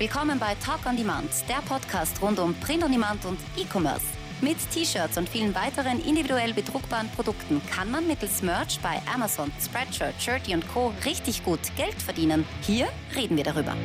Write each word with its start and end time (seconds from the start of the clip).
Willkommen 0.00 0.38
bei 0.38 0.54
Talk 0.64 0.86
on 0.86 0.96
Demand, 0.96 1.28
der 1.46 1.60
Podcast 1.68 2.22
rund 2.22 2.38
um 2.38 2.54
Print 2.54 2.82
on 2.82 2.90
Demand 2.90 3.22
und 3.26 3.38
E-Commerce. 3.54 4.06
Mit 4.40 4.56
T-Shirts 4.70 5.18
und 5.18 5.28
vielen 5.28 5.54
weiteren 5.54 6.02
individuell 6.02 6.54
bedruckbaren 6.54 7.10
Produkten 7.10 7.60
kann 7.70 7.90
man 7.90 8.06
mittels 8.06 8.40
Merch 8.42 8.80
bei 8.82 8.98
Amazon, 9.14 9.52
Spreadshirt, 9.60 10.14
Shirty 10.18 10.54
und 10.54 10.66
Co. 10.72 10.94
richtig 11.04 11.44
gut 11.44 11.60
Geld 11.76 12.00
verdienen. 12.00 12.46
Hier 12.62 12.88
reden 13.14 13.36
wir 13.36 13.44
darüber. 13.44 13.76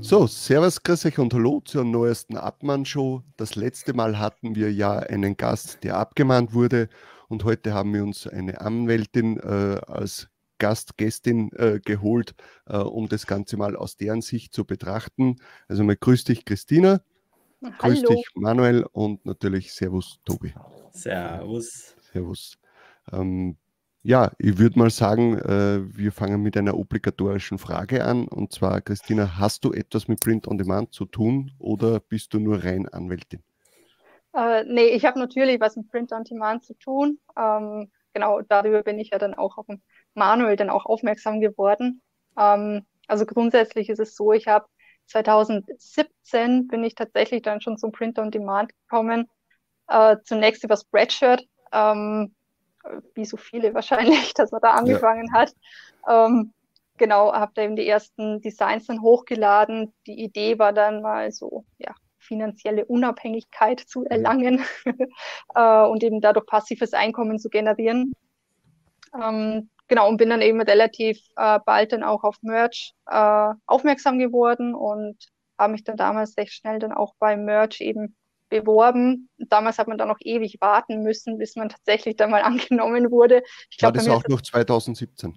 So, 0.00 0.26
Servus, 0.26 0.82
grüß 0.82 1.04
euch 1.04 1.18
und 1.18 1.34
hallo 1.34 1.60
zur 1.66 1.84
neuesten 1.84 2.38
Abmann-Show. 2.38 3.22
Das 3.36 3.56
letzte 3.56 3.92
Mal 3.92 4.18
hatten 4.18 4.54
wir 4.56 4.72
ja 4.72 5.00
einen 5.00 5.36
Gast, 5.36 5.84
der 5.84 5.98
abgemahnt 5.98 6.54
wurde 6.54 6.88
und 7.28 7.44
heute 7.44 7.74
haben 7.74 7.92
wir 7.92 8.04
uns 8.04 8.26
eine 8.26 8.62
Anwältin 8.62 9.38
äh, 9.38 9.78
als 9.86 10.31
Gast, 10.62 10.96
Gästin 10.96 11.50
äh, 11.56 11.80
geholt, 11.84 12.36
äh, 12.66 12.76
um 12.76 13.08
das 13.08 13.26
Ganze 13.26 13.56
mal 13.56 13.74
aus 13.74 13.96
deren 13.96 14.22
Sicht 14.22 14.54
zu 14.54 14.64
betrachten. 14.64 15.40
Also 15.66 15.82
mal 15.82 15.96
grüß 15.96 16.22
dich, 16.22 16.44
Christina. 16.44 17.00
Hallo. 17.60 17.74
Grüß 17.78 18.02
dich, 18.04 18.26
Manuel 18.36 18.86
und 18.92 19.26
natürlich 19.26 19.72
Servus, 19.72 20.20
Tobi. 20.24 20.54
Servus. 20.92 21.96
Servus. 22.12 22.58
Ähm, 23.10 23.56
ja, 24.04 24.30
ich 24.38 24.56
würde 24.58 24.78
mal 24.78 24.90
sagen, 24.90 25.36
äh, 25.38 25.80
wir 25.96 26.12
fangen 26.12 26.40
mit 26.40 26.56
einer 26.56 26.78
obligatorischen 26.78 27.58
Frage 27.58 28.04
an. 28.04 28.28
Und 28.28 28.52
zwar, 28.52 28.80
Christina, 28.82 29.38
hast 29.38 29.64
du 29.64 29.72
etwas 29.72 30.06
mit 30.06 30.20
Print 30.20 30.46
on 30.46 30.58
Demand 30.58 30.92
zu 30.92 31.06
tun 31.06 31.50
oder 31.58 31.98
bist 31.98 32.34
du 32.34 32.38
nur 32.38 32.62
rein 32.62 32.88
Anwältin? 32.88 33.42
Äh, 34.32 34.62
nee, 34.68 34.90
ich 34.90 35.04
habe 35.06 35.18
natürlich 35.18 35.60
was 35.60 35.74
mit 35.74 35.90
Print 35.90 36.12
on 36.12 36.22
Demand 36.22 36.62
zu 36.62 36.74
tun. 36.74 37.18
Ähm, 37.36 37.90
genau, 38.12 38.42
darüber 38.42 38.84
bin 38.84 39.00
ich 39.00 39.10
ja 39.10 39.18
dann 39.18 39.34
auch 39.34 39.58
auf 39.58 39.66
dem 39.66 39.82
Manuel 40.14 40.56
dann 40.56 40.70
auch 40.70 40.86
aufmerksam 40.86 41.40
geworden. 41.40 42.02
Ähm, 42.38 42.86
also 43.06 43.26
grundsätzlich 43.26 43.88
ist 43.88 44.00
es 44.00 44.14
so, 44.14 44.32
ich 44.32 44.48
habe 44.48 44.66
2017 45.06 46.68
bin 46.68 46.84
ich 46.84 46.94
tatsächlich 46.94 47.42
dann 47.42 47.60
schon 47.60 47.76
zum 47.76 47.92
Print 47.92 48.18
on 48.18 48.30
Demand 48.30 48.72
gekommen. 48.84 49.28
Äh, 49.88 50.16
zunächst 50.24 50.64
über 50.64 50.76
Spreadshirt, 50.76 51.46
ähm, 51.72 52.34
wie 53.14 53.24
so 53.24 53.36
viele 53.36 53.74
wahrscheinlich, 53.74 54.34
dass 54.34 54.52
man 54.52 54.60
da 54.62 54.72
angefangen 54.72 55.28
ja. 55.32 55.40
hat. 55.40 55.54
Ähm, 56.08 56.52
genau, 56.96 57.32
habe 57.32 57.52
da 57.54 57.62
eben 57.62 57.76
die 57.76 57.86
ersten 57.86 58.40
Designs 58.40 58.86
dann 58.86 59.02
hochgeladen. 59.02 59.92
Die 60.06 60.22
Idee 60.22 60.58
war 60.58 60.72
dann 60.72 61.02
mal 61.02 61.30
so, 61.32 61.64
ja, 61.78 61.94
finanzielle 62.18 62.84
Unabhängigkeit 62.84 63.80
zu 63.80 64.04
erlangen 64.04 64.64
äh, 65.54 65.82
und 65.82 66.02
eben 66.02 66.20
dadurch 66.20 66.46
passives 66.46 66.94
Einkommen 66.94 67.38
zu 67.38 67.50
generieren. 67.50 68.12
Ähm, 69.20 69.68
genau, 69.92 70.08
und 70.08 70.16
bin 70.16 70.30
dann 70.30 70.40
eben 70.40 70.62
relativ 70.62 71.18
äh, 71.36 71.58
bald 71.66 71.92
dann 71.92 72.02
auch 72.02 72.24
auf 72.24 72.36
Merch 72.40 72.94
äh, 73.10 73.50
aufmerksam 73.66 74.18
geworden 74.18 74.74
und 74.74 75.18
habe 75.58 75.72
mich 75.72 75.84
dann 75.84 75.98
damals 75.98 76.34
recht 76.38 76.54
schnell 76.54 76.78
dann 76.78 76.92
auch 76.92 77.14
bei 77.18 77.36
Merch 77.36 77.82
eben 77.82 78.16
beworben. 78.48 79.28
Damals 79.36 79.76
hat 79.76 79.88
man 79.88 79.98
dann 79.98 80.08
noch 80.08 80.16
ewig 80.20 80.56
warten 80.62 81.02
müssen, 81.02 81.36
bis 81.36 81.56
man 81.56 81.68
tatsächlich 81.68 82.16
dann 82.16 82.30
mal 82.30 82.40
angenommen 82.42 83.10
wurde. 83.10 83.42
Ich 83.70 83.76
glaub, 83.76 83.94
War 83.94 84.02
das 84.02 84.08
auch 84.08 84.26
noch 84.28 84.40
2017? 84.40 85.36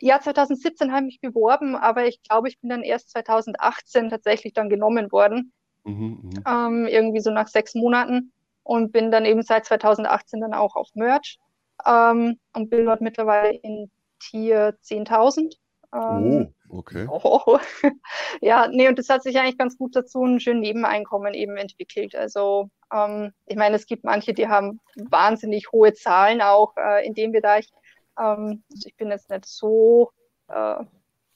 Ja, 0.00 0.20
2017 0.20 0.92
habe 0.92 1.06
ich 1.06 1.14
mich 1.14 1.20
beworben, 1.22 1.74
aber 1.74 2.06
ich 2.06 2.22
glaube, 2.22 2.48
ich 2.48 2.60
bin 2.60 2.68
dann 2.68 2.82
erst 2.82 3.08
2018 3.10 4.10
tatsächlich 4.10 4.52
dann 4.52 4.68
genommen 4.68 5.12
worden. 5.12 5.50
Mhm, 5.84 6.18
mhm, 6.22 6.44
ähm, 6.46 6.86
irgendwie 6.86 7.20
so 7.20 7.30
nach 7.30 7.48
sechs 7.48 7.74
Monaten 7.74 8.32
und 8.64 8.92
bin 8.92 9.10
dann 9.10 9.24
eben 9.24 9.42
seit 9.42 9.64
2018 9.64 10.42
dann 10.42 10.52
auch 10.52 10.76
auf 10.76 10.88
Merch 10.94 11.38
ähm, 11.86 12.38
und 12.52 12.70
bin 12.70 12.84
dort 12.84 13.00
mittlerweile 13.00 13.52
in 13.54 13.90
Tier 14.18 14.76
10.000. 14.82 15.54
Ähm, 15.94 16.52
oh, 16.68 16.78
okay. 16.78 17.06
Oh, 17.10 17.58
ja, 18.40 18.68
nee, 18.68 18.88
und 18.88 18.98
das 18.98 19.08
hat 19.08 19.22
sich 19.22 19.38
eigentlich 19.38 19.58
ganz 19.58 19.78
gut 19.78 19.94
dazu 19.94 20.24
ein 20.24 20.40
schönes 20.40 20.62
Nebeneinkommen 20.62 21.34
eben 21.34 21.56
entwickelt. 21.56 22.14
Also 22.14 22.70
ähm, 22.92 23.32
ich 23.46 23.56
meine, 23.56 23.76
es 23.76 23.86
gibt 23.86 24.04
manche, 24.04 24.34
die 24.34 24.48
haben 24.48 24.80
wahnsinnig 24.96 25.70
hohe 25.72 25.94
Zahlen 25.94 26.42
auch 26.42 26.74
äh, 26.76 27.06
in 27.06 27.14
dem 27.14 27.32
Bereich. 27.32 27.68
Ähm, 28.18 28.64
also 28.72 28.88
ich 28.88 28.96
bin 28.96 29.10
jetzt 29.10 29.30
nicht 29.30 29.46
so 29.46 30.10
äh, 30.48 30.84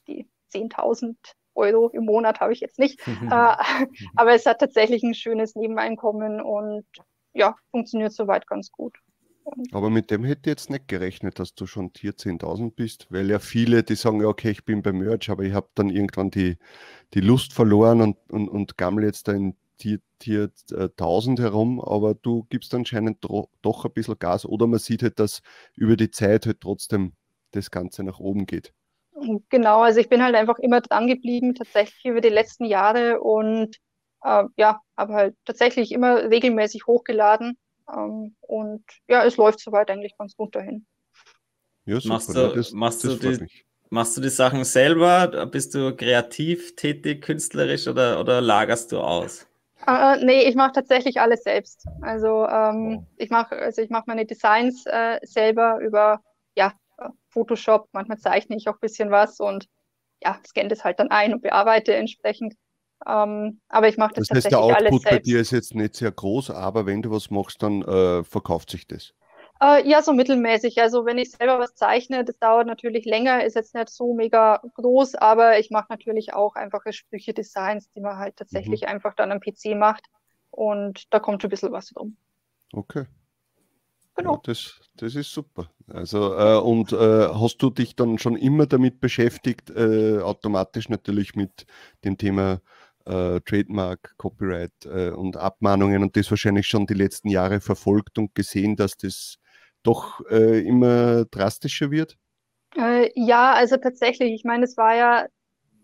die 0.07 0.27
10.000 0.53 1.15
Euro 1.55 1.89
im 1.89 2.05
Monat 2.05 2.39
habe 2.39 2.53
ich 2.53 2.59
jetzt 2.59 2.79
nicht. 2.79 2.99
äh, 3.31 3.55
aber 4.15 4.33
es 4.33 4.45
hat 4.45 4.59
tatsächlich 4.59 5.03
ein 5.03 5.13
schönes 5.13 5.55
Nebeneinkommen 5.55 6.41
und 6.41 6.85
ja, 7.33 7.55
funktioniert 7.71 8.11
soweit 8.11 8.47
ganz 8.47 8.71
gut. 8.71 8.97
Aber 9.71 9.89
mit 9.89 10.11
dem 10.11 10.23
hätte 10.23 10.41
ich 10.49 10.53
jetzt 10.53 10.69
nicht 10.69 10.87
gerechnet, 10.87 11.39
dass 11.39 11.55
du 11.55 11.65
schon 11.65 11.93
Tier 11.93 12.15
10.000 12.17 12.75
bist, 12.75 13.07
weil 13.09 13.29
ja 13.29 13.39
viele, 13.39 13.83
die 13.83 13.95
sagen, 13.95 14.21
ja, 14.21 14.27
okay, 14.27 14.51
ich 14.51 14.65
bin 14.65 14.81
bei 14.81 14.91
Merch, 14.91 15.29
aber 15.29 15.43
ich 15.43 15.53
habe 15.53 15.69
dann 15.75 15.89
irgendwann 15.89 16.31
die, 16.31 16.57
die 17.13 17.21
Lust 17.21 17.53
verloren 17.53 18.01
und, 18.01 18.17
und, 18.29 18.49
und 18.49 18.77
gammel 18.77 19.05
jetzt 19.05 19.27
da 19.27 19.33
in 19.33 19.55
Tier, 19.77 19.99
Tier 20.19 20.51
1000 20.71 21.39
herum, 21.39 21.79
aber 21.79 22.13
du 22.13 22.45
gibst 22.49 22.73
anscheinend 22.73 23.23
doch 23.23 23.85
ein 23.85 23.93
bisschen 23.93 24.19
Gas. 24.19 24.45
Oder 24.45 24.67
man 24.67 24.79
sieht 24.79 25.03
halt, 25.03 25.19
dass 25.19 25.41
über 25.75 25.95
die 25.95 26.11
Zeit 26.11 26.45
halt 26.45 26.59
trotzdem 26.61 27.13
das 27.51 27.71
Ganze 27.71 28.03
nach 28.03 28.19
oben 28.19 28.45
geht. 28.45 28.73
Genau, 29.49 29.81
also 29.81 29.99
ich 29.99 30.09
bin 30.09 30.23
halt 30.23 30.35
einfach 30.35 30.59
immer 30.59 30.81
dran 30.81 31.07
geblieben, 31.07 31.55
tatsächlich 31.55 32.05
über 32.05 32.21
die 32.21 32.29
letzten 32.29 32.65
Jahre 32.65 33.19
und 33.21 33.77
äh, 34.23 34.43
ja, 34.55 34.79
habe 34.97 35.13
halt 35.13 35.35
tatsächlich 35.45 35.91
immer 35.91 36.29
regelmäßig 36.29 36.85
hochgeladen 36.87 37.57
ähm, 37.95 38.35
und 38.41 38.83
ja, 39.07 39.23
es 39.25 39.37
läuft 39.37 39.59
soweit 39.59 39.89
eigentlich 39.89 40.17
ganz 40.17 40.35
gut 40.35 40.55
dahin. 40.55 40.85
Ja, 41.85 41.99
super. 41.99 42.13
Machst 42.13 42.29
du, 42.29 42.47
das, 42.55 42.71
machst, 42.71 43.03
das 43.03 43.19
du 43.19 43.37
die, 43.37 43.47
machst 43.89 44.17
du 44.17 44.21
die 44.21 44.29
Sachen 44.29 44.63
selber? 44.63 45.45
Bist 45.47 45.73
du 45.73 45.95
kreativ 45.95 46.75
tätig, 46.75 47.23
künstlerisch 47.23 47.87
oder, 47.87 48.19
oder 48.19 48.41
lagerst 48.41 48.91
du 48.91 48.99
aus? 48.99 49.47
Uh, 49.87 50.17
nee, 50.23 50.43
ich 50.43 50.55
mache 50.55 50.73
tatsächlich 50.73 51.21
alles 51.21 51.43
selbst. 51.43 51.87
Also 52.01 52.45
ähm, 52.47 52.99
oh. 52.99 53.05
ich 53.17 53.29
mache 53.29 53.55
also 53.55 53.81
mach 53.89 54.05
meine 54.07 54.25
Designs 54.25 54.85
äh, 54.85 55.19
selber 55.23 55.79
über 55.79 56.21
ja, 56.55 56.73
Photoshop, 57.29 57.87
manchmal 57.93 58.17
zeichne 58.17 58.57
ich 58.57 58.67
auch 58.67 58.73
ein 58.73 58.81
bisschen 58.81 59.09
was 59.09 59.39
und 59.39 59.67
ja, 60.21 60.37
scanne 60.45 60.67
das 60.67 60.83
halt 60.83 60.99
dann 60.99 61.11
ein 61.11 61.33
und 61.33 61.41
bearbeite 61.41 61.95
entsprechend. 61.95 62.55
Ähm, 63.07 63.61
aber 63.69 63.87
ich 63.87 63.97
mache 63.97 64.13
das, 64.15 64.27
das 64.27 64.35
heißt, 64.35 64.43
tatsächlich 64.51 64.75
alles 64.75 64.89
der 64.89 64.93
Output 64.93 65.03
bei 65.09 65.19
dir 65.19 65.39
ist 65.39 65.51
jetzt 65.51 65.73
nicht 65.75 65.95
sehr 65.95 66.11
groß, 66.11 66.51
aber 66.51 66.85
wenn 66.85 67.01
du 67.01 67.11
was 67.11 67.29
machst, 67.29 67.63
dann 67.63 67.81
äh, 67.81 68.23
verkauft 68.23 68.69
sich 68.69 68.87
das. 68.87 69.13
Äh, 69.61 69.87
ja, 69.89 70.01
so 70.01 70.13
mittelmäßig. 70.13 70.81
Also 70.81 71.05
wenn 71.05 71.17
ich 71.17 71.31
selber 71.31 71.59
was 71.59 71.75
zeichne, 71.75 72.23
das 72.23 72.37
dauert 72.39 72.67
natürlich 72.67 73.05
länger, 73.05 73.43
ist 73.43 73.55
jetzt 73.55 73.75
nicht 73.75 73.89
so 73.89 74.13
mega 74.13 74.61
groß, 74.75 75.15
aber 75.15 75.59
ich 75.59 75.69
mache 75.69 75.87
natürlich 75.89 76.33
auch 76.33 76.55
einfache 76.55 76.93
Sprüche-Designs, 76.93 77.91
die 77.91 77.99
man 77.99 78.17
halt 78.17 78.37
tatsächlich 78.37 78.83
mhm. 78.83 78.87
einfach 78.87 79.15
dann 79.15 79.31
am 79.31 79.41
PC 79.41 79.75
macht. 79.75 80.05
Und 80.51 81.13
da 81.13 81.19
kommt 81.19 81.41
schon 81.41 81.49
ein 81.49 81.51
bisschen 81.51 81.71
was 81.71 81.89
drum. 81.89 82.15
Okay. 82.71 83.05
Genau. 84.15 84.33
Ja, 84.33 84.39
das, 84.43 84.79
das 84.95 85.15
ist 85.15 85.31
super. 85.31 85.69
Also, 85.87 86.35
äh, 86.35 86.57
und 86.57 86.91
äh, 86.91 87.27
hast 87.29 87.57
du 87.59 87.69
dich 87.69 87.95
dann 87.95 88.17
schon 88.17 88.35
immer 88.35 88.65
damit 88.65 88.99
beschäftigt, 88.99 89.69
äh, 89.69 90.19
automatisch 90.19 90.89
natürlich 90.89 91.35
mit 91.35 91.65
dem 92.03 92.17
Thema 92.17 92.61
äh, 93.05 93.39
Trademark, 93.41 94.13
Copyright 94.17 94.85
äh, 94.85 95.09
und 95.09 95.37
Abmahnungen 95.37 96.03
und 96.03 96.15
das 96.15 96.29
wahrscheinlich 96.29 96.67
schon 96.67 96.85
die 96.85 96.93
letzten 96.93 97.29
Jahre 97.29 97.61
verfolgt 97.61 98.17
und 98.17 98.35
gesehen, 98.35 98.75
dass 98.75 98.97
das 98.97 99.37
doch 99.83 100.21
äh, 100.29 100.59
immer 100.65 101.25
drastischer 101.25 101.91
wird? 101.91 102.17
ja, 103.15 103.53
also 103.53 103.77
tatsächlich. 103.77 104.31
Ich 104.33 104.43
meine, 104.43 104.65
es 104.65 104.77
war 104.77 104.95
ja 104.95 105.25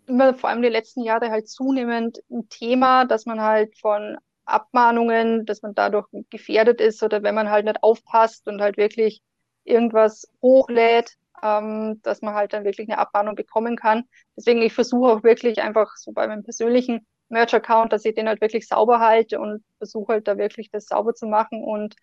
immer 0.07 0.33
vor 0.35 0.49
allem 0.49 0.61
die 0.61 0.69
letzten 0.69 1.01
Jahre 1.01 1.31
halt 1.31 1.49
zunehmend 1.49 2.19
ein 2.29 2.47
Thema, 2.49 3.05
dass 3.05 3.25
man 3.25 3.41
halt 3.41 3.77
von 3.79 4.17
Abmahnungen, 4.45 5.45
dass 5.45 5.61
man 5.61 5.73
dadurch 5.73 6.07
gefährdet 6.29 6.79
ist 6.79 7.01
oder 7.01 7.23
wenn 7.23 7.35
man 7.35 7.49
halt 7.49 7.65
nicht 7.65 7.81
aufpasst 7.81 8.47
und 8.47 8.61
halt 8.61 8.77
wirklich 8.77 9.21
irgendwas 9.63 10.27
hochlädt, 10.41 11.15
ähm, 11.43 12.01
dass 12.03 12.21
man 12.21 12.33
halt 12.33 12.53
dann 12.53 12.63
wirklich 12.63 12.89
eine 12.89 12.97
Abmahnung 12.97 13.35
bekommen 13.35 13.75
kann. 13.75 14.03
Deswegen, 14.35 14.61
ich 14.61 14.73
versuche 14.73 15.11
auch 15.11 15.23
wirklich 15.23 15.61
einfach 15.61 15.95
so 15.97 16.11
bei 16.11 16.27
meinem 16.27 16.43
persönlichen 16.43 17.05
Merch-Account, 17.29 17.91
dass 17.91 18.05
ich 18.05 18.15
den 18.15 18.27
halt 18.27 18.41
wirklich 18.41 18.67
sauber 18.67 18.99
halte 18.99 19.39
und 19.39 19.63
versuche 19.77 20.13
halt 20.13 20.27
da 20.27 20.37
wirklich 20.37 20.69
das 20.71 20.85
sauber 20.85 21.13
zu 21.13 21.27
machen 21.27 21.63
und 21.63 21.95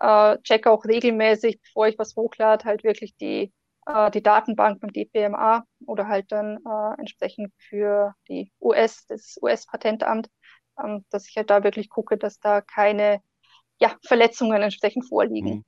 äh, 0.00 0.38
checke 0.42 0.70
auch 0.70 0.84
regelmäßig, 0.84 1.60
bevor 1.60 1.88
ich 1.88 1.98
was 1.98 2.16
hochlade, 2.16 2.64
halt 2.64 2.84
wirklich 2.84 3.16
die, 3.16 3.52
äh, 3.86 4.10
die 4.10 4.22
Datenbank 4.22 4.80
beim 4.80 4.92
DPMA 4.92 5.64
oder 5.86 6.06
halt 6.06 6.30
dann 6.30 6.58
äh, 6.58 7.00
entsprechend 7.00 7.52
für 7.56 8.14
die 8.28 8.52
US, 8.60 9.06
das 9.06 9.38
US-Patentamt, 9.42 10.28
ähm, 10.82 11.04
dass 11.10 11.28
ich 11.28 11.36
halt 11.36 11.50
da 11.50 11.64
wirklich 11.64 11.88
gucke, 11.88 12.16
dass 12.16 12.38
da 12.38 12.60
keine 12.60 13.20
ja, 13.80 13.96
Verletzungen 14.04 14.62
entsprechend 14.62 15.08
vorliegen. 15.08 15.56
Mhm. 15.56 15.64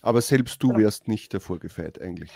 Aber 0.00 0.20
selbst 0.20 0.62
du 0.62 0.68
genau. 0.68 0.80
wärst 0.80 1.08
nicht 1.08 1.34
davor 1.34 1.58
gefeit 1.58 2.00
eigentlich. 2.00 2.30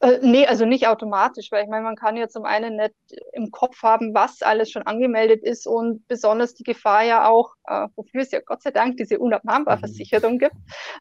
Äh, 0.00 0.18
nee, 0.22 0.46
also 0.46 0.64
nicht 0.64 0.88
automatisch, 0.88 1.52
weil 1.52 1.64
ich 1.64 1.68
meine, 1.68 1.84
man 1.84 1.96
kann 1.96 2.16
ja 2.16 2.28
zum 2.28 2.44
einen 2.44 2.76
nicht 2.76 2.94
im 3.32 3.50
Kopf 3.50 3.82
haben, 3.82 4.14
was 4.14 4.42
alles 4.42 4.70
schon 4.70 4.82
angemeldet 4.82 5.42
ist 5.42 5.66
und 5.66 6.06
besonders 6.08 6.54
die 6.54 6.64
Gefahr 6.64 7.02
ja 7.04 7.28
auch, 7.28 7.54
äh, 7.66 7.86
wofür 7.96 8.22
es 8.22 8.30
ja 8.30 8.40
Gott 8.40 8.62
sei 8.62 8.70
Dank 8.70 8.96
diese 8.96 9.18
Unabmahnbarversicherung 9.18 10.34
mhm. 10.34 10.38
gibt, 10.38 10.56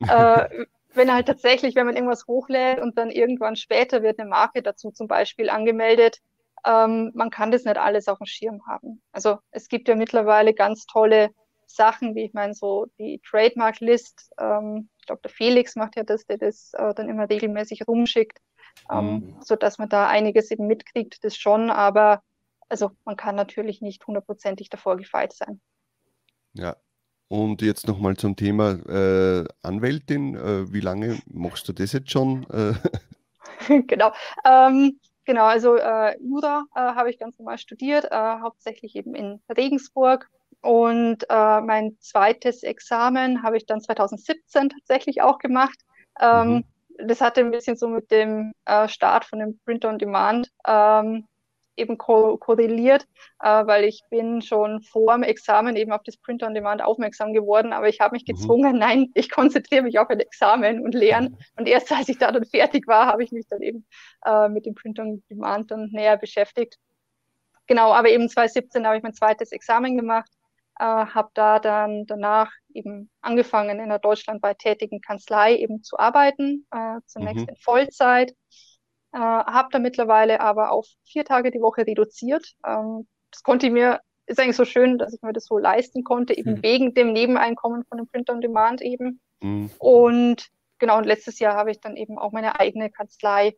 äh, 0.07 0.65
wenn 0.93 1.13
halt 1.13 1.27
tatsächlich, 1.27 1.75
wenn 1.75 1.85
man 1.85 1.95
irgendwas 1.95 2.27
hochlädt 2.27 2.79
und 2.79 2.97
dann 2.97 3.09
irgendwann 3.09 3.55
später 3.55 4.03
wird 4.03 4.19
eine 4.19 4.29
Marke 4.29 4.61
dazu 4.61 4.91
zum 4.91 5.07
Beispiel 5.07 5.49
angemeldet, 5.49 6.19
ähm, 6.65 7.11
man 7.13 7.29
kann 7.29 7.51
das 7.51 7.63
nicht 7.63 7.77
alles 7.77 8.09
auf 8.09 8.17
dem 8.17 8.25
Schirm 8.25 8.65
haben. 8.67 9.01
Also 9.13 9.37
es 9.51 9.69
gibt 9.69 9.87
ja 9.87 9.95
mittlerweile 9.95 10.53
ganz 10.53 10.85
tolle 10.85 11.29
Sachen, 11.67 12.15
wie 12.15 12.25
ich 12.25 12.33
meine, 12.33 12.53
so 12.53 12.87
die 12.97 13.21
Trademark-List. 13.23 14.31
Ähm, 14.39 14.89
ich 14.99 15.05
glaube, 15.05 15.21
der 15.21 15.31
Felix 15.31 15.75
macht 15.75 15.95
ja 15.95 16.03
das, 16.03 16.25
der 16.25 16.37
das 16.37 16.73
äh, 16.73 16.93
dann 16.95 17.07
immer 17.07 17.29
regelmäßig 17.29 17.87
rumschickt, 17.87 18.39
ähm, 18.91 19.05
mhm. 19.05 19.35
sodass 19.41 19.77
man 19.77 19.89
da 19.89 20.07
einiges 20.07 20.51
eben 20.51 20.67
mitkriegt, 20.67 21.23
das 21.23 21.37
schon, 21.37 21.69
aber 21.69 22.21
also 22.69 22.91
man 23.05 23.17
kann 23.17 23.35
natürlich 23.35 23.81
nicht 23.81 24.05
hundertprozentig 24.05 24.69
davor 24.69 24.97
gefeit 24.97 25.33
sein. 25.33 25.59
Ja, 26.53 26.75
und 27.29 27.61
jetzt 27.61 27.87
nochmal 27.87 28.17
zum 28.17 28.35
Thema 28.35 28.71
äh, 28.89 29.45
Anwältin. 29.61 30.35
Äh, 30.35 30.73
wie 30.73 30.79
lange 30.79 31.19
machst 31.27 31.67
du 31.67 31.73
das 31.73 31.93
jetzt 31.93 32.11
schon? 32.11 32.45
genau. 33.67 34.11
Ähm, 34.45 34.99
genau, 35.25 35.45
also 35.45 35.75
äh, 35.75 36.17
Jura 36.21 36.65
äh, 36.75 36.79
habe 36.79 37.11
ich 37.11 37.19
ganz 37.19 37.37
normal 37.37 37.59
studiert, 37.59 38.05
äh, 38.05 38.39
hauptsächlich 38.41 38.95
eben 38.95 39.13
in 39.13 39.41
Regensburg. 39.55 40.27
Und 40.61 41.23
äh, 41.29 41.61
mein 41.61 41.97
zweites 41.99 42.63
Examen 42.63 43.43
habe 43.43 43.57
ich 43.57 43.65
dann 43.65 43.79
2017 43.79 44.69
tatsächlich 44.69 45.21
auch 45.21 45.37
gemacht. 45.37 45.79
Ähm, 46.19 46.49
mhm. 46.49 46.63
Das 47.05 47.21
hatte 47.21 47.41
ein 47.41 47.51
bisschen 47.51 47.77
so 47.77 47.87
mit 47.87 48.11
dem 48.11 48.53
Start 48.87 49.25
von 49.25 49.39
dem 49.39 49.59
Print 49.65 49.85
on 49.85 49.97
Demand 49.97 50.51
ähm, 50.67 51.25
eben 51.79 51.97
ko 51.97 52.37
korreliert, 52.37 53.07
äh, 53.41 53.65
weil 53.65 53.85
ich 53.85 54.01
bin 54.09 54.41
schon 54.41 54.81
vor 54.81 55.13
dem 55.13 55.23
Examen 55.23 55.75
eben 55.75 55.91
auf 55.91 56.03
das 56.03 56.17
Print 56.17 56.43
on 56.43 56.53
Demand 56.53 56.81
aufmerksam 56.81 57.33
geworden, 57.33 57.73
aber 57.73 57.87
ich 57.87 57.99
habe 58.01 58.13
mich 58.13 58.23
mhm. 58.27 58.33
gezwungen, 58.33 58.73
mhm. 58.73 58.79
nein, 58.79 59.11
ich 59.15 59.31
konzentriere 59.31 59.83
mich 59.83 59.97
auf 59.97 60.09
ein 60.09 60.19
Examen 60.19 60.83
und 60.83 60.93
Lernen. 60.93 61.37
Und 61.57 61.67
erst 61.67 61.91
als 61.91 62.09
ich 62.09 62.17
da 62.17 62.31
dann 62.31 62.45
fertig 62.45 62.87
war, 62.87 63.07
habe 63.07 63.23
ich 63.23 63.31
mich 63.31 63.47
dann 63.47 63.61
eben 63.61 63.85
äh, 64.25 64.49
mit 64.49 64.65
dem 64.65 64.75
Print 64.75 64.99
on 64.99 65.23
Demand 65.29 65.71
dann 65.71 65.89
näher 65.91 66.17
beschäftigt. 66.17 66.77
Genau, 67.67 67.93
aber 67.93 68.09
eben 68.09 68.27
2017 68.27 68.85
habe 68.85 68.97
ich 68.97 69.03
mein 69.03 69.13
zweites 69.13 69.51
Examen 69.51 69.95
gemacht, 69.95 70.31
äh, 70.79 70.83
habe 70.83 71.29
da 71.33 71.59
dann 71.59 72.05
danach 72.05 72.51
eben 72.73 73.09
angefangen 73.21 73.71
in 73.71 73.79
einer 73.79 73.99
deutschlandweit 73.99 74.59
tätigen 74.59 75.01
Kanzlei 75.01 75.55
eben 75.55 75.83
zu 75.83 75.97
arbeiten, 75.97 76.65
äh, 76.71 76.99
zunächst 77.05 77.45
mhm. 77.45 77.49
in 77.49 77.55
Vollzeit 77.57 78.35
äh, 79.11 79.17
habe 79.17 79.69
da 79.71 79.79
mittlerweile 79.79 80.39
aber 80.39 80.71
auf 80.71 80.87
vier 81.05 81.25
Tage 81.25 81.51
die 81.51 81.61
Woche 81.61 81.85
reduziert. 81.85 82.53
Ähm, 82.65 83.07
das 83.31 83.43
konnte 83.43 83.67
ich 83.67 83.71
mir, 83.71 84.01
ist 84.27 84.39
eigentlich 84.39 84.55
so 84.55 84.65
schön, 84.65 84.97
dass 84.97 85.13
ich 85.13 85.21
mir 85.21 85.33
das 85.33 85.45
so 85.45 85.57
leisten 85.57 86.03
konnte, 86.03 86.37
eben 86.37 86.55
mhm. 86.55 86.63
wegen 86.63 86.93
dem 86.93 87.13
Nebeneinkommen 87.13 87.83
von 87.85 87.97
dem 87.97 88.07
Print 88.07 88.29
on 88.29 88.41
Demand 88.41 88.81
eben. 88.81 89.19
Mhm. 89.41 89.71
Und 89.79 90.47
genau, 90.77 90.97
und 90.97 91.05
letztes 91.05 91.39
Jahr 91.39 91.55
habe 91.55 91.71
ich 91.71 91.79
dann 91.79 91.95
eben 91.95 92.17
auch 92.17 92.31
meine 92.31 92.59
eigene 92.59 92.91
Kanzlei 92.91 93.55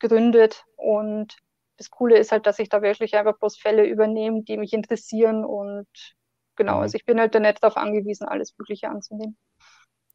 gegründet 0.00 0.64
und 0.76 1.36
das 1.76 1.90
Coole 1.90 2.18
ist 2.18 2.32
halt, 2.32 2.44
dass 2.46 2.58
ich 2.58 2.68
da 2.68 2.82
wirklich 2.82 3.14
einfach 3.14 3.38
bloß 3.38 3.56
Fälle 3.56 3.86
übernehme, 3.86 4.42
die 4.42 4.56
mich 4.56 4.72
interessieren 4.72 5.44
und 5.44 5.86
genau, 6.58 6.76
mhm. 6.76 6.82
also 6.82 6.96
ich 6.96 7.06
bin 7.06 7.18
halt 7.18 7.34
da 7.34 7.40
nicht 7.40 7.62
darauf 7.62 7.78
angewiesen, 7.78 8.28
alles 8.28 8.54
Mögliche 8.58 8.90
anzunehmen. 8.90 9.38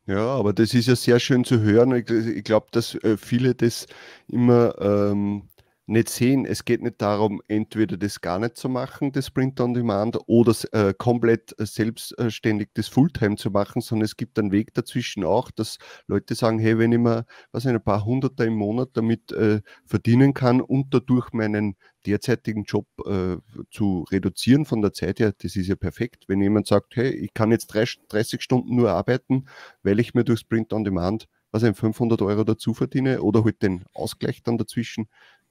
Ja, 0.06 0.36
aber 0.36 0.54
das 0.54 0.74
ist 0.74 0.88
ja 0.88 0.96
sehr 0.96 1.20
schön 1.20 1.46
zu 1.46 1.62
hören. 1.62 1.96
Ich, 1.96 2.10
ich 2.10 2.44
glaube, 2.44 2.68
dass 2.72 2.94
äh, 3.04 3.18
viele 3.18 3.56
das 3.56 3.88
immer 4.28 4.76
ähm, 4.80 5.50
nicht 5.86 6.10
sehen. 6.10 6.46
Es 6.46 6.66
geht 6.66 6.82
nicht 6.82 7.02
darum, 7.02 7.42
entweder 7.48 7.98
das 7.98 8.22
gar 8.22 8.40
nicht 8.40 8.56
zu 8.56 8.70
machen, 8.70 9.12
das 9.12 9.28
Sprint 9.28 9.60
on 9.60 9.74
Demand, 9.74 10.18
oder 10.28 10.54
äh, 10.72 10.94
komplett 10.94 11.54
äh, 11.60 11.66
selbstständig 11.66 12.70
das 12.74 12.88
Fulltime 12.88 13.36
zu 13.36 13.52
machen, 13.52 13.82
sondern 13.82 14.06
es 14.06 14.16
gibt 14.16 14.40
einen 14.40 14.52
Weg 14.52 14.74
dazwischen 14.74 15.24
auch, 15.24 15.52
dass 15.52 15.78
Leute 16.08 16.36
sagen, 16.36 16.60
hey, 16.60 16.78
wenn 16.78 16.92
ich 16.92 17.00
mal 17.00 17.26
was 17.52 17.66
ein 17.66 17.82
paar 17.84 18.06
Hunderter 18.06 18.46
im 18.46 18.56
Monat 18.56 18.92
damit 18.94 19.32
äh, 19.34 19.62
verdienen 19.86 20.34
kann 20.34 20.62
und 20.62 20.94
dadurch 20.94 21.34
meinen 21.34 21.76
derzeitigen 22.06 22.64
Job 22.64 22.88
äh, 23.06 23.38
zu 23.72 24.06
reduzieren 24.12 24.66
von 24.66 24.82
der 24.82 24.94
Zeit 24.94 25.20
her, 25.20 25.34
das 25.38 25.56
ist 25.56 25.68
ja 25.68 25.76
perfekt. 25.76 26.26
Wenn 26.28 26.42
jemand 26.42 26.68
sagt, 26.68 26.96
hey, 26.96 27.10
ich 27.10 27.34
kann 27.34 27.52
jetzt 27.52 27.68
30 27.68 28.42
Stunden 28.42 28.76
nur 28.76 28.92
arbeiten, 28.92 29.46
weil 29.84 30.00
ich 30.00 30.14
mir 30.14 30.24
durch 30.24 30.40
Sprint 30.42 30.74
on 30.74 30.84
Demand 30.84 31.28
was 31.54 31.64
ein 31.64 31.76
500 31.76 32.22
Euro 32.24 32.44
dazu 32.44 32.74
verdiene 32.74 33.22
oder 33.22 33.44
halt 33.44 33.62
den 33.62 33.86
Ausgleich 33.94 34.42
dann 34.42 34.58
dazwischen, 34.58 35.08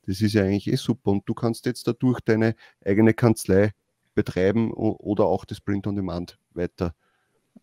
das 0.06 0.20
ist 0.20 0.34
ja 0.34 0.42
eigentlich 0.42 0.68
eh 0.68 0.76
super. 0.76 1.10
Und 1.10 1.28
du 1.28 1.34
kannst 1.34 1.66
jetzt 1.66 1.86
dadurch 1.86 2.20
deine 2.20 2.54
eigene 2.84 3.14
Kanzlei 3.14 3.72
betreiben 4.14 4.72
oder 4.72 5.24
auch 5.24 5.44
das 5.44 5.60
Print 5.60 5.86
on 5.86 5.96
Demand 5.96 6.38
weiter 6.52 6.94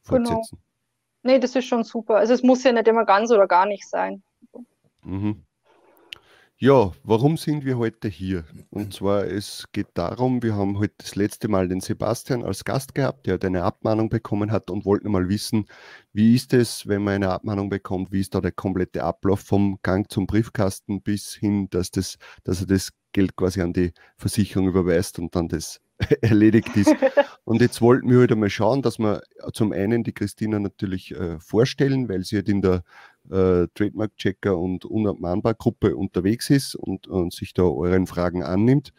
genau. 0.08 0.30
fortsetzen. 0.30 0.58
Genau. 0.58 0.64
Nee, 1.22 1.40
das 1.40 1.56
ist 1.56 1.66
schon 1.66 1.84
super. 1.84 2.16
Also 2.16 2.34
es 2.34 2.44
muss 2.44 2.64
ja 2.64 2.72
nicht 2.72 2.88
immer 2.88 3.06
ganz 3.06 3.32
oder 3.32 3.48
gar 3.48 3.66
nicht 3.66 3.88
sein. 3.88 4.24
Mhm. 5.04 5.44
Ja, 6.62 6.92
warum 7.04 7.38
sind 7.38 7.64
wir 7.64 7.78
heute 7.78 8.10
hier? 8.10 8.44
Und 8.70 8.94
zwar, 8.94 9.24
es 9.24 9.64
geht 9.72 9.88
darum, 9.94 10.44
wir 10.44 10.56
haben 10.58 10.78
heute 10.78 10.94
das 10.98 11.16
letzte 11.16 11.48
Mal 11.48 11.70
den 11.70 11.80
Sebastian 11.80 12.44
als 12.44 12.66
Gast 12.66 12.94
gehabt, 12.94 13.28
der 13.28 13.42
eine 13.42 13.64
Abmahnung 13.64 14.10
bekommen 14.10 14.52
hat 14.52 14.70
und 14.70 14.84
wollten 14.84 15.10
mal 15.10 15.30
wissen, 15.30 15.68
wie 16.12 16.36
ist 16.36 16.54
es, 16.54 16.86
wenn 16.86 17.02
man 17.02 17.14
eine 17.14 17.30
Abmahnung 17.30 17.70
bekommt, 17.70 18.12
wie 18.12 18.20
ist 18.20 18.36
da 18.36 18.42
der 18.42 18.52
komplette 18.52 19.06
Ablauf 19.06 19.40
vom 19.40 19.80
Gang 19.84 20.12
zum 20.12 20.28
Briefkasten 20.28 21.02
bis 21.02 21.34
hin, 21.34 21.70
dass, 21.70 21.92
das, 21.92 22.18
dass 22.44 22.60
er 22.60 22.68
das 22.68 22.92
Geld 23.14 23.38
quasi 23.38 23.62
an 23.62 23.72
die 23.72 23.94
Versicherung 24.18 24.68
überweist 24.68 25.18
und 25.18 25.34
dann 25.38 25.48
das 25.48 25.80
erledigt 26.22 26.76
ist. 26.76 26.94
Und 27.46 27.62
jetzt 27.62 27.82
wollten 27.82 28.10
wir 28.10 28.20
heute 28.20 28.34
halt 28.36 28.42
mal 28.42 28.50
schauen, 28.52 28.84
dass 28.84 29.00
wir 29.00 29.24
zum 29.54 29.72
einen 29.72 30.04
die 30.04 30.14
Christina 30.14 30.60
natürlich 30.60 31.16
äh, 31.16 31.40
vorstellen, 31.40 32.08
weil 32.08 32.24
sie 32.24 32.36
halt 32.36 32.48
in 32.48 32.62
der 32.62 32.84
äh, 33.30 33.68
Trademark-Checker 33.74 34.58
und 34.58 34.86
Unabmahnbar-Gruppe 34.86 35.96
unterwegs 35.96 36.50
ist 36.50 36.76
und, 36.76 37.08
und, 37.08 37.34
sich 37.34 37.54
da 37.54 37.64
euren 37.64 38.08
Fragen 38.08 38.44
annimmt. 38.44 38.94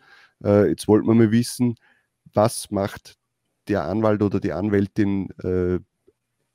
Äh, 0.45 0.69
jetzt 0.69 0.89
wollten 0.89 1.07
wir 1.07 1.15
mal 1.15 1.33
wissen, 1.33 1.75
was 2.33 2.71
macht 2.71 3.17
der 3.69 3.85
Anwalt 3.85 4.23
oder 4.23 4.41
die 4.41 4.53
Anwältin 4.53 5.31
äh, 5.43 5.79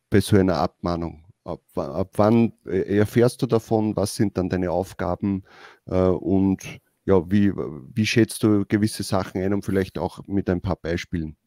bei 0.10 0.22
so 0.22 0.38
einer 0.38 0.58
Abmahnung? 0.58 1.26
Ab, 1.44 1.62
ab, 1.76 2.12
wann 2.16 2.54
äh, 2.66 2.98
erfährst 2.98 3.42
du 3.42 3.46
davon? 3.46 3.96
Was 3.96 4.16
sind 4.16 4.38
dann 4.38 4.50
deine 4.50 4.72
Aufgaben? 4.72 5.44
Äh, 5.86 5.96
und 6.00 6.80
ja, 7.06 7.30
wie, 7.30 7.52
wie 7.54 8.06
schätzt 8.06 8.42
du 8.44 8.66
gewisse 8.68 9.04
Sachen 9.04 9.42
ein 9.42 9.54
und 9.54 9.64
vielleicht 9.64 10.00
auch 10.00 10.26
mit 10.28 10.50
ein 10.50 10.62
paar 10.62 10.76
Beispielen? 10.76 11.38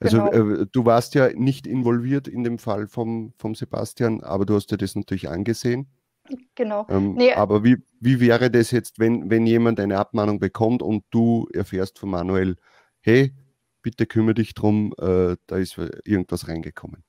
Also 0.00 0.24
genau. 0.24 0.62
äh, 0.62 0.66
du 0.70 0.84
warst 0.84 1.14
ja 1.14 1.30
nicht 1.32 1.66
involviert 1.66 2.28
in 2.28 2.44
dem 2.44 2.58
Fall 2.58 2.86
vom, 2.86 3.32
vom 3.38 3.54
Sebastian, 3.54 4.22
aber 4.22 4.44
du 4.44 4.54
hast 4.54 4.70
dir 4.70 4.76
das 4.76 4.94
natürlich 4.94 5.28
angesehen. 5.28 5.88
Genau. 6.54 6.86
Ähm, 6.90 7.14
nee. 7.14 7.32
Aber 7.32 7.64
wie, 7.64 7.76
wie 8.00 8.20
wäre 8.20 8.50
das 8.50 8.70
jetzt, 8.72 8.98
wenn, 8.98 9.30
wenn 9.30 9.46
jemand 9.46 9.80
eine 9.80 9.98
Abmahnung 9.98 10.38
bekommt 10.38 10.82
und 10.82 11.04
du 11.10 11.48
erfährst 11.52 11.98
von 11.98 12.10
Manuel, 12.10 12.56
hey, 13.00 13.32
bitte 13.82 14.06
kümmere 14.06 14.34
dich 14.34 14.54
drum, 14.54 14.92
äh, 14.98 15.36
da 15.46 15.56
ist 15.56 15.78
irgendwas 16.04 16.48
reingekommen? 16.48 17.04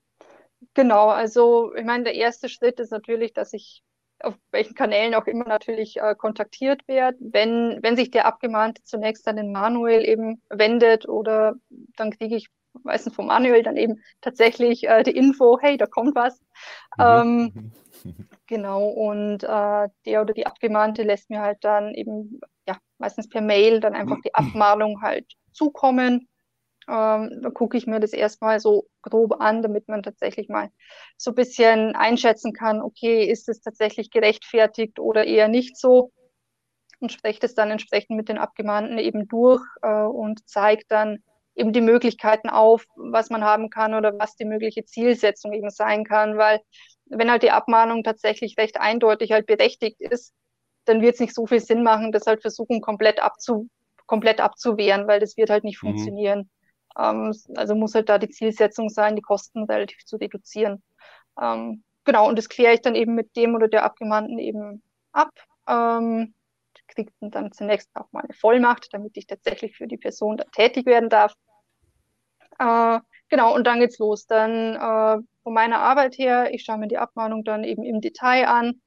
Genau, 0.74 1.08
also 1.08 1.74
ich 1.76 1.84
meine, 1.84 2.06
der 2.06 2.16
erste 2.16 2.50
Schritt 2.50 2.80
ist 2.80 2.92
natürlich, 2.92 3.34
dass 3.34 3.54
ich 3.54 3.84
auf 4.20 4.36
welchen 4.52 4.76
Kanälen 4.76 5.14
auch 5.14 5.28
immer 5.28 5.46
natürlich 5.46 5.98
äh, 5.98 6.16
kontaktiert 6.16 6.88
werde. 6.88 7.18
Wenn, 7.20 7.80
wenn 7.82 7.96
sich 7.96 8.12
der 8.12 8.26
Abgemahnte 8.26 8.84
zunächst 8.84 9.28
an 9.28 9.36
den 9.36 9.52
Manuel 9.52 10.08
eben 10.08 10.42
wendet 10.50 11.08
oder 11.08 11.56
dann 11.96 12.12
kriege 12.12 12.36
ich 12.36 12.48
meistens 12.84 13.16
vom 13.16 13.28
Manuel 13.28 13.64
dann 13.64 13.78
eben 13.78 14.02
tatsächlich 14.22 14.88
äh, 14.88 15.04
die 15.04 15.16
Info, 15.16 15.60
hey, 15.62 15.78
da 15.78 15.86
kommt 15.86 16.16
was. 16.16 16.40
Mhm. 16.98 17.06
Ähm, 17.06 17.72
genau, 18.48 18.88
und 18.88 19.44
äh, 19.44 19.90
der 20.06 20.22
oder 20.22 20.34
die 20.34 20.46
Abgemahnte 20.46 21.04
lässt 21.04 21.30
mir 21.30 21.42
halt 21.42 21.58
dann 21.62 21.94
eben, 21.94 22.40
ja, 22.68 22.78
meistens 22.98 23.30
per 23.30 23.42
Mail 23.42 23.80
dann 23.80 23.96
einfach 23.96 24.18
die 24.24 24.34
Abmahnung 24.34 25.02
halt 25.02 25.26
zukommen. 25.52 26.28
Ähm, 26.90 27.42
dann 27.42 27.54
gucke 27.54 27.78
ich 27.78 27.86
mir 27.86 28.00
das 28.00 28.14
erstmal 28.14 28.62
so 28.62 28.88
grob 29.02 29.42
an, 29.42 29.62
damit 29.62 29.90
man 29.90 30.04
tatsächlich 30.04 30.48
mal 30.48 30.70
so 31.18 31.32
ein 31.32 31.36
bisschen 31.36 31.96
einschätzen 31.96 32.54
kann, 32.54 32.82
okay, 32.82 33.26
ist 33.26 33.50
es 33.50 33.60
tatsächlich 33.60 34.10
gerechtfertigt 34.10 34.98
oder 35.00 35.26
eher 35.26 35.50
nicht 35.50 35.78
so 35.78 36.12
und 37.00 37.12
spreche 37.12 37.40
das 37.40 37.56
dann 37.56 37.72
entsprechend 37.72 38.16
mit 38.16 38.30
den 38.30 38.38
Abgemahnten 38.38 38.98
eben 38.98 39.28
durch 39.28 39.62
äh, 39.82 40.04
und 40.04 40.48
zeige 40.48 40.84
dann 40.88 41.20
eben 41.58 41.74
die 41.74 41.82
Möglichkeiten 41.82 42.50
auf, 42.50 42.86
was 42.96 43.30
man 43.30 43.44
haben 43.44 43.70
kann 43.70 43.94
oder 43.94 44.18
was 44.18 44.36
die 44.36 44.46
mögliche 44.46 44.86
Zielsetzung 44.86 45.54
eben 45.54 45.70
sein 45.70 46.06
kann, 46.06 46.38
weil 46.38 46.62
wenn 47.06 47.32
halt 47.32 47.44
die 47.44 47.52
Abmahnung 47.52 48.04
tatsächlich 48.04 48.58
recht 48.58 48.80
eindeutig 48.80 49.32
halt 49.32 49.48
berechtigt 49.48 50.00
ist, 50.00 50.34
dann 50.86 51.02
wird 51.02 51.16
es 51.16 51.20
nicht 51.20 51.34
so 51.34 51.46
viel 51.48 51.60
Sinn 51.60 51.84
machen, 51.84 52.12
das 52.12 52.28
halt 52.28 52.42
versuchen 52.42 52.80
komplett 52.82 53.22
abzu 53.22 53.70
komplett 54.08 54.40
abzuwehren, 54.40 55.08
weil 55.08 55.20
das 55.20 55.38
wird 55.38 55.50
halt 55.50 55.64
nicht 55.64 55.84
mhm. 55.84 55.90
funktionieren. 55.90 56.50
Ähm, 56.98 57.36
also 57.56 57.76
muss 57.76 57.94
halt 57.94 58.10
da 58.10 58.18
die 58.18 58.30
Zielsetzung 58.30 58.90
sein, 58.90 59.16
die 59.16 59.22
Kosten 59.22 59.64
relativ 59.64 60.04
zu 60.06 60.16
reduzieren. 60.16 60.82
Ähm, 61.40 61.84
genau, 62.06 62.28
und 62.28 62.38
das 62.38 62.50
kläre 62.50 62.74
ich 62.74 62.82
dann 62.82 62.96
eben 62.96 63.14
mit 63.14 63.36
dem 63.36 63.54
oder 63.54 63.68
der 63.68 63.84
Abgemahnten 63.84 64.40
eben 64.40 64.82
ab. 65.12 65.32
Ähm, 65.68 66.34
kriegt 66.88 67.14
dann 67.20 67.52
zunächst 67.52 67.90
auch 67.96 68.12
mal 68.12 68.24
eine 68.24 68.34
Vollmacht, 68.34 68.88
damit 68.92 69.18
ich 69.18 69.28
tatsächlich 69.28 69.76
für 69.78 69.88
die 69.88 69.98
Person 69.98 70.42
tätig 70.56 70.86
werden 70.86 71.10
darf. 71.10 71.34
Äh, 72.60 73.00
genau, 73.30 73.56
und 73.56 73.66
dann 73.66 73.80
geht's 73.80 74.00
los. 74.00 74.26
Dann 74.26 74.76
äh, 74.76 75.24
von 75.44 75.54
meiner 75.54 75.80
Arbeit 75.80 76.18
her, 76.18 76.54
ich 76.54 76.64
schaue 76.64 76.78
mir 76.78 76.88
die 76.88 76.98
Abmahnung 76.98 77.44
dann 77.44 77.64
eben 77.64 77.84
im 77.84 78.02
Detail 78.02 78.48
an, 78.48 78.82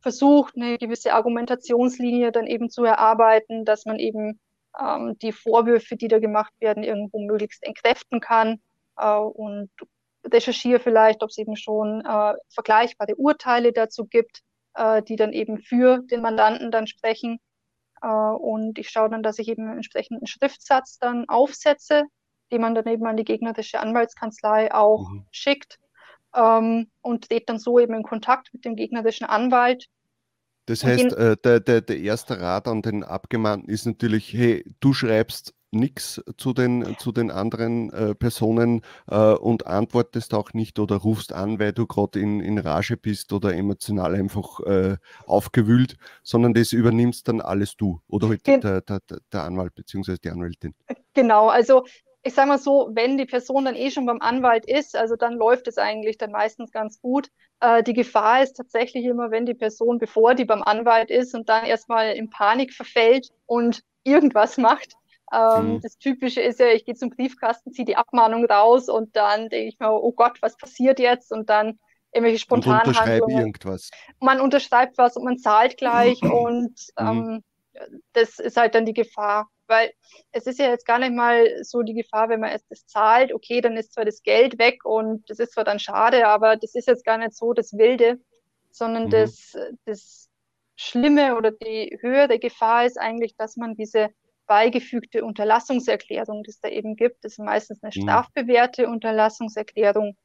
versucht 0.00 0.56
eine 0.56 0.78
gewisse 0.78 1.14
Argumentationslinie 1.14 2.30
dann 2.30 2.46
eben 2.46 2.68
zu 2.70 2.84
erarbeiten, 2.84 3.64
dass 3.64 3.86
man 3.86 3.98
eben 3.98 4.38
ähm, 4.78 5.16
die 5.22 5.32
Vorwürfe, 5.32 5.96
die 5.96 6.08
da 6.08 6.18
gemacht 6.18 6.52
werden, 6.60 6.82
irgendwo 6.84 7.20
möglichst 7.20 7.62
entkräften 7.62 8.20
kann 8.20 8.60
äh, 8.98 9.16
und 9.16 9.70
recherchiere 10.26 10.80
vielleicht, 10.80 11.22
ob 11.22 11.30
es 11.30 11.38
eben 11.38 11.56
schon 11.56 12.02
äh, 12.04 12.34
vergleichbare 12.48 13.14
Urteile 13.16 13.72
dazu 13.72 14.06
gibt, 14.06 14.42
äh, 14.74 15.02
die 15.02 15.16
dann 15.16 15.32
eben 15.32 15.58
für 15.58 16.00
den 16.10 16.22
Mandanten 16.22 16.70
dann 16.70 16.86
sprechen. 16.86 17.38
Äh, 18.02 18.08
und 18.08 18.78
ich 18.78 18.90
schaue 18.90 19.10
dann, 19.10 19.22
dass 19.22 19.38
ich 19.38 19.48
eben 19.48 19.64
einen 19.64 19.76
entsprechenden 19.76 20.26
Schriftsatz 20.26 20.98
dann 20.98 21.28
aufsetze, 21.28 22.04
den 22.52 22.60
man 22.60 22.74
dann 22.74 22.86
eben 22.86 23.06
an 23.06 23.16
die 23.16 23.24
gegnerische 23.24 23.80
Anwaltskanzlei 23.80 24.72
auch 24.72 25.08
mhm. 25.10 25.26
schickt 25.30 25.78
ähm, 26.34 26.90
und 27.00 27.28
trete 27.28 27.46
dann 27.46 27.58
so 27.58 27.78
eben 27.78 27.94
in 27.94 28.02
Kontakt 28.02 28.52
mit 28.52 28.64
dem 28.64 28.76
gegnerischen 28.76 29.26
Anwalt. 29.26 29.86
Das 30.66 30.82
heißt, 30.82 31.12
äh, 31.12 31.36
der, 31.36 31.60
der, 31.60 31.80
der 31.82 31.98
erste 31.98 32.40
Rat 32.40 32.68
an 32.68 32.80
den 32.80 33.04
Abgemahnten 33.04 33.68
ist 33.68 33.84
natürlich, 33.84 34.32
hey, 34.32 34.64
du 34.80 34.94
schreibst 34.94 35.54
nichts 35.74 36.22
zu 36.36 36.52
den, 36.52 36.96
zu 36.98 37.12
den 37.12 37.30
anderen 37.30 37.90
äh, 37.92 38.14
Personen 38.14 38.82
äh, 39.08 39.32
und 39.34 39.66
antwortest 39.66 40.34
auch 40.34 40.52
nicht 40.52 40.78
oder 40.78 40.96
rufst 40.96 41.32
an, 41.32 41.58
weil 41.58 41.72
du 41.72 41.86
gerade 41.86 42.20
in, 42.20 42.40
in 42.40 42.58
Rage 42.58 42.96
bist 42.96 43.32
oder 43.32 43.54
emotional 43.54 44.14
einfach 44.14 44.60
äh, 44.60 44.96
aufgewühlt, 45.26 45.96
sondern 46.22 46.54
das 46.54 46.72
übernimmst 46.72 47.28
dann 47.28 47.40
alles 47.40 47.76
du 47.76 48.00
oder 48.08 48.28
halt 48.28 48.46
der, 48.46 48.80
der, 48.80 49.00
der 49.32 49.42
Anwalt 49.42 49.74
bzw. 49.74 50.16
die 50.22 50.30
Anwältin. 50.30 50.74
Genau, 51.14 51.48
also 51.48 51.84
ich 52.26 52.32
sage 52.32 52.48
mal 52.48 52.58
so, 52.58 52.88
wenn 52.92 53.18
die 53.18 53.26
Person 53.26 53.66
dann 53.66 53.76
eh 53.76 53.90
schon 53.90 54.06
beim 54.06 54.20
Anwalt 54.20 54.64
ist, 54.64 54.96
also 54.96 55.14
dann 55.14 55.34
läuft 55.34 55.68
es 55.68 55.76
eigentlich 55.76 56.16
dann 56.16 56.30
meistens 56.30 56.72
ganz 56.72 57.00
gut. 57.00 57.28
Äh, 57.60 57.82
die 57.82 57.92
Gefahr 57.92 58.42
ist 58.42 58.54
tatsächlich 58.54 59.04
immer, 59.04 59.30
wenn 59.30 59.44
die 59.44 59.54
Person, 59.54 59.98
bevor 59.98 60.34
die 60.34 60.46
beim 60.46 60.62
Anwalt 60.62 61.10
ist 61.10 61.34
und 61.34 61.50
dann 61.50 61.66
erstmal 61.66 62.12
in 62.12 62.30
Panik 62.30 62.72
verfällt 62.72 63.28
und 63.44 63.82
irgendwas 64.04 64.56
macht, 64.56 64.94
ähm, 65.32 65.74
mhm. 65.74 65.80
Das 65.80 65.98
Typische 65.98 66.40
ist 66.40 66.60
ja, 66.60 66.68
ich 66.68 66.84
gehe 66.84 66.94
zum 66.94 67.10
Briefkasten, 67.10 67.72
ziehe 67.72 67.86
die 67.86 67.96
Abmahnung 67.96 68.44
raus 68.44 68.88
und 68.88 69.16
dann 69.16 69.48
denke 69.48 69.68
ich 69.68 69.78
mir, 69.78 69.92
oh 69.92 70.12
Gott, 70.12 70.38
was 70.42 70.56
passiert 70.56 70.98
jetzt? 70.98 71.32
Und 71.32 71.50
dann 71.50 71.78
irgendwelche 72.12 72.38
spontanen 72.38 72.88
und 72.88 73.00
Handlungen. 73.00 73.38
irgendwas. 73.38 73.90
Man 74.20 74.40
unterschreibt 74.40 74.98
was 74.98 75.16
und 75.16 75.24
man 75.24 75.38
zahlt 75.38 75.76
gleich 75.76 76.22
und 76.22 76.74
mhm. 76.98 77.06
ähm, 77.08 77.44
das 78.12 78.38
ist 78.38 78.56
halt 78.56 78.74
dann 78.74 78.86
die 78.86 78.94
Gefahr. 78.94 79.48
Weil 79.66 79.92
es 80.30 80.46
ist 80.46 80.58
ja 80.58 80.68
jetzt 80.68 80.84
gar 80.84 80.98
nicht 80.98 81.14
mal 81.14 81.64
so 81.64 81.80
die 81.82 81.94
Gefahr, 81.94 82.28
wenn 82.28 82.40
man 82.40 82.50
es 82.50 82.66
das 82.68 82.86
zahlt, 82.86 83.32
okay, 83.32 83.62
dann 83.62 83.78
ist 83.78 83.94
zwar 83.94 84.04
das 84.04 84.22
Geld 84.22 84.58
weg 84.58 84.84
und 84.84 85.28
das 85.30 85.38
ist 85.38 85.54
zwar 85.54 85.64
dann 85.64 85.78
schade, 85.78 86.28
aber 86.28 86.56
das 86.56 86.74
ist 86.74 86.86
jetzt 86.86 87.04
gar 87.04 87.16
nicht 87.16 87.34
so 87.34 87.54
das 87.54 87.72
Wilde, 87.72 88.20
sondern 88.70 89.06
mhm. 89.06 89.10
das, 89.10 89.56
das 89.86 90.28
Schlimme 90.76 91.36
oder 91.36 91.50
die 91.50 91.96
höhere 92.02 92.38
Gefahr 92.38 92.84
ist 92.84 92.98
eigentlich, 92.98 93.36
dass 93.36 93.56
man 93.56 93.74
diese 93.74 94.10
beigefügte 94.46 95.24
Unterlassungserklärung, 95.24 96.42
die 96.42 96.50
es 96.50 96.60
da 96.60 96.68
eben 96.68 96.96
gibt, 96.96 97.24
das 97.24 97.32
ist 97.32 97.38
meistens 97.38 97.82
eine 97.82 97.92
mhm. 97.94 98.02
strafbewährte 98.02 98.88
Unterlassungserklärung. 98.88 100.16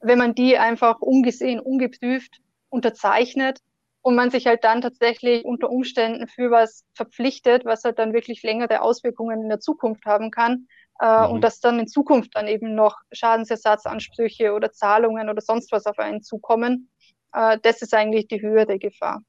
Wenn 0.00 0.18
man 0.18 0.34
die 0.34 0.58
einfach 0.58 1.00
ungesehen, 1.00 1.60
ungeprüft 1.60 2.40
unterzeichnet 2.68 3.60
und 4.02 4.14
man 4.14 4.30
sich 4.30 4.46
halt 4.46 4.64
dann 4.64 4.82
tatsächlich 4.82 5.44
unter 5.44 5.70
Umständen 5.70 6.28
für 6.28 6.50
was 6.50 6.84
verpflichtet, 6.94 7.64
was 7.64 7.84
halt 7.84 7.98
dann 7.98 8.12
wirklich 8.12 8.42
längere 8.42 8.82
Auswirkungen 8.82 9.42
in 9.42 9.48
der 9.48 9.60
Zukunft 9.60 10.04
haben 10.04 10.30
kann, 10.30 10.68
äh, 11.00 11.26
mhm. 11.26 11.32
und 11.34 11.40
dass 11.42 11.60
dann 11.60 11.78
in 11.78 11.88
Zukunft 11.88 12.34
dann 12.34 12.48
eben 12.48 12.74
noch 12.74 13.00
Schadensersatzansprüche 13.12 14.52
oder 14.52 14.72
Zahlungen 14.72 15.28
oder 15.28 15.40
sonst 15.40 15.72
was 15.72 15.86
auf 15.86 15.98
einen 15.98 16.22
zukommen, 16.22 16.90
äh, 17.32 17.58
das 17.62 17.82
ist 17.82 17.94
eigentlich 17.94 18.28
die 18.28 18.40
Höhe 18.40 18.66
der 18.66 18.78
Gefahr. 18.78 19.22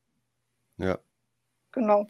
Ja. 0.77 0.97
Genau. 1.71 2.07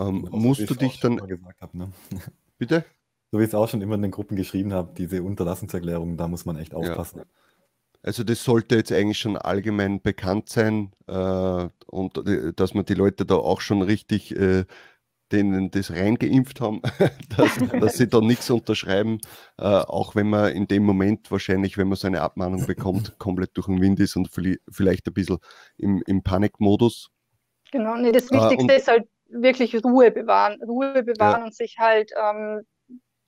Ähm, 0.00 0.26
musst 0.30 0.68
du 0.68 0.74
dich 0.74 1.00
dann. 1.00 1.20
Hab, 1.60 1.74
ne? 1.74 1.92
Bitte? 2.58 2.84
So 3.30 3.38
wie 3.38 3.44
ich 3.44 3.48
es 3.48 3.54
auch 3.54 3.68
schon 3.68 3.80
immer 3.80 3.94
in 3.94 4.02
den 4.02 4.10
Gruppen 4.10 4.36
geschrieben 4.36 4.72
habe, 4.72 4.92
diese 4.96 5.22
Unterlassungserklärungen, 5.22 6.16
da 6.16 6.26
muss 6.26 6.46
man 6.46 6.56
echt 6.56 6.74
aufpassen. 6.74 7.18
Ja. 7.18 7.24
Also 8.02 8.24
das 8.24 8.42
sollte 8.42 8.76
jetzt 8.76 8.92
eigentlich 8.92 9.18
schon 9.18 9.36
allgemein 9.36 10.00
bekannt 10.00 10.48
sein 10.48 10.92
äh, 11.06 11.68
und 11.86 12.16
äh, 12.26 12.52
dass 12.54 12.74
man 12.74 12.86
die 12.86 12.94
Leute 12.94 13.26
da 13.26 13.34
auch 13.34 13.60
schon 13.60 13.82
richtig 13.82 14.34
äh, 14.34 14.64
denen 15.32 15.70
das 15.70 15.90
reingeimpft 15.90 16.60
haben, 16.60 16.80
dass, 17.36 17.58
dass 17.80 17.96
sie 17.96 18.08
da 18.08 18.20
nichts 18.20 18.50
unterschreiben, 18.50 19.18
äh, 19.58 19.64
auch 19.64 20.14
wenn 20.14 20.28
man 20.28 20.52
in 20.52 20.66
dem 20.66 20.82
Moment 20.82 21.30
wahrscheinlich, 21.30 21.78
wenn 21.78 21.88
man 21.88 21.96
so 21.96 22.06
eine 22.06 22.22
Abmahnung 22.22 22.66
bekommt, 22.66 23.14
komplett 23.18 23.56
durch 23.56 23.66
den 23.66 23.80
Wind 23.80 24.00
ist 24.00 24.16
und 24.16 24.30
vielleicht 24.70 25.06
ein 25.06 25.14
bisschen 25.14 25.38
im, 25.76 26.02
im 26.06 26.22
Panikmodus. 26.22 27.10
Genau, 27.70 27.96
nee, 27.96 28.12
das 28.12 28.30
äh, 28.30 28.34
Wichtigste 28.34 28.72
ist 28.72 28.88
halt 28.88 29.08
wirklich 29.30 29.82
Ruhe 29.84 30.10
bewahren, 30.10 30.62
Ruhe 30.62 31.02
bewahren 31.02 31.40
ja. 31.40 31.44
und 31.44 31.54
sich 31.54 31.76
halt, 31.78 32.10
ähm, 32.20 32.62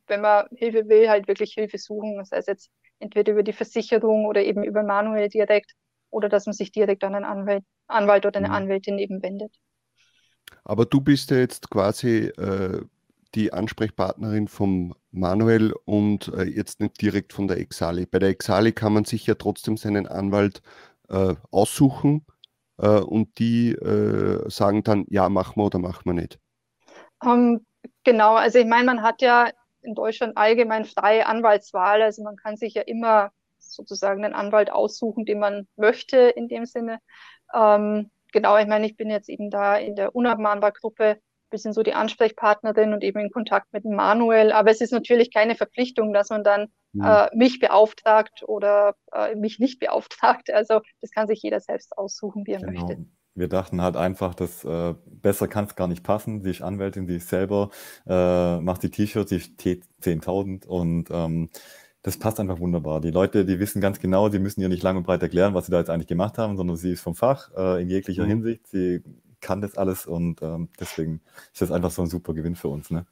wenn 0.06 0.20
man 0.20 0.46
Hilfe 0.54 0.88
will, 0.88 1.08
halt 1.08 1.28
wirklich 1.28 1.54
Hilfe 1.54 1.78
suchen. 1.78 2.16
Das 2.16 2.30
heißt 2.32 2.48
jetzt 2.48 2.70
entweder 2.98 3.32
über 3.32 3.42
die 3.42 3.52
Versicherung 3.52 4.26
oder 4.26 4.42
eben 4.42 4.64
über 4.64 4.82
Manuel 4.82 5.28
direkt 5.28 5.72
oder 6.10 6.28
dass 6.28 6.46
man 6.46 6.52
sich 6.52 6.72
direkt 6.72 7.04
an 7.04 7.14
einen 7.14 7.24
Anwalt, 7.24 7.64
Anwalt 7.88 8.26
oder 8.26 8.38
eine 8.38 8.48
mhm. 8.48 8.54
Anwältin 8.54 8.98
eben 8.98 9.22
wendet. 9.22 9.54
Aber 10.64 10.84
du 10.84 11.00
bist 11.00 11.30
ja 11.30 11.38
jetzt 11.38 11.70
quasi 11.70 12.26
äh, 12.36 12.82
die 13.34 13.52
Ansprechpartnerin 13.52 14.48
vom 14.48 14.94
Manuel 15.10 15.72
und 15.84 16.28
äh, 16.28 16.44
jetzt 16.44 16.80
nicht 16.80 17.00
direkt 17.00 17.32
von 17.32 17.48
der 17.48 17.58
Exali. 17.58 18.06
Bei 18.06 18.18
der 18.18 18.28
Exali 18.28 18.72
kann 18.72 18.92
man 18.92 19.04
sich 19.04 19.26
ja 19.26 19.34
trotzdem 19.34 19.76
seinen 19.76 20.06
Anwalt 20.06 20.62
äh, 21.08 21.34
aussuchen 21.50 22.24
äh, 22.78 23.00
und 23.00 23.38
die 23.38 23.72
äh, 23.72 24.48
sagen 24.50 24.82
dann, 24.82 25.04
ja, 25.08 25.28
machen 25.28 25.56
wir 25.56 25.66
oder 25.66 25.78
machen 25.78 26.02
wir 26.04 26.14
nicht. 26.14 26.38
Um, 27.22 27.30
ähm, 27.30 27.66
genau, 28.04 28.34
also 28.34 28.58
ich 28.58 28.66
meine, 28.66 28.84
man 28.84 29.02
hat 29.02 29.22
ja 29.22 29.50
in 29.82 29.94
Deutschland 29.94 30.36
allgemein 30.36 30.84
freie 30.84 31.26
Anwaltswahl, 31.26 32.02
also 32.02 32.22
man 32.22 32.36
kann 32.36 32.56
sich 32.56 32.74
ja 32.74 32.82
immer 32.82 33.30
sozusagen 33.58 34.24
einen 34.24 34.34
Anwalt 34.34 34.70
aussuchen, 34.70 35.24
den 35.24 35.38
man 35.38 35.66
möchte 35.76 36.18
in 36.18 36.48
dem 36.48 36.66
Sinne. 36.66 36.98
Ähm, 37.54 38.10
genau, 38.32 38.58
ich 38.58 38.66
meine, 38.66 38.86
ich 38.86 38.96
bin 38.96 39.10
jetzt 39.10 39.28
eben 39.28 39.50
da 39.50 39.76
in 39.76 39.96
der 39.96 40.14
Unabmahnbar-Gruppe 40.14 41.18
bisschen 41.52 41.72
so 41.72 41.84
die 41.84 41.94
Ansprechpartnerin 41.94 42.92
und 42.92 43.04
eben 43.04 43.20
in 43.20 43.30
Kontakt 43.30 43.72
mit 43.72 43.84
Manuel. 43.84 44.50
Aber 44.50 44.72
es 44.72 44.80
ist 44.80 44.92
natürlich 44.92 45.32
keine 45.32 45.54
Verpflichtung, 45.54 46.12
dass 46.12 46.30
man 46.30 46.42
dann 46.42 46.72
mhm. 46.92 47.04
äh, 47.04 47.28
mich 47.34 47.58
beauftragt 47.58 48.44
oder 48.46 48.94
äh, 49.12 49.34
mich 49.34 49.58
nicht 49.58 49.80
beauftragt. 49.80 50.48
Also 50.52 50.80
das 51.00 51.10
kann 51.10 51.26
sich 51.26 51.42
jeder 51.42 51.60
selbst 51.60 51.96
aussuchen, 51.96 52.46
wie 52.46 52.52
er 52.52 52.60
genau. 52.60 52.86
möchte. 52.86 53.04
Wir 53.34 53.48
dachten 53.48 53.80
halt 53.80 53.96
einfach, 53.96 54.34
dass 54.34 54.64
äh, 54.64 54.94
besser 55.06 55.48
kann 55.48 55.64
es 55.64 55.74
gar 55.74 55.88
nicht 55.88 56.02
passen. 56.02 56.42
Sie 56.42 56.50
ist 56.50 56.60
Anwältin, 56.60 57.06
sie 57.06 57.16
ist 57.16 57.28
selber, 57.28 57.70
äh, 58.06 58.60
macht 58.60 58.82
die 58.82 58.90
T-Shirts, 58.90 59.30
sie 59.30 59.36
ist 59.36 59.58
T10.000 59.58 60.66
und 60.66 61.10
ähm, 61.10 61.48
das 62.02 62.18
passt 62.18 62.40
einfach 62.40 62.60
wunderbar. 62.60 63.00
Die 63.00 63.10
Leute, 63.10 63.44
die 63.46 63.58
wissen 63.58 63.80
ganz 63.80 64.00
genau, 64.00 64.28
sie 64.28 64.38
müssen 64.38 64.60
ihr 64.60 64.68
nicht 64.68 64.82
lang 64.82 64.96
und 64.96 65.04
breit 65.04 65.22
erklären, 65.22 65.54
was 65.54 65.66
sie 65.66 65.72
da 65.72 65.78
jetzt 65.78 65.88
eigentlich 65.88 66.08
gemacht 66.08 66.36
haben, 66.36 66.56
sondern 66.56 66.76
sie 66.76 66.92
ist 66.92 67.00
vom 67.00 67.14
Fach 67.14 67.50
äh, 67.56 67.80
in 67.80 67.88
jeglicher 67.88 68.24
mhm. 68.24 68.28
Hinsicht. 68.28 68.66
Sie 68.66 69.02
kann 69.40 69.60
das 69.60 69.76
alles 69.78 70.06
und 70.06 70.42
ähm, 70.42 70.68
deswegen 70.78 71.20
ist 71.52 71.62
das 71.62 71.70
einfach 71.70 71.90
so 71.90 72.02
ein 72.02 72.08
super 72.08 72.34
Gewinn 72.34 72.56
für 72.56 72.68
uns. 72.68 72.90
Ne? 72.90 73.06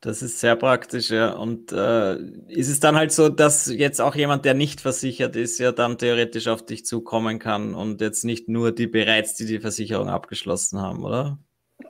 Das 0.00 0.22
ist 0.22 0.38
sehr 0.38 0.54
praktisch, 0.54 1.10
ja. 1.10 1.32
Und 1.32 1.72
äh, 1.72 2.16
ist 2.48 2.68
es 2.68 2.78
dann 2.78 2.96
halt 2.96 3.10
so, 3.10 3.28
dass 3.28 3.66
jetzt 3.66 4.00
auch 4.00 4.14
jemand, 4.14 4.44
der 4.44 4.54
nicht 4.54 4.80
versichert 4.80 5.34
ist, 5.34 5.58
ja 5.58 5.72
dann 5.72 5.98
theoretisch 5.98 6.46
auf 6.46 6.64
dich 6.64 6.84
zukommen 6.84 7.38
kann 7.38 7.74
und 7.74 8.00
jetzt 8.00 8.24
nicht 8.24 8.48
nur 8.48 8.72
die 8.72 8.86
bereits, 8.86 9.34
die 9.34 9.46
die 9.46 9.58
Versicherung 9.58 10.08
abgeschlossen 10.08 10.80
haben, 10.80 11.04
oder? 11.04 11.38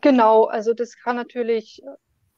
Genau, 0.01 0.45
also 0.45 0.73
das 0.75 0.97
kann 0.97 1.17
natürlich 1.17 1.83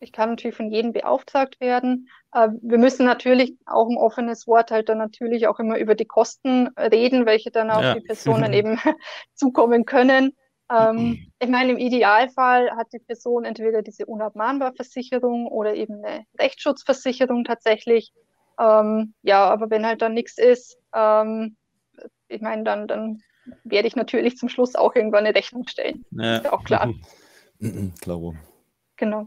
ich 0.01 0.13
kann 0.13 0.31
natürlich 0.31 0.57
von 0.57 0.71
jedem 0.71 0.93
beauftragt 0.93 1.61
werden. 1.61 2.09
Äh, 2.33 2.49
wir 2.63 2.79
müssen 2.79 3.05
natürlich 3.05 3.57
auch 3.67 3.89
ein 3.89 3.99
offenes 3.99 4.47
Wort 4.47 4.71
halt 4.71 4.89
dann 4.89 4.99
natürlich 4.99 5.47
auch 5.47 5.61
immer 5.61 5.79
über 5.79 5.95
die 5.95 6.07
Kosten 6.07 6.69
reden, 6.79 7.27
welche 7.27 7.51
dann 7.51 7.71
auf 7.71 7.83
ja. 7.83 7.95
die 7.95 8.01
Personen 8.01 8.53
eben 8.55 8.79
zukommen 9.35 9.85
können. 9.85 10.33
Ähm, 10.71 11.33
ich 11.41 11.49
meine, 11.49 11.73
im 11.73 11.79
Idealfall 11.79 12.71
hat 12.77 12.93
die 12.93 13.01
Person 13.01 13.45
entweder 13.45 13.83
diese 13.83 14.07
Unabmahnbarversicherung 14.07 15.47
oder 15.49 15.75
eben 15.75 16.05
eine 16.05 16.25
Rechtsschutzversicherung 16.39 17.45
tatsächlich. 17.45 18.13
Ähm, 18.59 19.15
ja, 19.23 19.49
aber 19.49 19.71
wenn 19.71 19.87
halt 19.87 20.03
dann 20.03 20.15
nichts 20.15 20.39
ist, 20.39 20.79
ähm, 20.95 21.57
ich 22.29 22.41
meine, 22.41 22.63
dann, 22.63 22.87
dann 22.87 23.23
werde 23.65 23.89
ich 23.89 23.97
natürlich 23.97 24.37
zum 24.37 24.49
Schluss 24.49 24.77
auch 24.77 24.95
irgendwann 24.95 25.27
eine 25.27 25.35
Rechnung 25.35 25.67
stellen. 25.67 26.05
Ja. 26.13 26.37
Ist 26.37 26.45
ja 26.45 26.53
auch 26.53 26.65
klar. 26.65 26.95
Klaro. 28.01 28.35
Genau. 28.97 29.27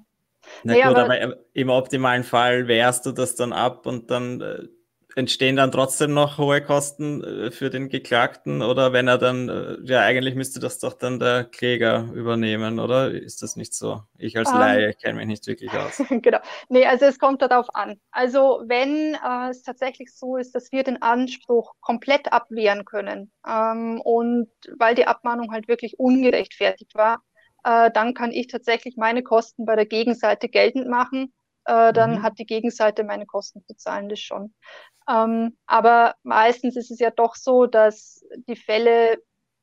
Na 0.64 0.74
nee, 0.74 0.82
gut, 0.82 0.96
aber, 0.96 1.04
aber, 1.04 1.38
im 1.54 1.70
optimalen 1.70 2.24
Fall 2.24 2.68
wehrst 2.68 3.06
du 3.06 3.12
das 3.12 3.36
dann 3.36 3.54
ab 3.54 3.86
und 3.86 4.12
dann 4.12 4.42
äh, 4.42 4.68
entstehen 5.16 5.56
dann 5.56 5.72
trotzdem 5.72 6.14
noch 6.14 6.38
hohe 6.38 6.62
Kosten 6.62 7.24
äh, 7.24 7.52
für 7.52 7.70
den 7.70 7.90
Geklagten 7.90 8.62
oder 8.62 8.94
wenn 8.94 9.08
er 9.08 9.18
dann, 9.18 9.50
äh, 9.50 9.78
ja, 9.84 10.02
eigentlich 10.02 10.36
müsste 10.36 10.60
das 10.60 10.80
doch 10.80 10.94
dann 10.94 11.20
der 11.20 11.44
Kläger 11.46 12.10
übernehmen, 12.14 12.80
oder? 12.80 13.12
Ist 13.12 13.42
das 13.42 13.56
nicht 13.56 13.74
so? 13.74 14.02
Ich 14.18 14.38
als 14.38 14.50
um, 14.50 14.56
ähm. 14.56 14.62
Laie 14.62 14.94
kenne 14.94 15.16
mich 15.16 15.28
nicht 15.28 15.48
wirklich 15.48 15.72
aus. 15.72 16.02
genau. 16.10 16.40
Nee, 16.70 16.86
also 16.86 17.06
es 17.06 17.20
kommt 17.20 17.42
darauf 17.42 17.68
an. 17.74 18.00
Also 18.12 18.64
wenn 18.66 19.16
äh, 19.16 19.50
es 19.50 19.64
tatsächlich 19.64 20.16
so 20.16 20.38
ist, 20.38 20.56
dass 20.56 20.72
wir 20.72 20.84
den 20.84 21.02
Anspruch 21.02 21.74
komplett 21.82 22.32
abwehren 22.32 22.86
können 22.86 23.32
ähm, 23.48 24.02
und 24.02 24.50
weil 24.78 24.96
die 24.96 25.06
Abmahnung 25.06 25.52
halt 25.52 25.68
wirklich 25.68 26.00
ungerechtfertigt 26.00 26.96
war, 26.96 27.22
äh, 27.64 27.92
dann 27.92 28.14
kann 28.14 28.32
ich 28.32 28.48
tatsächlich 28.48 28.98
meine 28.98 29.24
Kosten 29.24 29.66
bei 29.66 29.76
der 29.76 29.86
Gegenseite 29.86 30.50
geltend 30.50 30.88
machen. 30.88 31.34
Äh, 31.66 31.94
dann 31.94 32.16
mhm. 32.16 32.24
hat 32.24 32.40
die 32.40 32.46
Gegenseite 32.46 33.04
meine 33.04 33.26
Kosten 33.26 33.64
zu 33.66 33.76
zahlen, 33.76 34.10
das 34.10 34.20
schon. 34.20 34.54
Ähm, 35.10 35.58
aber 35.66 36.16
meistens 36.24 36.76
ist 36.76 36.92
es 36.92 37.00
ja 37.00 37.12
doch 37.12 37.36
so, 37.36 37.66
dass 37.66 38.24
die 38.48 38.56
Fälle 38.56 39.18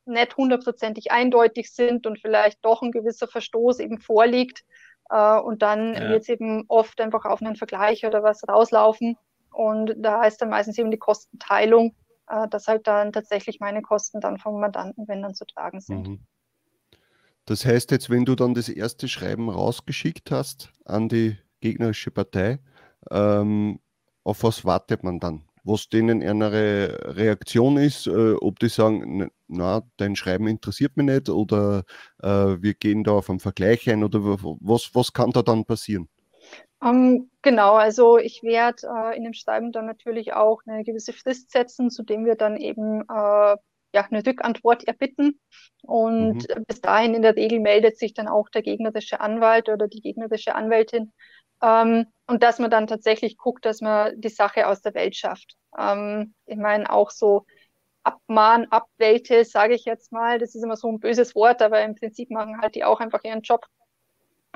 nicht 0.07 0.37
hundertprozentig 0.37 1.13
eindeutig 1.13 1.73
sind 1.73 2.07
und 2.07 2.19
vielleicht 2.21 2.65
doch 2.65 2.83
ein 2.83 2.93
gewisser 2.93 3.29
Verstoß 3.29 3.79
eben 3.81 3.99
vorliegt. 3.99 4.65
Äh, 5.11 5.39
und 5.39 5.63
dann 5.63 5.95
ja. 5.95 6.09
wird 6.09 6.23
es 6.23 6.29
eben 6.29 6.65
oft 6.69 7.01
einfach 7.01 7.25
auf 7.25 7.43
einen 7.43 7.57
Vergleich 7.57 8.05
oder 8.07 8.23
was 8.23 8.47
rauslaufen. 8.49 9.17
Und 9.53 9.95
da 9.99 10.21
heißt 10.21 10.41
dann 10.41 10.51
meistens 10.51 10.79
eben 10.79 10.91
die 10.91 10.99
Kostenteilung, 10.99 11.95
äh, 12.29 12.49
dass 12.49 12.67
halt 12.67 12.87
dann 12.87 13.13
tatsächlich 13.13 13.61
meine 13.61 13.83
Kosten 13.83 14.21
dann 14.21 14.39
vom 14.39 14.61
Mandanten, 14.61 15.07
wenn 15.09 15.23
dann 15.23 15.35
zu 15.35 15.45
tragen 15.45 15.81
sind. 15.81 16.09
Mhm. 16.09 16.21
Das 17.47 17.65
heißt 17.65 17.91
jetzt, 17.91 18.11
wenn 18.11 18.25
du 18.25 18.37
dann 18.37 18.55
das 18.55 18.69
erste 18.69 19.09
Schreiben 19.09 19.49
rausgeschickt 19.49 20.31
hast 20.31 20.73
an 20.85 21.09
die 21.09 21.37
gegnerische 21.61 22.11
Partei, 22.11 22.59
ähm, 23.11 23.81
auf 24.25 24.43
was 24.43 24.65
wartet 24.65 25.03
man 25.03 25.21
dann? 25.21 25.45
Was 25.63 25.89
denen 25.89 26.23
eine 26.23 26.53
Reaktion 27.17 27.77
ist, 27.77 28.07
äh, 28.07 28.33
ob 28.33 28.59
die 28.59 28.69
sagen, 28.69 29.31
na, 29.47 29.83
dein 29.99 30.17
Schreiben 30.17 30.47
interessiert 30.47 30.97
mich 30.97 31.07
nicht 31.07 31.29
oder 31.29 31.85
äh, 32.23 32.29
wir 32.61 32.75
gehen 32.75 33.05
da 33.05 33.13
auf 33.13 33.29
einen 33.29 33.41
Vergleich 33.41 33.89
ein 33.91 34.03
oder 34.03 34.21
was, 34.23 34.95
was 34.95 35.13
kann 35.13 35.33
da 35.33 35.43
dann 35.43 35.65
passieren? 35.65 36.09
Um, 36.83 36.89
ähm, 36.89 37.31
genau, 37.43 37.75
also 37.75 38.17
ich 38.17 38.43
werde 38.43 38.87
äh, 38.87 39.17
in 39.17 39.25
dem 39.25 39.35
Schreiben 39.35 39.71
dann 39.71 39.85
natürlich 39.85 40.33
auch 40.33 40.63
eine 40.67 40.83
gewisse 40.83 41.13
Frist 41.13 41.51
setzen, 41.51 41.91
zu 41.91 42.03
dem 42.03 42.25
wir 42.25 42.37
dann 42.37 42.57
eben 42.57 43.03
äh, 43.03 43.57
ja, 43.93 44.07
eine 44.11 44.25
Rückantwort 44.25 44.85
erbitten. 44.85 45.41
Und 45.83 46.49
mhm. 46.49 46.65
bis 46.67 46.81
dahin 46.81 47.15
in 47.15 47.23
der 47.23 47.37
Regel 47.37 47.61
meldet 47.61 47.99
sich 47.99 48.15
dann 48.15 48.29
auch 48.29 48.49
der 48.49 48.63
gegnerische 48.63 49.21
Anwalt 49.21 49.69
oder 49.69 49.89
die 49.89 50.01
gegnerische 50.01 50.55
Anwältin. 50.55 51.13
Ähm, 51.63 52.07
und 52.27 52.43
dass 52.43 52.59
man 52.59 52.71
dann 52.71 52.87
tatsächlich 52.87 53.37
guckt, 53.37 53.65
dass 53.65 53.81
man 53.81 54.21
die 54.21 54.29
Sache 54.29 54.67
aus 54.69 54.83
der 54.83 54.95
Welt 54.95 55.17
schafft. 55.17 55.57
Ähm, 55.77 56.35
ich 56.47 56.57
meine, 56.57 56.91
auch 56.91 57.11
so 57.11 57.45
Abmahn, 58.03 58.67
Abwelte, 58.71 59.45
sage 59.45 59.75
ich 59.75 59.85
jetzt 59.85 60.13
mal, 60.13 60.39
das 60.39 60.55
ist 60.55 60.63
immer 60.63 60.77
so 60.77 60.89
ein 60.89 61.01
böses 61.01 61.35
Wort, 61.35 61.61
aber 61.61 61.83
im 61.83 61.95
Prinzip 61.95 62.31
machen 62.31 62.61
halt 62.61 62.75
die 62.75 62.85
auch 62.85 63.01
einfach 63.01 63.25
ihren 63.25 63.43
Job. 63.43 63.67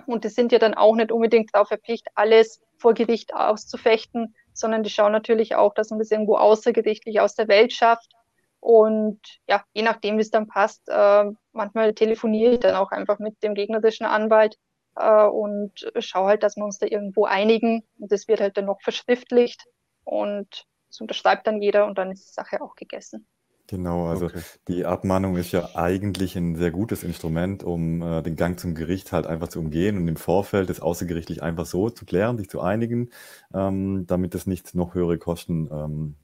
Und 0.07 0.25
die 0.25 0.29
sind 0.29 0.53
ja 0.53 0.59
dann 0.59 0.75
auch 0.75 0.95
nicht 0.95 1.13
unbedingt 1.13 1.55
darauf 1.55 1.71
erpicht, 1.71 2.09
alles 2.15 2.61
vor 2.79 2.95
Gericht 2.95 3.35
auszufechten, 3.35 4.35
sondern 4.53 4.83
die 4.83 4.91
schauen 4.91 5.13
natürlich 5.13 5.55
auch, 5.55 5.75
dass 5.75 5.91
man 5.91 5.99
das 5.99 6.11
irgendwo 6.11 6.37
außergerichtlich 6.37 7.21
aus 7.21 7.35
der 7.35 7.49
Welt 7.49 7.73
schafft. 7.73 8.13
Und 8.61 9.21
ja, 9.47 9.65
je 9.73 9.83
nachdem, 9.83 10.17
wie 10.17 10.23
es 10.23 10.31
dann 10.31 10.47
passt, 10.47 10.89
äh, 10.89 11.25
manchmal 11.53 11.95
telefoniere 11.95 12.55
ich 12.55 12.61
dann 12.61 12.77
auch 12.77 12.91
einfach 12.91 13.19
mit 13.19 13.43
dem 13.43 13.55
gegnerischen 13.55 14.07
Anwalt 14.07 14.57
äh, 14.97 15.25
und 15.25 15.73
schaue 15.99 16.29
halt, 16.29 16.43
dass 16.43 16.57
wir 16.57 16.65
uns 16.65 16.79
da 16.79 16.87
irgendwo 16.87 17.25
einigen. 17.25 17.83
Und 17.99 18.13
das 18.13 18.29
wird 18.29 18.41
halt 18.41 18.57
dann 18.57 18.67
noch 18.67 18.81
verschriftlicht 18.81 19.67
und 20.05 20.67
das 20.89 21.01
unterschreibt 21.01 21.47
dann 21.47 21.61
jeder 21.61 21.87
und 21.87 21.99
dann 21.99 22.13
ist 22.13 22.29
die 22.29 22.35
Sache 22.35 22.63
auch 22.63 22.77
gegessen. 22.77 23.27
Genau, 23.67 24.09
also 24.09 24.27
okay. 24.27 24.43
die 24.69 24.85
Abmahnung 24.85 25.37
ist 25.37 25.53
ja 25.53 25.71
eigentlich 25.75 26.37
ein 26.37 26.55
sehr 26.55 26.71
gutes 26.71 27.03
Instrument, 27.03 27.65
um 27.65 28.03
äh, 28.03 28.23
den 28.23 28.37
Gang 28.37 28.61
zum 28.61 28.75
Gericht 28.75 29.11
halt 29.11 29.27
einfach 29.27 29.49
zu 29.49 29.59
umgehen 29.59 29.97
und 29.97 30.07
im 30.07 30.17
Vorfeld 30.17 30.69
das 30.69 30.81
außergerichtlich 30.81 31.43
einfach 31.43 31.65
so 31.65 31.89
zu 31.89 32.05
klären, 32.05 32.37
sich 32.37 32.51
zu 32.51 32.61
einigen, 32.61 33.09
ähm, 33.55 34.07
damit 34.07 34.35
es 34.35 34.47
nicht 34.47 34.75
noch 34.75 34.95
höhere 34.95 35.17
Kosten 35.17 35.71
ähm, 35.73 36.17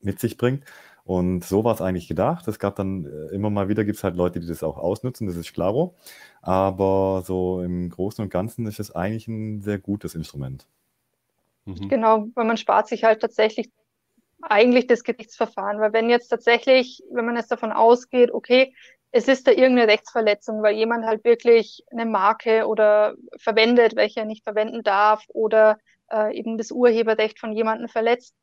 mit 0.00 0.20
sich 0.20 0.36
bringt. 0.36 0.64
Und 1.10 1.44
so 1.44 1.64
war 1.64 1.74
es 1.74 1.80
eigentlich 1.80 2.06
gedacht. 2.06 2.46
Es 2.46 2.60
gab 2.60 2.76
dann 2.76 3.04
äh, 3.04 3.34
immer 3.34 3.50
mal 3.50 3.68
wieder 3.68 3.84
gibt 3.84 3.96
es 3.96 4.04
halt 4.04 4.14
Leute, 4.14 4.38
die 4.38 4.46
das 4.46 4.62
auch 4.62 4.78
ausnutzen, 4.78 5.26
das 5.26 5.34
ist 5.34 5.52
klaro. 5.52 5.96
Aber 6.40 7.24
so 7.26 7.62
im 7.62 7.90
Großen 7.90 8.22
und 8.22 8.30
Ganzen 8.30 8.64
ist 8.64 8.78
es 8.78 8.94
eigentlich 8.94 9.26
ein 9.26 9.60
sehr 9.60 9.80
gutes 9.80 10.14
Instrument. 10.14 10.68
Mhm. 11.64 11.88
Genau, 11.88 12.26
weil 12.36 12.44
man 12.44 12.56
spart 12.56 12.86
sich 12.86 13.02
halt 13.02 13.18
tatsächlich 13.18 13.72
eigentlich 14.40 14.86
das 14.86 15.02
Gerichtsverfahren. 15.02 15.80
Weil 15.80 15.92
wenn 15.92 16.10
jetzt 16.10 16.28
tatsächlich, 16.28 17.02
wenn 17.10 17.26
man 17.26 17.34
jetzt 17.34 17.50
davon 17.50 17.72
ausgeht, 17.72 18.30
okay, 18.30 18.72
es 19.10 19.26
ist 19.26 19.48
da 19.48 19.50
irgendeine 19.50 19.88
Rechtsverletzung, 19.88 20.62
weil 20.62 20.76
jemand 20.76 21.04
halt 21.06 21.24
wirklich 21.24 21.82
eine 21.90 22.06
Marke 22.06 22.68
oder 22.68 23.16
verwendet, 23.36 23.96
welche 23.96 24.20
er 24.20 24.26
nicht 24.26 24.44
verwenden 24.44 24.84
darf 24.84 25.24
oder 25.26 25.76
äh, 26.12 26.38
eben 26.38 26.56
das 26.56 26.70
Urheberrecht 26.70 27.40
von 27.40 27.52
jemandem 27.52 27.88
verletzt. 27.88 28.36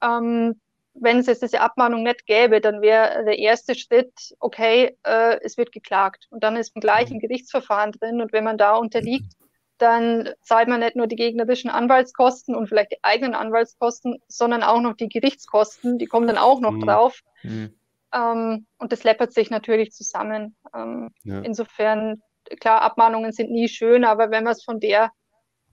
Ähm, 0.00 0.60
wenn 0.94 1.18
es 1.18 1.26
jetzt 1.26 1.42
diese 1.42 1.60
Abmahnung 1.60 2.02
nicht 2.02 2.26
gäbe, 2.26 2.60
dann 2.60 2.82
wäre 2.82 3.24
der 3.24 3.38
erste 3.38 3.74
Schritt, 3.74 4.12
okay, 4.40 4.96
äh, 5.04 5.38
es 5.42 5.56
wird 5.56 5.72
geklagt. 5.72 6.26
Und 6.30 6.42
dann 6.42 6.56
ist 6.56 6.74
man 6.74 6.80
gleich 6.80 7.10
im 7.10 7.18
Gerichtsverfahren 7.18 7.92
drin. 7.92 8.20
Und 8.20 8.32
wenn 8.32 8.44
man 8.44 8.58
da 8.58 8.76
unterliegt, 8.76 9.32
dann 9.78 10.30
zahlt 10.42 10.68
man 10.68 10.80
nicht 10.80 10.94
nur 10.94 11.06
die 11.06 11.16
gegnerischen 11.16 11.70
Anwaltskosten 11.70 12.54
und 12.54 12.68
vielleicht 12.68 12.92
die 12.92 13.02
eigenen 13.02 13.34
Anwaltskosten, 13.34 14.18
sondern 14.28 14.62
auch 14.62 14.80
noch 14.80 14.94
die 14.94 15.08
Gerichtskosten, 15.08 15.98
die 15.98 16.06
kommen 16.06 16.26
dann 16.28 16.38
auch 16.38 16.60
noch 16.60 16.72
mhm. 16.72 16.80
drauf. 16.82 17.20
Mhm. 17.42 17.74
Ähm, 18.14 18.66
und 18.78 18.92
das 18.92 19.02
läppert 19.02 19.32
sich 19.32 19.50
natürlich 19.50 19.92
zusammen. 19.92 20.56
Ähm, 20.74 21.10
ja. 21.24 21.40
Insofern, 21.40 22.22
klar, 22.60 22.82
Abmahnungen 22.82 23.32
sind 23.32 23.50
nie 23.50 23.68
schön, 23.68 24.04
aber 24.04 24.30
wenn 24.30 24.44
man 24.44 24.52
es 24.52 24.62
von 24.62 24.78
der 24.78 25.10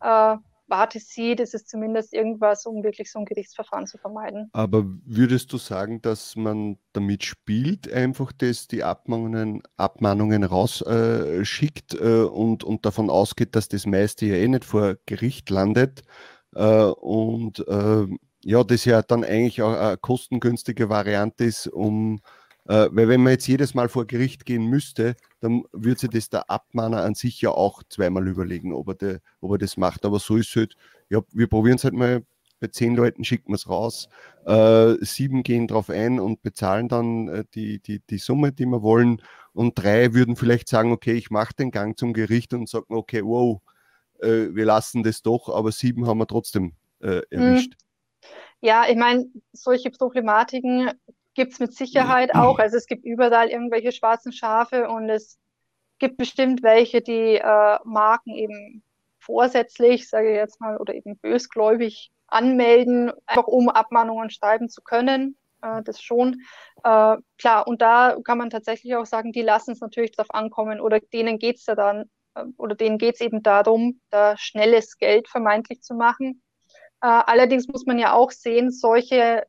äh, 0.02 0.38
Warte 0.70 1.00
sieht, 1.00 1.40
ist 1.40 1.54
es 1.54 1.66
zumindest 1.66 2.14
irgendwas, 2.14 2.66
um 2.66 2.84
wirklich 2.84 3.12
so 3.12 3.20
ein 3.20 3.26
Gerichtsverfahren 3.26 3.88
zu 3.88 3.98
vermeiden. 3.98 4.50
Aber 4.54 4.86
würdest 5.06 5.52
du 5.52 5.58
sagen, 5.58 6.02
dass 6.02 6.36
man 6.36 6.78
damit 6.94 7.24
spielt, 7.24 7.92
einfach 7.92 8.32
dass 8.32 8.68
die 8.68 8.84
Abmahnungen, 8.84 9.64
Abmahnungen 9.78 10.44
rausschickt 10.44 11.94
äh, 11.94 12.22
äh, 12.22 12.24
und, 12.24 12.64
und 12.64 12.86
davon 12.86 13.10
ausgeht, 13.10 13.56
dass 13.56 13.68
das 13.68 13.86
meiste 13.86 14.26
ja 14.26 14.36
eh 14.36 14.48
nicht 14.48 14.66
vor 14.66 14.96
Gericht 15.06 15.50
landet 15.50 16.04
äh, 16.56 16.84
und 16.84 17.60
äh, 17.68 18.08
ja, 18.44 18.64
das 18.64 18.86
ja 18.86 19.02
dann 19.02 19.24
eigentlich 19.24 19.62
auch 19.62 19.74
eine 19.74 19.98
kostengünstige 19.98 20.90
Variante 20.90 21.44
ist, 21.44 21.68
um 21.68 22.22
äh, 22.70 22.88
weil 22.92 23.08
wenn 23.08 23.24
man 23.24 23.32
jetzt 23.32 23.48
jedes 23.48 23.74
Mal 23.74 23.90
vor 23.90 24.06
Gericht 24.06 24.46
gehen 24.46 24.68
müsste, 24.68 25.16
dann 25.40 25.64
würde 25.72 26.00
sich 26.00 26.12
das 26.12 26.30
der 26.30 26.52
Abmahner 26.52 27.04
an 27.04 27.16
sich 27.16 27.42
ja 27.42 27.50
auch 27.50 27.82
zweimal 27.90 28.28
überlegen, 28.28 28.74
ob 28.74 28.90
er, 28.90 28.94
de, 28.94 29.20
ob 29.42 29.54
er 29.54 29.58
das 29.58 29.76
macht. 29.76 30.06
Aber 30.06 30.20
so 30.20 30.38
ist 30.38 30.50
es 30.50 30.56
halt, 30.56 30.76
ja, 31.10 31.22
wir 31.32 31.48
probieren 31.48 31.78
es 31.78 31.84
halt 31.84 31.96
mal, 31.96 32.24
bei 32.60 32.68
zehn 32.68 32.96
Leuten 32.96 33.24
schicken 33.24 33.52
wir 33.52 33.56
es 33.56 33.68
raus, 33.68 34.08
äh, 34.46 34.94
sieben 35.04 35.42
gehen 35.42 35.68
drauf 35.68 35.90
ein 35.90 36.20
und 36.20 36.44
bezahlen 36.44 36.90
dann 36.90 37.28
äh, 37.30 37.44
die, 37.56 37.80
die, 37.80 38.02
die 38.08 38.18
Summe, 38.20 38.52
die 38.52 38.68
wir 38.68 38.84
wollen. 38.84 39.20
Und 39.54 39.74
drei 39.82 40.14
würden 40.14 40.36
vielleicht 40.36 40.70
sagen, 40.70 40.92
okay, 40.92 41.14
ich 41.14 41.32
mache 41.32 41.56
den 41.56 41.72
Gang 41.72 41.98
zum 41.98 42.14
Gericht 42.14 42.54
und 42.54 42.70
sagen, 42.70 42.94
okay, 42.94 43.24
wow, 43.24 43.62
äh, 44.20 44.54
wir 44.54 44.66
lassen 44.66 45.02
das 45.02 45.24
doch, 45.24 45.50
aber 45.50 45.72
sieben 45.72 46.06
haben 46.06 46.20
wir 46.20 46.28
trotzdem 46.28 46.74
äh, 47.00 47.22
erwischt. 47.32 47.74
Ja, 48.62 48.84
ich 48.88 48.98
meine, 48.98 49.26
solche 49.54 49.90
Problematiken 49.90 50.92
gibt 51.40 51.54
es 51.54 51.60
mit 51.62 51.74
Sicherheit 51.74 52.36
auch. 52.36 52.60
Also 52.60 52.76
es 52.76 52.86
gibt 52.86 53.06
überall 53.06 53.48
irgendwelche 53.48 53.94
schwarzen 53.94 54.34
Schafe 54.34 54.90
und 54.90 55.10
es 55.10 55.40
gibt 55.98 56.18
bestimmt 56.18 56.64
welche, 56.64 57.00
die 57.00 57.36
äh, 57.36 57.78
Marken 57.86 58.36
eben 58.36 58.84
vorsätzlich, 59.20 60.10
sage 60.10 60.32
ich 60.32 60.36
jetzt 60.36 60.60
mal, 60.60 60.76
oder 60.76 60.94
eben 60.94 61.18
bösgläubig 61.18 62.12
anmelden, 62.28 63.14
einfach 63.26 63.48
um 63.48 63.70
Abmahnungen 63.70 64.30
schreiben 64.30 64.68
zu 64.68 64.82
können. 64.82 65.38
Äh, 65.62 65.82
das 65.84 66.02
schon. 66.02 66.42
Äh, 66.84 67.16
klar, 67.38 67.68
und 67.68 67.82
da 67.82 68.18
kann 68.22 68.38
man 68.38 68.50
tatsächlich 68.50 68.98
auch 68.98 69.06
sagen, 69.06 69.32
die 69.32 69.42
lassen 69.42 69.72
es 69.72 69.80
natürlich 69.80 70.12
darauf 70.12 70.34
ankommen 70.34 70.82
oder 70.82 71.00
denen 71.00 71.40
geht 71.40 71.60
es 71.60 71.66
ja 71.68 71.76
dann, 71.76 72.10
äh, 72.36 72.44
oder 72.58 72.76
denen 72.76 72.98
geht 72.98 73.16
es 73.16 73.22
eben 73.22 73.44
darum, 73.44 74.02
da 74.10 74.36
schnelles 74.36 74.98
Geld 74.98 75.30
vermeintlich 75.30 75.84
zu 75.84 75.94
machen. 75.94 76.42
Äh, 77.02 77.08
allerdings 77.08 77.70
muss 77.70 77.86
man 77.86 77.98
ja 77.98 78.12
auch 78.12 78.32
sehen, 78.32 78.72
solche 78.72 79.46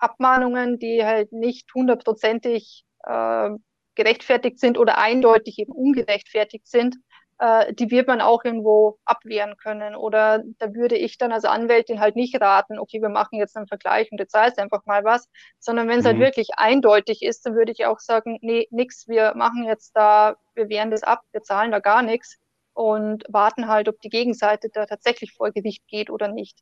Abmahnungen, 0.00 0.78
die 0.78 1.04
halt 1.04 1.32
nicht 1.32 1.72
hundertprozentig 1.74 2.84
äh, 3.04 3.50
gerechtfertigt 3.94 4.58
sind 4.58 4.78
oder 4.78 4.98
eindeutig 4.98 5.58
eben 5.58 5.72
ungerechtfertigt 5.72 6.66
sind, 6.66 6.96
äh, 7.40 7.72
die 7.72 7.90
wird 7.90 8.06
man 8.06 8.20
auch 8.20 8.44
irgendwo 8.44 8.98
abwehren 9.04 9.56
können. 9.56 9.96
Oder 9.96 10.42
da 10.58 10.74
würde 10.74 10.96
ich 10.96 11.18
dann 11.18 11.32
als 11.32 11.44
Anwältin 11.44 11.98
halt 11.98 12.14
nicht 12.14 12.38
raten, 12.40 12.78
okay, 12.78 13.00
wir 13.00 13.08
machen 13.08 13.38
jetzt 13.38 13.56
einen 13.56 13.66
Vergleich 13.66 14.12
und 14.12 14.18
jetzt 14.18 14.34
heißt 14.34 14.58
einfach 14.58 14.84
mal 14.86 15.04
was, 15.04 15.28
sondern 15.58 15.88
wenn 15.88 16.00
es 16.00 16.04
halt 16.04 16.18
mhm. 16.18 16.22
halt 16.22 16.36
wirklich 16.36 16.50
eindeutig 16.56 17.22
ist, 17.22 17.46
dann 17.46 17.54
würde 17.54 17.72
ich 17.72 17.86
auch 17.86 17.98
sagen, 17.98 18.38
nee, 18.42 18.68
nix, 18.70 19.08
wir 19.08 19.34
machen 19.36 19.64
jetzt 19.64 19.92
da, 19.96 20.36
wir 20.54 20.68
wehren 20.68 20.90
das 20.90 21.02
ab, 21.02 21.22
wir 21.32 21.42
zahlen 21.42 21.72
da 21.72 21.78
gar 21.78 22.02
nichts 22.02 22.38
und 22.74 23.24
warten 23.28 23.68
halt, 23.68 23.88
ob 23.88 23.98
die 24.00 24.10
Gegenseite 24.10 24.68
da 24.70 24.84
tatsächlich 24.86 25.32
vor 25.32 25.50
Gericht 25.50 25.86
geht 25.88 26.10
oder 26.10 26.28
nicht. 26.28 26.58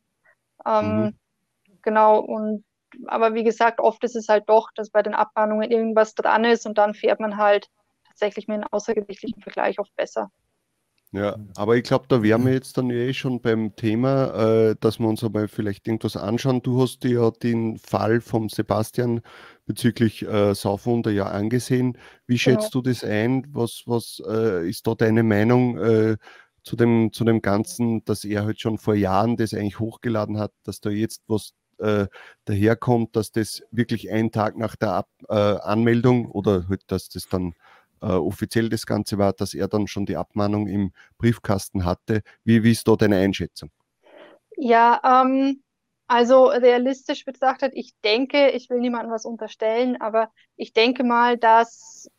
Ähm, 0.65 0.97
mhm. 0.97 1.19
Genau, 1.81 2.19
und 2.19 2.63
aber 3.07 3.33
wie 3.33 3.43
gesagt, 3.43 3.79
oft 3.79 4.03
ist 4.03 4.15
es 4.15 4.27
halt 4.29 4.47
doch, 4.47 4.69
dass 4.75 4.89
bei 4.89 5.01
den 5.01 5.13
Abmahnungen 5.13 5.71
irgendwas 5.71 6.15
dran 6.15 6.45
ist 6.45 6.65
und 6.65 6.77
dann 6.77 6.93
fährt 6.93 7.19
man 7.19 7.37
halt 7.37 7.69
tatsächlich 8.07 8.47
mit 8.47 8.55
einem 8.55 8.67
außergerichtlichen 8.71 9.41
Vergleich 9.41 9.79
oft 9.79 9.95
besser. 9.95 10.31
Ja, 11.11 11.37
aber 11.55 11.75
ich 11.75 11.83
glaube, 11.83 12.05
da 12.07 12.21
wären 12.21 12.45
wir 12.45 12.53
jetzt 12.53 12.77
dann 12.77 12.91
eh 12.91 13.13
schon 13.13 13.41
beim 13.41 13.75
Thema, 13.75 14.69
äh, 14.69 14.75
dass 14.79 14.99
wir 14.99 15.07
uns 15.07 15.23
aber 15.23 15.47
vielleicht 15.47 15.87
irgendwas 15.87 16.15
anschauen. 16.15 16.61
Du 16.61 16.79
hast 16.79 17.03
dir 17.03 17.21
ja 17.21 17.31
den 17.31 17.79
Fall 17.79 18.21
vom 18.21 18.47
Sebastian 18.47 19.21
bezüglich 19.65 20.21
äh, 20.21 20.53
Saufwunder 20.53 21.09
ja 21.09 21.25
angesehen. 21.25 21.97
Wie 22.27 22.35
genau. 22.35 22.39
schätzt 22.39 22.73
genau. 22.73 22.83
du 22.83 22.89
das 22.91 23.03
ein? 23.03 23.47
Was, 23.53 23.83
was 23.87 24.21
äh, 24.27 24.69
ist 24.69 24.85
da 24.85 24.93
deine 24.93 25.23
Meinung 25.23 25.79
äh, 25.79 26.17
zu, 26.63 26.75
dem, 26.75 27.11
zu 27.11 27.23
dem 27.23 27.41
Ganzen, 27.41 28.05
dass 28.05 28.23
er 28.23 28.45
halt 28.45 28.61
schon 28.61 28.77
vor 28.77 28.93
Jahren 28.93 29.35
das 29.35 29.55
eigentlich 29.55 29.79
hochgeladen 29.79 30.37
hat, 30.37 30.51
dass 30.63 30.79
da 30.79 30.91
jetzt 30.91 31.23
was 31.27 31.53
äh, 31.79 32.07
daherkommt, 32.45 33.15
dass 33.15 33.31
das 33.31 33.63
wirklich 33.71 34.11
einen 34.11 34.31
Tag 34.31 34.57
nach 34.57 34.75
der 34.75 34.91
Ab 34.91 35.09
äh, 35.27 35.33
Anmeldung 35.33 36.29
oder 36.31 36.67
halt, 36.69 36.83
dass 36.87 37.09
das 37.09 37.27
dann 37.27 37.53
äh, 38.01 38.07
offiziell 38.07 38.69
das 38.69 38.85
Ganze 38.85 39.17
war, 39.17 39.33
dass 39.33 39.53
er 39.53 39.67
dann 39.67 39.87
schon 39.87 40.05
die 40.05 40.15
Abmahnung 40.15 40.67
im 40.67 40.91
Briefkasten 41.17 41.85
hatte. 41.85 42.21
Wie, 42.43 42.63
wie 42.63 42.71
ist 42.71 42.87
da 42.87 42.95
deine 42.95 43.17
Einschätzung? 43.17 43.71
Ja, 44.57 45.01
ähm, 45.03 45.63
also 46.07 46.47
realistisch 46.47 47.23
betrachtet, 47.23 47.73
ich 47.75 47.93
denke, 48.03 48.49
ich 48.49 48.69
will 48.69 48.79
niemandem 48.79 49.11
was 49.11 49.25
unterstellen, 49.25 50.01
aber 50.01 50.31
ich 50.55 50.73
denke 50.73 51.03
mal, 51.03 51.37
dass 51.37 52.09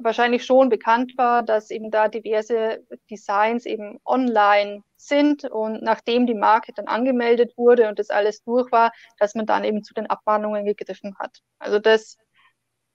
wahrscheinlich 0.00 0.44
schon 0.44 0.68
bekannt 0.68 1.14
war, 1.16 1.42
dass 1.42 1.70
eben 1.70 1.90
da 1.90 2.08
diverse 2.08 2.84
Designs 3.10 3.66
eben 3.66 4.00
online 4.04 4.82
sind 4.96 5.44
und 5.44 5.82
nachdem 5.82 6.26
die 6.26 6.34
Marke 6.34 6.72
dann 6.74 6.86
angemeldet 6.86 7.56
wurde 7.56 7.88
und 7.88 7.98
das 7.98 8.10
alles 8.10 8.42
durch 8.42 8.72
war, 8.72 8.92
dass 9.18 9.34
man 9.34 9.46
dann 9.46 9.64
eben 9.64 9.84
zu 9.84 9.94
den 9.94 10.06
Abmahnungen 10.06 10.64
gegriffen 10.64 11.16
hat. 11.18 11.40
Also 11.58 11.78
das 11.78 12.16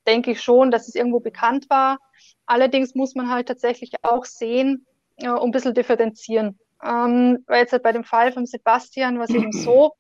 denke 0.08 0.32
ich 0.32 0.42
schon, 0.42 0.72
dass 0.72 0.88
es 0.88 0.96
irgendwo 0.96 1.20
bekannt 1.20 1.70
war. 1.70 2.00
Allerdings 2.46 2.96
muss 2.96 3.16
man 3.16 3.30
halt 3.30 3.48
tatsächlich 3.48 3.92
auch 4.02 4.26
sehen 4.26 4.86
äh, 5.18 5.30
und 5.30 5.50
ein 5.50 5.52
bisschen 5.52 5.74
differenzieren. 5.74 6.60
Ähm, 6.84 7.44
weil 7.48 7.62
jetzt 7.62 7.74
halt 7.74 7.84
bei 7.84 7.92
dem 7.92 8.04
Fall 8.04 8.32
von 8.32 8.46
Sebastian 8.46 9.18
war 9.18 9.26
es 9.26 9.36
eben 9.36 9.52
so, 9.52 9.94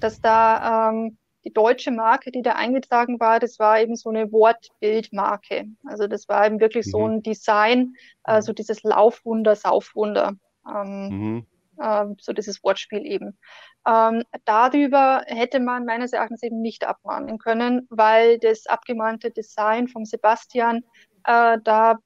dass 0.00 0.20
da 0.20 0.90
ähm, 0.90 1.18
die 1.44 1.52
deutsche 1.52 1.90
Marke, 1.90 2.30
die 2.30 2.42
da 2.42 2.52
eingetragen 2.52 3.20
war, 3.20 3.38
das 3.38 3.58
war 3.58 3.80
eben 3.80 3.96
so 3.96 4.10
eine 4.10 4.32
Wortbildmarke. 4.32 5.66
Also 5.84 6.06
das 6.06 6.28
war 6.28 6.46
eben 6.46 6.60
wirklich 6.60 6.86
mhm. 6.86 6.90
so 6.90 7.06
ein 7.06 7.22
Design, 7.22 7.94
also 8.22 8.52
dieses 8.52 8.82
Laufwunder, 8.82 9.54
Saufwunder. 9.54 10.34
Ähm, 10.66 11.08
mhm. 11.08 11.46
äh, 11.78 12.06
so 12.18 12.32
dieses 12.32 12.62
Wortspiel 12.64 13.04
eben. 13.04 13.38
Ähm, 13.86 14.24
darüber 14.46 15.22
hätte 15.26 15.60
man 15.60 15.84
meines 15.84 16.14
Erachtens 16.14 16.42
eben 16.42 16.62
nicht 16.62 16.86
abmahnen 16.86 17.38
können, 17.38 17.86
weil 17.90 18.38
das 18.38 18.66
abgemahnte 18.66 19.30
Design 19.30 19.88
vom 19.88 20.06
Sebastian 20.06 20.84
äh, 21.24 21.58
da 21.62 21.98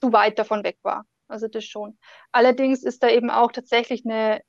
zu 0.00 0.12
weit 0.12 0.38
davon 0.38 0.64
weg 0.64 0.78
war. 0.82 1.06
Also 1.28 1.46
das 1.46 1.64
schon. 1.64 1.96
Allerdings 2.32 2.82
ist 2.82 3.02
da 3.02 3.08
eben 3.08 3.30
auch 3.30 3.52
tatsächlich 3.52 4.04
eine 4.04 4.40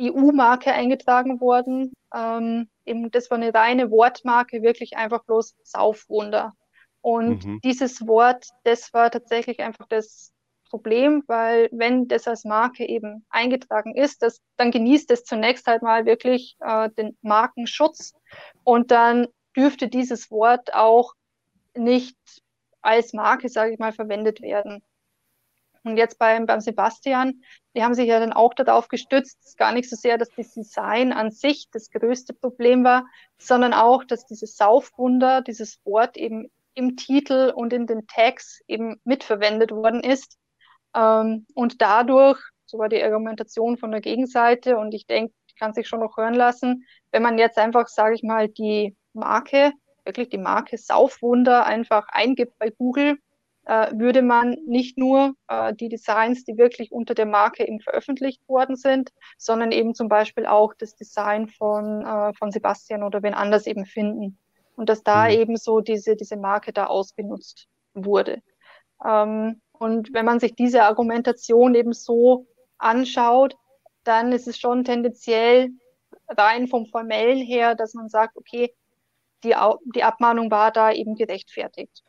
EU-Marke 0.00 0.72
eingetragen 0.72 1.40
worden. 1.40 1.92
Ähm, 2.14 2.68
eben, 2.84 3.10
das 3.10 3.30
war 3.30 3.38
eine 3.38 3.54
reine 3.54 3.90
Wortmarke, 3.90 4.62
wirklich 4.62 4.96
einfach 4.96 5.24
bloß 5.24 5.56
Saufwunder. 5.62 6.54
Und 7.02 7.46
mhm. 7.46 7.60
dieses 7.62 8.06
Wort, 8.06 8.46
das 8.64 8.92
war 8.92 9.10
tatsächlich 9.10 9.60
einfach 9.60 9.86
das 9.88 10.32
Problem, 10.68 11.24
weil 11.26 11.68
wenn 11.72 12.06
das 12.06 12.28
als 12.28 12.44
Marke 12.44 12.86
eben 12.86 13.26
eingetragen 13.28 13.94
ist, 13.94 14.22
das, 14.22 14.40
dann 14.56 14.70
genießt 14.70 15.10
es 15.10 15.24
zunächst 15.24 15.66
halt 15.66 15.82
mal 15.82 16.06
wirklich 16.06 16.56
äh, 16.60 16.88
den 16.90 17.16
Markenschutz 17.22 18.12
und 18.62 18.90
dann 18.90 19.26
dürfte 19.56 19.88
dieses 19.88 20.30
Wort 20.30 20.72
auch 20.74 21.14
nicht 21.76 22.16
als 22.82 23.12
Marke, 23.12 23.48
sage 23.48 23.72
ich 23.72 23.78
mal, 23.78 23.92
verwendet 23.92 24.40
werden. 24.40 24.82
Und 25.82 25.96
jetzt 25.96 26.18
beim, 26.18 26.46
beim 26.46 26.60
Sebastian, 26.60 27.42
die 27.74 27.82
haben 27.82 27.94
sich 27.94 28.06
ja 28.06 28.20
dann 28.20 28.32
auch 28.32 28.52
darauf 28.54 28.88
gestützt, 28.88 29.56
gar 29.56 29.72
nicht 29.72 29.88
so 29.88 29.96
sehr, 29.96 30.18
dass 30.18 30.28
das 30.36 30.52
Design 30.52 31.12
an 31.12 31.30
sich 31.30 31.68
das 31.72 31.90
größte 31.90 32.34
Problem 32.34 32.84
war, 32.84 33.06
sondern 33.38 33.72
auch, 33.72 34.04
dass 34.04 34.26
dieses 34.26 34.56
Saufwunder, 34.56 35.40
dieses 35.40 35.80
Wort 35.84 36.16
eben 36.16 36.50
im 36.74 36.96
Titel 36.96 37.52
und 37.54 37.72
in 37.72 37.86
den 37.86 38.06
Tags 38.06 38.60
eben 38.68 39.00
mitverwendet 39.04 39.70
worden 39.70 40.02
ist. 40.02 40.38
Ähm, 40.94 41.46
und 41.54 41.80
dadurch, 41.80 42.38
so 42.66 42.78
war 42.78 42.88
die 42.88 43.02
Argumentation 43.02 43.78
von 43.78 43.90
der 43.90 44.00
Gegenseite, 44.00 44.76
und 44.76 44.92
ich 44.92 45.06
denke, 45.06 45.32
kann 45.60 45.74
sich 45.74 45.86
schon 45.86 46.00
noch 46.00 46.16
hören 46.16 46.34
lassen, 46.34 46.86
wenn 47.12 47.22
man 47.22 47.38
jetzt 47.38 47.58
einfach, 47.58 47.86
sage 47.86 48.14
ich 48.14 48.22
mal, 48.24 48.48
die 48.48 48.96
Marke, 49.12 49.72
wirklich 50.04 50.30
die 50.30 50.38
Marke 50.38 50.78
Saufwunder 50.78 51.66
einfach 51.66 52.08
eingibt 52.08 52.58
bei 52.58 52.70
Google, 52.70 53.18
äh, 53.66 53.90
würde 53.92 54.22
man 54.22 54.56
nicht 54.66 54.98
nur 54.98 55.34
äh, 55.48 55.74
die 55.74 55.88
Designs, 55.88 56.44
die 56.44 56.56
wirklich 56.56 56.92
unter 56.92 57.14
der 57.14 57.26
Marke 57.26 57.66
eben 57.66 57.80
veröffentlicht 57.80 58.40
worden 58.48 58.76
sind, 58.76 59.10
sondern 59.38 59.72
eben 59.72 59.94
zum 59.94 60.08
Beispiel 60.08 60.46
auch 60.46 60.74
das 60.74 60.96
Design 60.96 61.48
von, 61.48 62.04
äh, 62.04 62.32
von 62.34 62.50
Sebastian 62.50 63.02
oder 63.02 63.22
wen 63.22 63.34
anders 63.34 63.66
eben 63.66 63.86
finden. 63.86 64.38
Und 64.76 64.88
dass 64.88 65.02
da 65.02 65.24
mhm. 65.24 65.30
eben 65.30 65.56
so 65.56 65.80
diese, 65.80 66.16
diese 66.16 66.36
Marke 66.36 66.72
da 66.72 66.86
ausgenutzt 66.86 67.68
wurde. 67.94 68.42
Ähm, 69.04 69.60
und 69.72 70.12
wenn 70.12 70.24
man 70.24 70.40
sich 70.40 70.54
diese 70.54 70.84
Argumentation 70.84 71.74
eben 71.74 71.92
so 71.92 72.46
anschaut, 72.78 73.56
dann 74.04 74.32
ist 74.32 74.48
es 74.48 74.58
schon 74.58 74.84
tendenziell 74.84 75.70
rein 76.28 76.68
vom 76.68 76.86
Formellen 76.86 77.38
her, 77.38 77.74
dass 77.74 77.94
man 77.94 78.08
sagt, 78.08 78.36
okay, 78.36 78.74
die, 79.44 79.54
die 79.94 80.02
Abmahnung 80.04 80.50
war 80.50 80.70
da 80.70 80.92
eben 80.92 81.14
gerechtfertigt. 81.14 82.02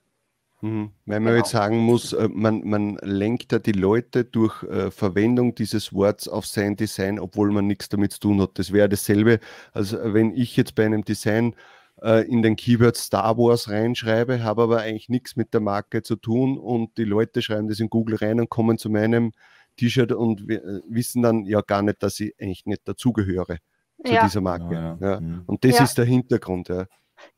Mhm. 0.61 0.91
Weil 1.05 1.19
man 1.19 1.33
genau. 1.33 1.37
jetzt 1.37 1.51
sagen 1.51 1.77
muss, 1.79 2.13
äh, 2.13 2.29
man, 2.31 2.61
man 2.63 2.97
lenkt 3.01 3.51
ja 3.51 3.59
die 3.59 3.71
Leute 3.71 4.23
durch 4.23 4.63
äh, 4.63 4.91
Verwendung 4.91 5.55
dieses 5.55 5.91
Worts 5.91 6.27
auf 6.27 6.45
sein 6.45 6.75
Design, 6.75 7.19
obwohl 7.19 7.51
man 7.51 7.67
nichts 7.67 7.89
damit 7.89 8.13
zu 8.13 8.19
tun 8.19 8.41
hat. 8.41 8.51
Das 8.59 8.71
wäre 8.71 8.87
dasselbe, 8.87 9.39
als 9.73 9.93
äh, 9.93 10.13
wenn 10.13 10.35
ich 10.35 10.55
jetzt 10.55 10.75
bei 10.75 10.85
einem 10.85 11.03
Design 11.03 11.55
äh, 12.01 12.27
in 12.27 12.43
den 12.43 12.55
Keyword 12.55 12.95
Star 12.95 13.37
Wars 13.37 13.69
reinschreibe, 13.69 14.43
habe 14.43 14.61
aber 14.63 14.81
eigentlich 14.81 15.09
nichts 15.09 15.35
mit 15.35 15.53
der 15.53 15.61
Marke 15.61 16.03
zu 16.03 16.15
tun 16.15 16.57
und 16.59 16.95
die 16.97 17.05
Leute 17.05 17.41
schreiben 17.41 17.67
das 17.67 17.79
in 17.79 17.89
Google 17.89 18.17
rein 18.17 18.39
und 18.39 18.49
kommen 18.49 18.77
zu 18.77 18.89
meinem 18.91 19.31
T-Shirt 19.77 20.11
und 20.11 20.47
wissen 20.47 21.23
dann 21.23 21.45
ja 21.45 21.61
gar 21.61 21.81
nicht, 21.81 22.03
dass 22.03 22.19
ich 22.19 22.35
eigentlich 22.39 22.65
nicht 22.65 22.87
dazugehöre 22.87 23.57
zu 24.05 24.13
ja. 24.13 24.23
dieser 24.23 24.41
Marke. 24.41 24.73
Ja, 24.73 24.97
ja. 24.99 25.19
Mhm. 25.19 25.43
Und 25.45 25.63
das 25.63 25.79
ist 25.79 25.97
der 25.97 26.05
Hintergrund. 26.05 26.69
Ja. 26.69 26.85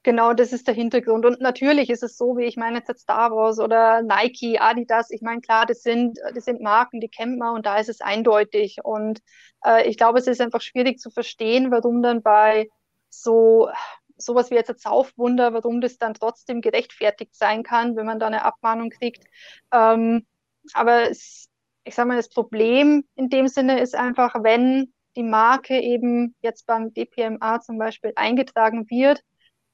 Genau, 0.03 0.33
das 0.33 0.51
ist 0.51 0.67
der 0.67 0.73
Hintergrund. 0.73 1.25
Und 1.25 1.39
natürlich 1.39 1.89
ist 1.89 2.03
es 2.03 2.17
so, 2.17 2.37
wie 2.37 2.43
ich 2.43 2.57
meine 2.57 2.79
jetzt 2.79 3.01
Star 3.01 3.31
Wars 3.31 3.59
oder 3.59 4.01
Nike, 4.01 4.59
Adidas. 4.59 5.09
Ich 5.11 5.21
meine, 5.21 5.41
klar, 5.41 5.65
das 5.65 5.81
sind, 5.81 6.17
das 6.33 6.45
sind 6.45 6.61
Marken, 6.61 6.99
die 6.99 7.09
kennt 7.09 7.39
man 7.39 7.55
und 7.55 7.65
da 7.65 7.77
ist 7.77 7.89
es 7.89 8.01
eindeutig. 8.01 8.77
Und 8.83 9.19
äh, 9.65 9.87
ich 9.87 9.97
glaube, 9.97 10.19
es 10.19 10.27
ist 10.27 10.41
einfach 10.41 10.61
schwierig 10.61 10.99
zu 10.99 11.09
verstehen, 11.09 11.71
warum 11.71 12.01
dann 12.01 12.21
bei 12.21 12.67
so 13.09 13.69
sowas 14.17 14.51
wie 14.51 14.55
jetzt 14.55 14.69
ein 14.69 14.77
Saufwunder, 14.77 15.53
warum 15.53 15.81
das 15.81 15.97
dann 15.97 16.13
trotzdem 16.13 16.61
gerechtfertigt 16.61 17.35
sein 17.35 17.63
kann, 17.63 17.95
wenn 17.95 18.05
man 18.05 18.19
da 18.19 18.27
eine 18.27 18.45
Abmahnung 18.45 18.89
kriegt. 18.89 19.23
Ähm, 19.71 20.25
aber 20.73 21.09
es, 21.09 21.49
ich 21.83 21.95
sage 21.95 22.07
mal, 22.09 22.17
das 22.17 22.29
Problem 22.29 23.03
in 23.15 23.29
dem 23.29 23.47
Sinne 23.47 23.79
ist 23.79 23.95
einfach, 23.95 24.35
wenn 24.41 24.93
die 25.15 25.23
Marke 25.23 25.79
eben 25.79 26.35
jetzt 26.41 26.65
beim 26.65 26.93
DPMA 26.93 27.61
zum 27.61 27.77
Beispiel 27.77 28.13
eingetragen 28.15 28.89
wird, 28.89 29.21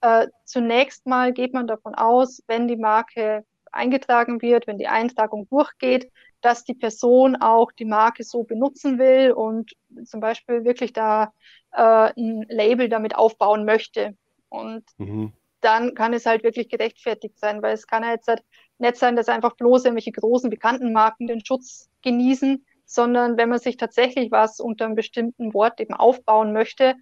äh, 0.01 0.27
zunächst 0.45 1.05
mal 1.05 1.33
geht 1.33 1.53
man 1.53 1.67
davon 1.67 1.95
aus, 1.95 2.41
wenn 2.47 2.67
die 2.67 2.77
Marke 2.77 3.45
eingetragen 3.71 4.41
wird, 4.41 4.67
wenn 4.67 4.77
die 4.77 4.87
Eintragung 4.87 5.47
durchgeht, 5.49 6.11
dass 6.41 6.63
die 6.63 6.73
Person 6.73 7.35
auch 7.35 7.71
die 7.71 7.85
Marke 7.85 8.23
so 8.23 8.43
benutzen 8.43 8.97
will 8.97 9.31
und 9.31 9.73
zum 10.05 10.21
Beispiel 10.21 10.63
wirklich 10.63 10.93
da 10.93 11.33
äh, 11.73 12.11
ein 12.17 12.45
Label 12.47 12.89
damit 12.89 13.15
aufbauen 13.15 13.65
möchte. 13.65 14.15
Und 14.47 14.83
mhm. 14.97 15.33
dann 15.61 15.93
kann 15.95 16.13
es 16.13 16.25
halt 16.25 16.43
wirklich 16.43 16.69
gerechtfertigt 16.69 17.37
sein, 17.37 17.61
weil 17.61 17.73
es 17.73 17.87
kann 17.87 18.03
ja 18.03 18.11
jetzt 18.11 18.27
halt 18.27 18.43
nicht 18.77 18.95
sein, 18.95 19.15
dass 19.15 19.27
einfach 19.27 19.55
bloß 19.55 19.85
irgendwelche 19.85 20.13
großen 20.13 20.49
bekannten 20.49 20.93
Marken 20.93 21.27
den 21.27 21.45
Schutz 21.45 21.89
genießen, 22.01 22.65
sondern 22.85 23.37
wenn 23.37 23.49
man 23.49 23.59
sich 23.59 23.77
tatsächlich 23.77 24.31
was 24.31 24.59
unter 24.59 24.85
einem 24.85 24.95
bestimmten 24.95 25.53
Wort 25.53 25.79
eben 25.79 25.93
aufbauen 25.93 26.53
möchte, 26.53 26.95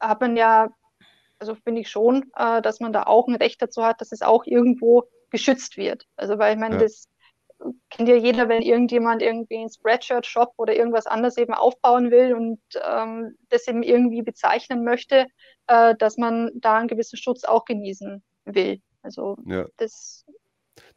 hat 0.00 0.20
man 0.20 0.36
ja 0.36 0.70
also 1.44 1.60
finde 1.62 1.82
ich 1.82 1.90
schon, 1.90 2.30
äh, 2.36 2.62
dass 2.62 2.80
man 2.80 2.92
da 2.92 3.02
auch 3.02 3.28
ein 3.28 3.36
Recht 3.36 3.60
dazu 3.60 3.84
hat, 3.84 4.00
dass 4.00 4.12
es 4.12 4.22
auch 4.22 4.44
irgendwo 4.46 5.04
geschützt 5.30 5.76
wird. 5.76 6.06
Also 6.16 6.38
weil 6.38 6.54
ich 6.54 6.60
meine, 6.60 6.76
ja. 6.76 6.80
das 6.80 7.08
kennt 7.90 8.08
ja 8.08 8.16
jeder, 8.16 8.48
wenn 8.48 8.62
irgendjemand 8.62 9.20
irgendwie 9.20 9.58
einen 9.58 9.70
Spreadshirt-Shop 9.70 10.54
oder 10.56 10.74
irgendwas 10.74 11.06
anderes 11.06 11.36
eben 11.36 11.52
aufbauen 11.54 12.10
will 12.10 12.34
und 12.34 12.60
ähm, 12.82 13.36
das 13.50 13.68
eben 13.68 13.82
irgendwie 13.82 14.22
bezeichnen 14.22 14.84
möchte, 14.84 15.26
äh, 15.66 15.94
dass 15.96 16.16
man 16.16 16.50
da 16.54 16.78
einen 16.78 16.88
gewissen 16.88 17.18
Schutz 17.18 17.44
auch 17.44 17.64
genießen 17.64 18.22
will. 18.46 18.80
Also 19.02 19.36
ja. 19.46 19.66
das 19.76 20.24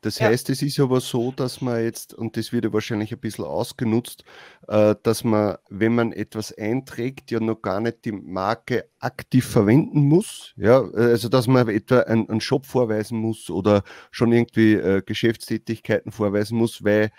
das 0.02 0.20
ja. 0.20 0.28
heißt, 0.28 0.50
es 0.50 0.62
ist 0.62 0.80
aber 0.80 1.02
so, 1.02 1.32
dass 1.32 1.62
man 1.62 1.84
jetzt, 1.84 2.13
und 2.13 2.38
das 2.38 2.54
wird 2.54 2.66
ja 2.66 2.74
wahrscheinlich 2.74 3.12
ein 3.12 3.20
bisschen 3.20 3.46
ausgenutzt, 3.46 4.24
äh, 4.68 4.96
dass 5.04 5.24
man, 5.24 5.58
wenn 5.70 5.96
man 5.96 6.12
etwas 6.12 6.56
einträgt, 6.58 7.32
ja 7.32 7.40
noch 7.40 7.62
gar 7.62 7.82
nicht 7.82 8.06
die 8.06 8.12
Marke 8.12 8.90
aktiv 9.00 9.46
verwenden 9.46 10.02
muss. 10.02 10.54
Ja, 10.56 10.82
also 10.82 11.30
dass 11.30 11.48
man 11.48 11.68
etwa 11.70 12.00
einen, 12.02 12.30
einen 12.30 12.42
Shop 12.42 12.66
vorweisen 12.66 13.20
muss 13.20 13.50
oder 13.50 13.84
schon 14.12 14.32
irgendwie 14.32 14.74
äh, 14.74 15.02
Geschäftstätigkeiten 15.06 16.12
vorweisen 16.12 16.58
muss, 16.58 16.84
weil 16.84 17.12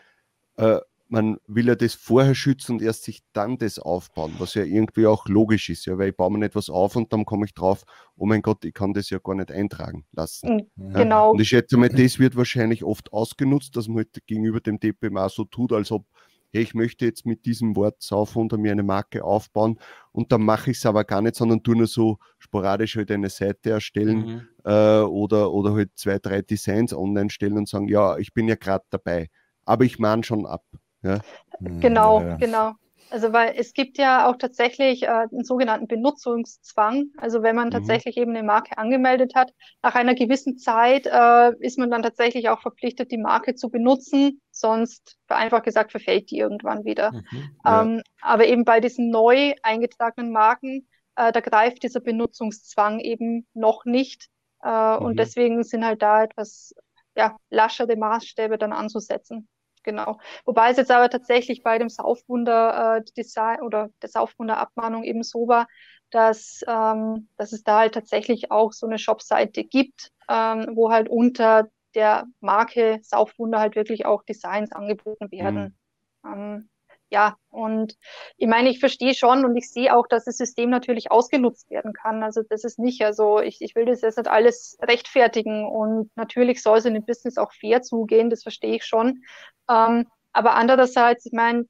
äh, 0.56 0.78
man 1.08 1.38
will 1.46 1.66
ja 1.66 1.74
das 1.74 1.94
vorher 1.94 2.34
schützen 2.34 2.72
und 2.72 2.82
erst 2.82 3.04
sich 3.04 3.22
dann 3.32 3.56
das 3.56 3.78
aufbauen, 3.78 4.34
was 4.38 4.54
ja 4.54 4.62
irgendwie 4.62 5.06
auch 5.06 5.26
logisch 5.26 5.70
ist, 5.70 5.86
ja, 5.86 5.96
weil 5.96 6.10
ich 6.10 6.16
baue 6.16 6.30
mir 6.30 6.44
etwas 6.44 6.68
auf 6.68 6.96
und 6.96 7.12
dann 7.12 7.24
komme 7.24 7.46
ich 7.46 7.54
drauf, 7.54 7.84
oh 8.16 8.26
mein 8.26 8.42
Gott, 8.42 8.64
ich 8.64 8.74
kann 8.74 8.92
das 8.92 9.08
ja 9.10 9.18
gar 9.18 9.34
nicht 9.34 9.50
eintragen 9.50 10.04
lassen. 10.12 10.68
Mhm. 10.76 10.92
Genau. 10.92 11.32
Und 11.32 11.40
ich 11.40 11.48
schätze 11.48 11.76
mal, 11.78 11.88
das 11.88 12.18
wird 12.18 12.36
wahrscheinlich 12.36 12.84
oft 12.84 13.12
ausgenutzt, 13.12 13.74
dass 13.76 13.88
man 13.88 13.98
halt 13.98 14.26
gegenüber 14.26 14.60
dem 14.60 14.78
DPMA 14.78 15.28
so 15.30 15.44
tut, 15.44 15.72
als 15.72 15.90
ob, 15.90 16.04
hey, 16.52 16.62
ich 16.62 16.74
möchte 16.74 17.06
jetzt 17.06 17.24
mit 17.24 17.46
diesem 17.46 17.74
Wort 17.74 18.02
Saufwunder 18.02 18.58
mir 18.58 18.72
eine 18.72 18.82
Marke 18.82 19.24
aufbauen 19.24 19.78
und 20.12 20.30
dann 20.30 20.42
mache 20.42 20.70
ich 20.70 20.76
es 20.76 20.86
aber 20.86 21.04
gar 21.04 21.22
nicht, 21.22 21.36
sondern 21.36 21.62
tue 21.62 21.76
nur 21.76 21.86
so 21.86 22.18
sporadisch 22.38 22.96
halt 22.96 23.10
eine 23.10 23.30
Seite 23.30 23.70
erstellen 23.70 24.18
mhm. 24.18 24.48
äh, 24.64 25.00
oder, 25.00 25.52
oder 25.52 25.72
halt 25.72 25.90
zwei, 25.94 26.18
drei 26.18 26.42
Designs 26.42 26.92
online 26.92 27.30
stellen 27.30 27.56
und 27.56 27.68
sagen, 27.68 27.88
ja, 27.88 28.18
ich 28.18 28.34
bin 28.34 28.46
ja 28.46 28.56
gerade 28.56 28.84
dabei, 28.90 29.28
aber 29.64 29.86
ich 29.86 29.98
mahne 29.98 30.22
schon 30.22 30.44
ab. 30.44 30.64
Ja? 31.02 31.18
Hm, 31.58 31.80
genau, 31.80 32.20
ja. 32.20 32.36
genau. 32.36 32.74
Also 33.10 33.32
weil 33.32 33.54
es 33.56 33.72
gibt 33.72 33.96
ja 33.96 34.28
auch 34.28 34.36
tatsächlich 34.36 35.04
äh, 35.04 35.06
einen 35.06 35.44
sogenannten 35.44 35.86
Benutzungszwang. 35.86 37.06
Also 37.16 37.42
wenn 37.42 37.56
man 37.56 37.68
mhm. 37.68 37.72
tatsächlich 37.72 38.16
eben 38.16 38.34
eine 38.34 38.42
Marke 38.42 38.76
angemeldet 38.76 39.34
hat, 39.34 39.52
nach 39.82 39.94
einer 39.94 40.14
gewissen 40.14 40.58
Zeit 40.58 41.06
äh, 41.06 41.52
ist 41.60 41.78
man 41.78 41.90
dann 41.90 42.02
tatsächlich 42.02 42.48
auch 42.48 42.60
verpflichtet, 42.60 43.10
die 43.10 43.18
Marke 43.18 43.54
zu 43.54 43.70
benutzen. 43.70 44.40
Sonst, 44.50 45.16
vereinfacht 45.26 45.64
gesagt, 45.64 45.92
verfällt 45.92 46.30
die 46.30 46.38
irgendwann 46.38 46.84
wieder. 46.84 47.12
Mhm, 47.12 47.24
ja. 47.64 47.82
ähm, 47.82 48.02
aber 48.20 48.46
eben 48.46 48.64
bei 48.64 48.80
diesen 48.80 49.10
neu 49.10 49.54
eingetragenen 49.62 50.32
Marken, 50.32 50.88
äh, 51.16 51.32
da 51.32 51.40
greift 51.40 51.82
dieser 51.82 52.00
Benutzungszwang 52.00 53.00
eben 53.00 53.46
noch 53.54 53.84
nicht. 53.84 54.28
Äh, 54.62 54.96
mhm. 54.96 55.06
Und 55.06 55.18
deswegen 55.18 55.62
sind 55.62 55.84
halt 55.84 56.02
da 56.02 56.24
etwas 56.24 56.74
ja, 57.16 57.36
laschere 57.50 57.96
Maßstäbe 57.96 58.58
dann 58.58 58.72
anzusetzen. 58.72 59.48
Genau. 59.88 60.18
Wobei 60.44 60.70
es 60.70 60.76
jetzt 60.76 60.90
aber 60.90 61.08
tatsächlich 61.08 61.62
bei 61.62 61.78
dem 61.78 61.88
Saufwunder 61.88 62.98
äh, 62.98 63.04
Design 63.16 63.62
oder 63.62 63.88
der 64.02 64.10
Saufwunder 64.10 64.58
Abmahnung 64.58 65.02
eben 65.02 65.22
so 65.22 65.48
war, 65.48 65.66
dass, 66.10 66.60
ähm, 66.68 67.30
dass 67.38 67.54
es 67.54 67.62
da 67.62 67.78
halt 67.78 67.94
tatsächlich 67.94 68.50
auch 68.50 68.72
so 68.72 68.86
eine 68.86 68.98
Shopseite 68.98 69.64
gibt, 69.64 70.10
ähm, 70.28 70.72
wo 70.74 70.90
halt 70.90 71.08
unter 71.08 71.70
der 71.94 72.26
Marke 72.40 72.98
Saufwunder 73.00 73.60
halt 73.60 73.76
wirklich 73.76 74.04
auch 74.04 74.22
Designs 74.24 74.72
angeboten 74.72 75.30
werden. 75.30 75.74
Mhm. 76.22 76.32
Ähm, 76.34 76.70
ja, 77.10 77.36
und 77.50 77.96
ich 78.36 78.46
meine, 78.46 78.68
ich 78.68 78.80
verstehe 78.80 79.14
schon 79.14 79.44
und 79.44 79.56
ich 79.56 79.70
sehe 79.70 79.96
auch, 79.96 80.06
dass 80.06 80.24
das 80.24 80.36
System 80.36 80.68
natürlich 80.70 81.10
ausgenutzt 81.10 81.70
werden 81.70 81.92
kann. 81.92 82.22
Also 82.22 82.42
das 82.48 82.64
ist 82.64 82.78
nicht, 82.78 83.02
also 83.02 83.40
ich, 83.40 83.60
ich 83.62 83.74
will 83.74 83.86
das 83.86 84.02
jetzt 84.02 84.18
nicht 84.18 84.28
alles 84.28 84.76
rechtfertigen 84.82 85.66
und 85.66 86.10
natürlich 86.16 86.62
soll 86.62 86.78
es 86.78 86.84
in 86.84 86.94
dem 86.94 87.04
Business 87.04 87.38
auch 87.38 87.52
fair 87.52 87.82
zugehen, 87.82 88.28
das 88.30 88.42
verstehe 88.42 88.76
ich 88.76 88.84
schon. 88.84 89.22
Ähm, 89.70 90.06
aber 90.32 90.54
andererseits, 90.54 91.24
ich 91.26 91.32
meine, 91.32 91.66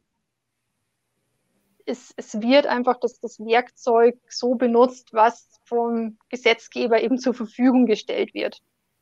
es, 1.87 2.13
es 2.17 2.41
wird 2.41 2.67
einfach 2.67 2.99
das, 3.01 3.21
das 3.21 3.39
Werkzeug 3.39 4.17
so 4.29 4.57
benutzt, 4.57 5.11
was 5.13 5.61
vom 5.65 6.19
Gesetzgeber 6.29 7.01
eben 7.01 7.19
zur 7.19 7.35
Verfügung 7.35 7.87
gestellt 7.87 8.35
wird. 8.35 8.59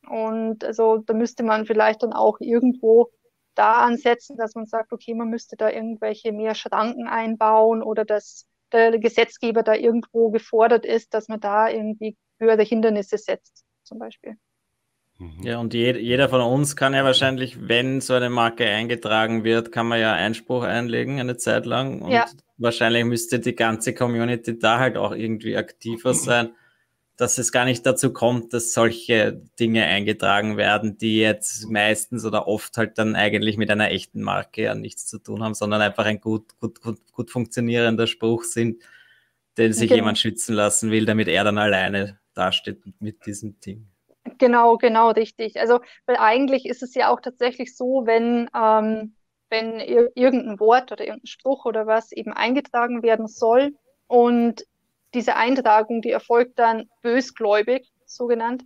Und 0.07 0.63
also 0.63 0.99
da 0.99 1.13
müsste 1.13 1.43
man 1.43 1.65
vielleicht 1.65 2.03
dann 2.03 2.13
auch 2.13 2.37
irgendwo 2.39 3.11
da 3.57 3.81
ansetzen, 3.81 4.37
dass 4.37 4.55
man 4.55 4.65
sagt, 4.65 4.91
okay, 4.91 5.13
man 5.13 5.29
müsste 5.29 5.55
da 5.55 5.69
irgendwelche 5.69 6.31
mehr 6.31 6.55
Schranken 6.55 7.07
einbauen 7.07 7.81
oder 7.81 8.05
dass 8.05 8.47
der 8.71 8.97
Gesetzgeber 8.99 9.63
da 9.63 9.73
irgendwo 9.73 10.29
gefordert 10.29 10.85
ist, 10.85 11.13
dass 11.13 11.27
man 11.27 11.39
da 11.39 11.69
irgendwie 11.69 12.17
höhere 12.39 12.63
Hindernisse 12.63 13.17
setzt, 13.17 13.63
zum 13.83 13.99
Beispiel. 13.99 14.35
Mhm. 15.17 15.41
Ja, 15.41 15.59
und 15.59 15.73
je, 15.73 15.97
jeder 15.97 16.29
von 16.29 16.41
uns 16.41 16.75
kann 16.75 16.93
ja 16.93 17.03
wahrscheinlich, 17.03 17.67
wenn 17.67 18.01
so 18.01 18.13
eine 18.13 18.29
Marke 18.29 18.65
eingetragen 18.65 19.43
wird, 19.43 19.71
kann 19.71 19.87
man 19.87 19.99
ja 19.99 20.13
Einspruch 20.13 20.63
einlegen 20.63 21.19
eine 21.19 21.37
Zeit 21.37 21.65
lang. 21.65 22.01
Und 22.01 22.11
ja. 22.11 22.25
wahrscheinlich 22.57 23.05
müsste 23.05 23.39
die 23.39 23.55
ganze 23.55 23.93
Community 23.93 24.59
da 24.59 24.79
halt 24.79 24.97
auch 24.97 25.13
irgendwie 25.13 25.57
aktiver 25.57 26.13
sein 26.13 26.51
dass 27.17 27.39
es 27.39 27.51
gar 27.51 27.65
nicht 27.65 27.83
dazu 27.85 28.13
kommt, 28.13 28.53
dass 28.53 28.73
solche 28.73 29.41
Dinge 29.59 29.85
eingetragen 29.85 30.55
werden, 30.55 30.99
die 30.99 31.17
jetzt 31.17 31.67
meistens 31.67 32.23
oder 32.25 32.47
oft 32.47 32.77
halt 32.77 32.99
dann 32.99 33.15
eigentlich 33.15 33.57
mit 33.57 33.71
einer 33.71 33.89
echten 33.89 34.21
Marke 34.21 34.63
ja 34.63 34.75
nichts 34.75 35.07
zu 35.07 35.17
tun 35.17 35.43
haben, 35.43 35.55
sondern 35.55 35.81
einfach 35.81 36.05
ein 36.05 36.21
gut, 36.21 36.59
gut, 36.59 36.79
gut, 36.79 36.99
gut 37.11 37.31
funktionierender 37.31 38.05
Spruch 38.05 38.43
sind, 38.43 38.83
den 39.57 39.73
sich 39.73 39.89
genau. 39.89 40.01
jemand 40.01 40.19
schützen 40.19 40.53
lassen 40.53 40.91
will, 40.91 41.07
damit 41.07 41.27
er 41.27 41.43
dann 41.43 41.57
alleine 41.57 42.19
dasteht 42.35 42.83
mit 42.99 43.25
diesem 43.25 43.59
Ding. 43.59 43.87
Genau, 44.37 44.77
genau, 44.77 45.09
richtig. 45.09 45.59
Also, 45.59 45.79
weil 46.05 46.17
eigentlich 46.17 46.67
ist 46.67 46.83
es 46.83 46.93
ja 46.93 47.09
auch 47.09 47.21
tatsächlich 47.21 47.75
so, 47.75 48.05
wenn, 48.05 48.47
ähm, 48.55 49.15
wenn 49.49 49.79
ir 49.79 50.11
irgendein 50.13 50.59
Wort 50.59 50.91
oder 50.91 51.05
irgendein 51.05 51.27
Spruch 51.27 51.65
oder 51.65 51.87
was 51.87 52.11
eben 52.11 52.33
eingetragen 52.33 53.01
werden 53.01 53.27
soll 53.27 53.73
und 54.05 54.65
diese 55.17 55.35
Eintragung, 55.35 56.01
die 56.01 56.11
erfolgt 56.11 56.59
dann 56.59 56.89
bösgläubig, 57.01 57.91
so 58.05 58.27
genannt, 58.27 58.63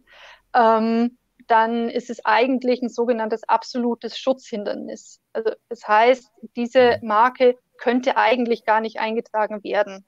ähm, 0.53 1.17
dann 1.47 1.89
ist 1.89 2.09
es 2.09 2.25
eigentlich 2.25 2.81
ein 2.81 2.89
sogenanntes 2.89 3.47
absolutes 3.47 4.17
Schutzhindernis. 4.17 5.21
Also 5.31 5.51
das 5.69 5.87
heißt, 5.87 6.29
diese 6.57 6.99
Marke 7.01 7.55
könnte 7.77 8.17
eigentlich 8.17 8.65
gar 8.65 8.81
nicht 8.81 8.99
eingetragen 8.99 9.63
werden. 9.63 10.05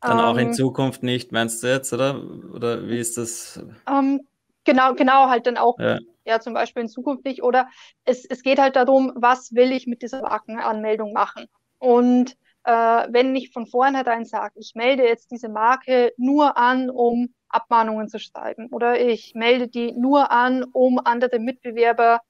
Dann 0.00 0.20
auch 0.20 0.36
in 0.36 0.48
ähm, 0.48 0.52
Zukunft 0.52 1.02
nicht, 1.04 1.30
meinst 1.30 1.62
du 1.62 1.68
jetzt, 1.68 1.92
oder? 1.92 2.20
Oder 2.52 2.88
wie 2.88 2.98
ist 2.98 3.16
das? 3.16 3.60
Ähm, 3.88 4.20
genau, 4.64 4.94
genau, 4.94 5.28
halt 5.28 5.46
dann 5.46 5.56
auch, 5.56 5.78
ja. 5.78 5.98
ja. 6.24 6.40
zum 6.40 6.54
Beispiel 6.54 6.82
in 6.82 6.88
Zukunft 6.88 7.24
nicht. 7.24 7.42
Oder 7.42 7.68
es, 8.04 8.24
es 8.24 8.42
geht 8.42 8.58
halt 8.58 8.76
darum, 8.76 9.12
was 9.16 9.54
will 9.54 9.72
ich 9.72 9.86
mit 9.86 10.02
dieser 10.02 10.22
Markenanmeldung 10.22 11.12
machen? 11.12 11.46
Und 11.78 12.36
äh, 12.68 13.08
wenn 13.10 13.34
ich 13.34 13.50
von 13.50 13.66
vornherein 13.66 14.26
sage, 14.26 14.52
ich 14.56 14.74
melde 14.74 15.02
jetzt 15.02 15.30
diese 15.30 15.48
Marke 15.48 16.12
nur 16.18 16.58
an, 16.58 16.90
um 16.90 17.34
Abmahnungen 17.48 18.08
zu 18.08 18.18
schreiben 18.18 18.66
oder 18.70 19.00
ich 19.00 19.34
melde 19.34 19.68
die 19.68 19.92
nur 19.92 20.30
an, 20.30 20.64
um 20.64 21.00
andere 21.02 21.38
Mitbewerber 21.38 22.20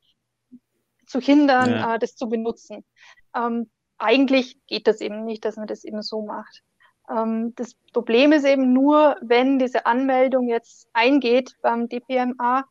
zu 1.07 1.19
hindern, 1.21 1.71
ja. 1.71 1.97
äh, 1.97 1.99
das 1.99 2.15
zu 2.15 2.29
benutzen. 2.29 2.85
Ähm, 3.35 3.69
eigentlich 3.99 4.65
geht 4.69 4.87
das 4.87 5.01
eben 5.01 5.25
nicht, 5.25 5.45
dass 5.45 5.57
man 5.57 5.67
das 5.67 5.83
eben 5.83 6.03
so 6.03 6.23
macht. 6.23 6.63
Ähm, 7.11 7.53
das 7.57 7.75
Problem 7.93 8.31
ist 8.31 8.45
eben 8.47 8.73
nur, 8.73 9.17
wenn 9.21 9.59
diese 9.59 9.87
Anmeldung 9.87 10.49
jetzt 10.49 10.89
eingeht 10.93 11.57
beim 11.63 11.89
DPMA, 11.89 12.65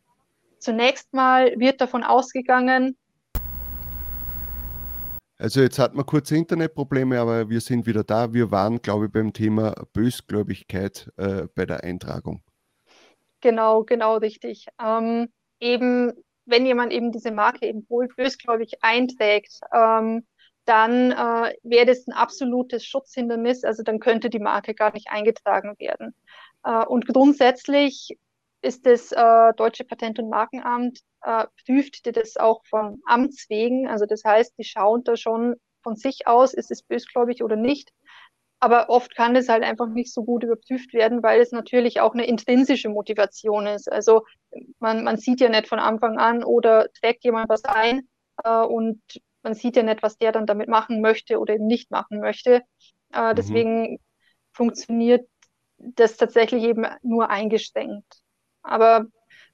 zunächst 0.59 1.13
mal 1.13 1.53
wird 1.59 1.81
davon 1.81 2.05
ausgegangen, 2.05 2.97
also 5.37 5.61
jetzt 5.61 5.77
hatten 5.79 5.97
wir 5.97 6.03
kurze 6.03 6.35
Internetprobleme, 6.35 7.19
aber 7.19 7.49
wir 7.49 7.61
sind 7.61 7.85
wieder 7.85 8.03
da. 8.03 8.33
Wir 8.33 8.51
waren, 8.51 8.81
glaube 8.81 9.05
ich, 9.05 9.11
beim 9.11 9.33
Thema 9.33 9.75
Bösgläubigkeit 9.93 11.11
äh, 11.17 11.47
bei 11.53 11.65
der 11.65 11.83
Eintragung. 11.83 12.41
Genau, 13.41 13.83
genau 13.83 14.17
richtig. 14.17 14.67
Ähm, 14.83 15.29
eben, 15.59 16.11
wenn 16.45 16.65
jemand 16.65 16.91
eben 16.91 17.11
diese 17.11 17.31
Marke 17.31 17.67
eben 17.67 17.85
wohl 17.87 18.07
bösgläubig 18.07 18.81
einträgt, 18.81 19.59
ähm, 19.71 20.25
dann 20.65 21.11
äh, 21.11 21.53
wäre 21.63 21.85
das 21.85 22.07
ein 22.07 22.13
absolutes 22.13 22.85
Schutzhindernis. 22.85 23.63
Also 23.63 23.83
dann 23.83 23.99
könnte 23.99 24.29
die 24.29 24.39
Marke 24.39 24.73
gar 24.73 24.91
nicht 24.91 25.09
eingetragen 25.09 25.75
werden. 25.77 26.15
Äh, 26.63 26.83
und 26.85 27.07
grundsätzlich 27.07 28.17
ist 28.61 28.85
das 28.85 29.11
äh, 29.11 29.53
Deutsche 29.55 29.85
Patent- 29.85 30.19
und 30.19 30.29
Markenamt 30.29 30.99
äh, 31.21 31.45
prüft 31.65 32.15
das 32.15 32.37
auch 32.37 32.65
von 32.65 33.01
Amts 33.05 33.49
wegen. 33.49 33.87
Also 33.87 34.05
das 34.05 34.23
heißt, 34.23 34.57
die 34.57 34.63
schauen 34.63 35.03
da 35.03 35.15
schon 35.15 35.55
von 35.83 35.95
sich 35.95 36.27
aus, 36.27 36.53
ist 36.53 36.71
es 36.71 36.83
bösgläubig 36.83 37.43
oder 37.43 37.55
nicht. 37.55 37.91
Aber 38.59 38.89
oft 38.89 39.15
kann 39.15 39.35
es 39.35 39.49
halt 39.49 39.63
einfach 39.63 39.87
nicht 39.87 40.11
so 40.11 40.23
gut 40.23 40.43
überprüft 40.43 40.93
werden, 40.93 41.21
weil 41.21 41.41
es 41.41 41.51
natürlich 41.51 42.01
auch 42.01 42.13
eine 42.13 42.25
intrinsische 42.25 42.89
Motivation 42.89 43.67
ist. 43.67 43.91
Also 43.91 44.25
man, 44.79 45.03
man 45.03 45.17
sieht 45.17 45.41
ja 45.41 45.49
nicht 45.49 45.67
von 45.67 45.79
Anfang 45.79 46.17
an 46.17 46.43
oder 46.43 46.87
trägt 46.93 47.23
jemand 47.23 47.49
was 47.49 47.63
ein 47.65 48.07
äh, 48.43 48.61
und 48.63 48.99
man 49.43 49.53
sieht 49.53 49.75
ja 49.75 49.83
nicht, 49.83 50.01
was 50.01 50.17
der 50.17 50.31
dann 50.31 50.47
damit 50.47 50.69
machen 50.69 51.01
möchte 51.01 51.39
oder 51.39 51.53
eben 51.53 51.67
nicht 51.67 51.91
machen 51.91 52.19
möchte. 52.19 52.63
Äh, 53.13 53.31
mhm. 53.31 53.35
deswegen 53.35 53.99
funktioniert 54.53 55.27
das 55.77 56.17
tatsächlich 56.17 56.63
eben 56.63 56.85
nur 57.03 57.29
eingeschränkt. 57.29 58.23
Aber 58.67 59.07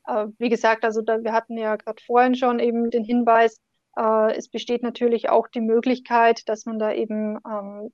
äh, 0.07 0.27
wie 0.37 0.49
gesagt, 0.49 0.83
also 0.83 1.01
da, 1.01 1.23
wir 1.23 1.33
hatten 1.33 1.57
ja 1.57 1.75
gerade 1.75 2.01
vorhin 2.03 2.35
schon 2.35 2.59
eben 2.59 2.89
den 2.89 3.03
Hinweis, 3.03 3.61
äh, 3.95 4.35
es 4.35 4.49
besteht 4.49 4.83
natürlich 4.83 5.29
auch 5.29 5.47
die 5.47 5.61
Möglichkeit, 5.61 6.47
dass 6.49 6.65
man 6.65 6.79
da 6.79 6.91
eben 6.91 7.37
ähm, 7.47 7.91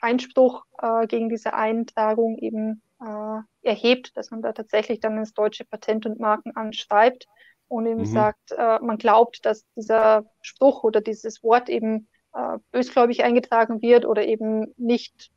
Einspruch 0.00 0.64
äh, 0.80 1.06
gegen 1.06 1.28
diese 1.28 1.54
Eintragung 1.54 2.36
eben 2.38 2.82
äh, 3.00 3.68
erhebt, 3.68 4.16
dass 4.16 4.30
man 4.30 4.42
da 4.42 4.52
tatsächlich 4.52 5.00
dann 5.00 5.18
ins 5.18 5.34
deutsche 5.34 5.64
Patent- 5.64 6.06
und 6.06 6.20
Markenamt 6.20 6.76
schreibt 6.76 7.26
und 7.68 7.86
eben 7.86 8.00
mhm. 8.00 8.06
sagt, 8.06 8.52
äh, 8.52 8.78
man 8.80 8.98
glaubt, 8.98 9.44
dass 9.44 9.64
dieser 9.76 10.24
Spruch 10.40 10.84
oder 10.84 11.00
dieses 11.00 11.42
Wort 11.42 11.68
eben 11.68 12.08
äh, 12.34 12.58
bösgläubig 12.70 13.24
eingetragen 13.24 13.82
wird 13.82 14.04
oder 14.04 14.24
eben 14.24 14.72
nicht 14.76 15.30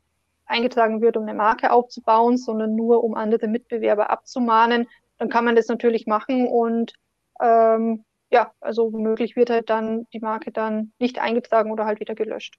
eingetragen 0.45 1.01
wird, 1.01 1.17
um 1.17 1.23
eine 1.23 1.33
Marke 1.33 1.71
aufzubauen, 1.71 2.37
sondern 2.37 2.75
nur 2.75 3.03
um 3.03 3.15
andere 3.15 3.47
Mitbewerber 3.47 4.09
abzumahnen 4.09 4.87
dann 5.17 5.29
kann 5.29 5.45
man 5.45 5.55
das 5.55 5.67
natürlich 5.67 6.07
machen 6.07 6.47
und 6.47 6.93
ähm, 7.41 8.03
ja, 8.31 8.51
also 8.59 8.91
womöglich 8.91 9.35
wird 9.35 9.49
halt 9.49 9.69
dann 9.69 10.07
die 10.13 10.19
Marke 10.19 10.51
dann 10.51 10.91
nicht 10.99 11.19
eingetragen 11.19 11.71
oder 11.71 11.85
halt 11.85 11.99
wieder 11.99 12.15
gelöscht. 12.15 12.55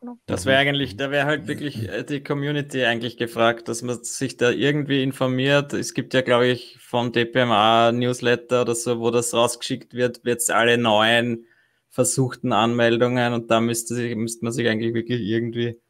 Genau. 0.00 0.16
Das 0.26 0.46
wäre 0.46 0.58
eigentlich, 0.58 0.96
da 0.96 1.10
wäre 1.10 1.26
halt 1.26 1.48
wirklich 1.48 1.88
äh, 1.88 2.04
die 2.04 2.22
Community 2.22 2.84
eigentlich 2.84 3.16
gefragt, 3.16 3.66
dass 3.66 3.82
man 3.82 4.02
sich 4.04 4.36
da 4.36 4.50
irgendwie 4.50 5.02
informiert. 5.02 5.72
Es 5.72 5.92
gibt 5.92 6.14
ja, 6.14 6.20
glaube 6.20 6.46
ich, 6.46 6.78
vom 6.78 7.10
DPMA 7.10 7.90
Newsletter 7.90 8.62
oder 8.62 8.76
so, 8.76 9.00
wo 9.00 9.10
das 9.10 9.34
rausgeschickt 9.34 9.94
wird, 9.94 10.24
wird 10.24 10.40
es 10.40 10.50
alle 10.50 10.78
neuen 10.78 11.46
versuchten 11.88 12.52
Anmeldungen 12.52 13.32
und 13.32 13.50
da 13.50 13.60
müsste, 13.60 13.94
sich, 13.94 14.14
müsste 14.14 14.44
man 14.44 14.52
sich 14.52 14.68
eigentlich 14.68 14.94
wirklich 14.94 15.20
irgendwie 15.20 15.80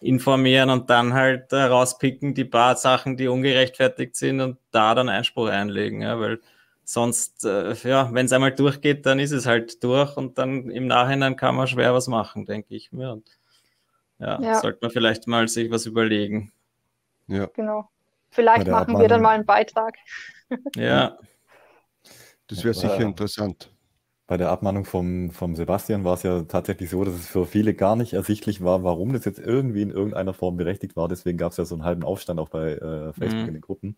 informieren 0.00 0.70
und 0.70 0.90
dann 0.90 1.12
halt 1.12 1.52
äh, 1.52 1.62
rauspicken, 1.62 2.34
die 2.34 2.44
paar 2.44 2.76
Sachen, 2.76 3.16
die 3.16 3.28
ungerechtfertigt 3.28 4.16
sind 4.16 4.40
und 4.40 4.58
da 4.70 4.94
dann 4.94 5.08
Einspruch 5.08 5.48
einlegen, 5.48 6.02
ja, 6.02 6.18
weil 6.18 6.40
sonst, 6.84 7.44
äh, 7.44 7.74
ja, 7.84 8.12
wenn 8.12 8.26
es 8.26 8.32
einmal 8.32 8.52
durchgeht, 8.52 9.06
dann 9.06 9.20
ist 9.20 9.30
es 9.30 9.46
halt 9.46 9.82
durch 9.84 10.16
und 10.16 10.38
dann 10.38 10.70
im 10.70 10.86
Nachhinein 10.86 11.36
kann 11.36 11.54
man 11.54 11.66
schwer 11.66 11.94
was 11.94 12.08
machen, 12.08 12.46
denke 12.46 12.74
ich 12.74 12.92
mir. 12.92 13.12
Und 13.12 13.28
ja, 14.18 14.40
ja. 14.40 14.60
sollte 14.60 14.78
man 14.82 14.90
vielleicht 14.90 15.26
mal 15.26 15.46
sich 15.48 15.70
was 15.70 15.86
überlegen. 15.86 16.52
Ja. 17.26 17.46
Genau. 17.54 17.88
Vielleicht 18.30 18.68
machen 18.68 18.98
wir 18.98 19.08
dann 19.08 19.22
mal 19.22 19.30
einen 19.30 19.46
Beitrag. 19.46 19.96
Ja. 20.76 21.18
Das 22.48 22.64
wäre 22.64 22.74
sicher 22.74 23.00
interessant. 23.00 23.70
Bei 24.30 24.36
der 24.36 24.52
Abmahnung 24.52 24.84
vom, 24.84 25.32
vom 25.32 25.56
Sebastian 25.56 26.04
war 26.04 26.14
es 26.14 26.22
ja 26.22 26.42
tatsächlich 26.42 26.88
so, 26.88 27.02
dass 27.02 27.14
es 27.14 27.26
für 27.26 27.46
viele 27.46 27.74
gar 27.74 27.96
nicht 27.96 28.12
ersichtlich 28.12 28.62
war, 28.62 28.84
warum 28.84 29.12
das 29.12 29.24
jetzt 29.24 29.40
irgendwie 29.40 29.82
in 29.82 29.90
irgendeiner 29.90 30.34
Form 30.34 30.56
berechtigt 30.56 30.94
war. 30.94 31.08
Deswegen 31.08 31.36
gab 31.36 31.50
es 31.50 31.56
ja 31.56 31.64
so 31.64 31.74
einen 31.74 31.82
halben 31.82 32.04
Aufstand 32.04 32.38
auch 32.38 32.48
bei 32.48 32.74
äh, 32.74 33.12
Facebook 33.12 33.42
mhm. 33.42 33.48
in 33.48 33.54
den 33.54 33.60
Gruppen. 33.60 33.96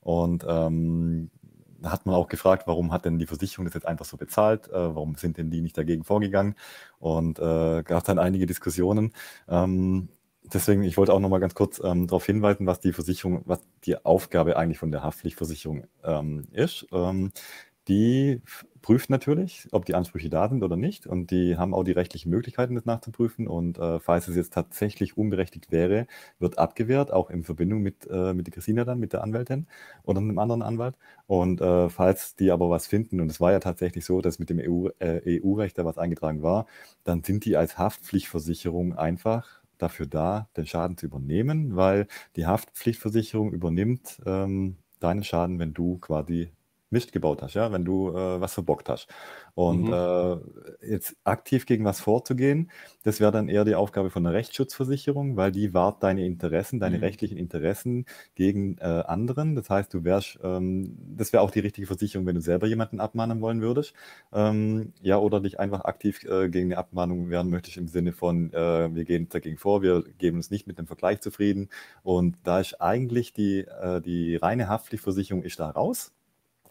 Und 0.00 0.46
ähm, 0.48 1.32
da 1.80 1.90
hat 1.90 2.06
man 2.06 2.14
auch 2.14 2.28
gefragt, 2.28 2.68
warum 2.68 2.92
hat 2.92 3.04
denn 3.04 3.18
die 3.18 3.26
Versicherung 3.26 3.64
das 3.64 3.74
jetzt 3.74 3.88
einfach 3.88 4.04
so 4.04 4.16
bezahlt? 4.16 4.68
Äh, 4.68 4.94
warum 4.94 5.16
sind 5.16 5.38
denn 5.38 5.50
die 5.50 5.60
nicht 5.60 5.76
dagegen 5.76 6.04
vorgegangen? 6.04 6.54
Und 7.00 7.40
äh, 7.40 7.82
gab 7.82 8.04
dann 8.04 8.20
einige 8.20 8.46
Diskussionen. 8.46 9.12
Ähm, 9.48 10.08
deswegen, 10.44 10.84
ich 10.84 10.96
wollte 10.96 11.12
auch 11.12 11.18
noch 11.18 11.30
mal 11.30 11.40
ganz 11.40 11.56
kurz 11.56 11.80
ähm, 11.82 12.06
darauf 12.06 12.24
hinweisen, 12.24 12.68
was 12.68 12.78
die 12.78 12.92
Versicherung, 12.92 13.42
was 13.44 13.58
die 13.86 14.04
Aufgabe 14.04 14.56
eigentlich 14.56 14.78
von 14.78 14.92
der 14.92 15.02
Haftpflichtversicherung 15.02 15.88
ähm, 16.04 16.44
ist. 16.52 16.86
Ähm, 16.92 17.32
die 17.88 18.40
prüft 18.82 19.08
natürlich, 19.08 19.66
ob 19.72 19.86
die 19.86 19.94
Ansprüche 19.94 20.28
da 20.28 20.48
sind 20.48 20.62
oder 20.62 20.76
nicht. 20.76 21.06
Und 21.06 21.30
die 21.30 21.56
haben 21.56 21.72
auch 21.74 21.84
die 21.84 21.92
rechtlichen 21.92 22.30
Möglichkeiten, 22.30 22.74
das 22.74 22.84
nachzuprüfen. 22.84 23.46
Und 23.48 23.78
äh, 23.78 23.98
falls 23.98 24.28
es 24.28 24.36
jetzt 24.36 24.52
tatsächlich 24.52 25.16
unberechtigt 25.16 25.72
wäre, 25.72 26.06
wird 26.38 26.58
abgewehrt, 26.58 27.10
auch 27.12 27.30
in 27.30 27.44
Verbindung 27.44 27.80
mit, 27.80 28.06
äh, 28.10 28.34
mit 28.34 28.46
der 28.46 28.52
Christina 28.52 28.84
dann, 28.84 29.00
mit 29.00 29.12
der 29.14 29.22
Anwältin 29.22 29.66
oder 30.02 30.20
einem 30.20 30.38
anderen 30.38 30.62
Anwalt. 30.62 30.96
Und 31.26 31.60
äh, 31.62 31.88
falls 31.88 32.36
die 32.36 32.50
aber 32.50 32.68
was 32.68 32.86
finden, 32.86 33.20
und 33.20 33.30
es 33.30 33.40
war 33.40 33.52
ja 33.52 33.60
tatsächlich 33.60 34.04
so, 34.04 34.20
dass 34.20 34.38
mit 34.38 34.50
dem 34.50 34.58
EU-Recht 34.58 35.00
äh, 35.00 35.40
EU 35.42 35.66
da 35.74 35.84
was 35.84 35.98
eingetragen 35.98 36.42
war, 36.42 36.66
dann 37.04 37.22
sind 37.24 37.44
die 37.46 37.56
als 37.56 37.78
Haftpflichtversicherung 37.78 38.94
einfach 38.94 39.62
dafür 39.78 40.06
da, 40.06 40.48
den 40.56 40.66
Schaden 40.66 40.96
zu 40.96 41.06
übernehmen, 41.06 41.76
weil 41.76 42.06
die 42.36 42.46
Haftpflichtversicherung 42.46 43.52
übernimmt 43.52 44.20
ähm, 44.26 44.76
deinen 45.00 45.24
Schaden, 45.24 45.58
wenn 45.58 45.74
du 45.74 45.98
quasi 45.98 46.50
Mist 46.94 47.12
gebaut 47.12 47.42
hast, 47.42 47.54
ja, 47.54 47.70
wenn 47.70 47.84
du 47.84 48.10
äh, 48.10 48.40
was 48.40 48.54
verbockt 48.54 48.88
hast. 48.88 49.08
Und 49.54 49.84
mhm. 49.84 49.92
äh, 49.92 50.88
jetzt 50.90 51.16
aktiv 51.24 51.66
gegen 51.66 51.84
was 51.84 52.00
vorzugehen, 52.00 52.70
das 53.02 53.20
wäre 53.20 53.30
dann 53.30 53.48
eher 53.48 53.64
die 53.64 53.74
Aufgabe 53.74 54.10
von 54.10 54.26
einer 54.26 54.34
Rechtsschutzversicherung, 54.34 55.36
weil 55.36 55.52
die 55.52 55.74
wahrt 55.74 56.02
deine 56.02 56.24
Interessen, 56.24 56.80
deine 56.80 56.96
mhm. 56.96 57.04
rechtlichen 57.04 57.36
Interessen 57.36 58.06
gegen 58.34 58.78
äh, 58.78 58.84
anderen. 58.84 59.54
Das 59.54 59.68
heißt, 59.68 59.92
du 59.92 60.04
wärst, 60.04 60.38
ähm, 60.42 60.96
das 61.16 61.32
wäre 61.32 61.42
auch 61.42 61.50
die 61.50 61.60
richtige 61.60 61.86
Versicherung, 61.86 62.26
wenn 62.26 62.34
du 62.34 62.40
selber 62.40 62.66
jemanden 62.66 63.00
abmahnen 63.00 63.40
wollen 63.40 63.60
würdest. 63.60 63.92
Ähm, 64.32 64.92
ja, 65.02 65.18
oder 65.18 65.40
dich 65.40 65.60
einfach 65.60 65.84
aktiv 65.84 66.24
äh, 66.24 66.48
gegen 66.48 66.72
eine 66.72 66.78
Abmahnung 66.78 67.28
wehren 67.28 67.50
möchtest 67.50 67.76
im 67.76 67.88
Sinne 67.88 68.12
von, 68.12 68.52
äh, 68.52 68.94
wir 68.94 69.04
gehen 69.04 69.28
dagegen 69.28 69.58
vor, 69.58 69.82
wir 69.82 70.04
geben 70.18 70.38
uns 70.38 70.50
nicht 70.50 70.66
mit 70.66 70.78
dem 70.78 70.86
Vergleich 70.86 71.20
zufrieden. 71.20 71.68
Und 72.02 72.38
da 72.44 72.60
ist 72.60 72.80
eigentlich 72.80 73.32
die, 73.32 73.60
äh, 73.60 74.00
die 74.00 74.36
reine 74.36 74.68
Haftpflichtversicherung 74.68 75.42
ist 75.42 75.60
da 75.60 75.70
raus. 75.70 76.13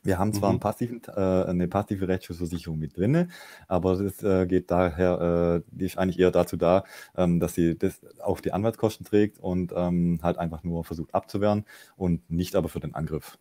Wir 0.04 0.20
haben 0.20 0.34
zwar 0.34 0.52
mhm. 0.52 0.60
passiven, 0.60 1.02
äh, 1.08 1.22
eine 1.22 1.70
passive 1.70 2.08
Rechtsschutzversicherung 2.08 2.78
mit 2.78 2.98
drin, 2.98 3.32
aber 3.70 3.94
es 3.94 4.22
äh, 4.22 4.46
geht 4.46 4.70
daher, 4.70 5.64
äh, 5.64 5.70
die 5.72 5.86
ist 5.86 5.98
eigentlich 5.98 6.20
eher 6.20 6.32
dazu 6.32 6.58
da, 6.58 6.84
ähm, 7.16 7.40
dass 7.40 7.54
sie 7.56 7.78
das 7.78 8.02
auch 8.22 8.42
die 8.42 8.52
Anwaltskosten 8.52 9.06
trägt 9.06 9.40
und 9.40 9.72
ähm, 9.74 10.20
halt 10.22 10.38
einfach 10.38 10.64
nur 10.64 10.84
versucht 10.84 11.16
abzuwehren 11.16 11.66
und 11.96 12.30
nicht 12.30 12.56
aber 12.56 12.68
für 12.68 12.82
den 12.82 12.96
Angriff. 12.96 13.40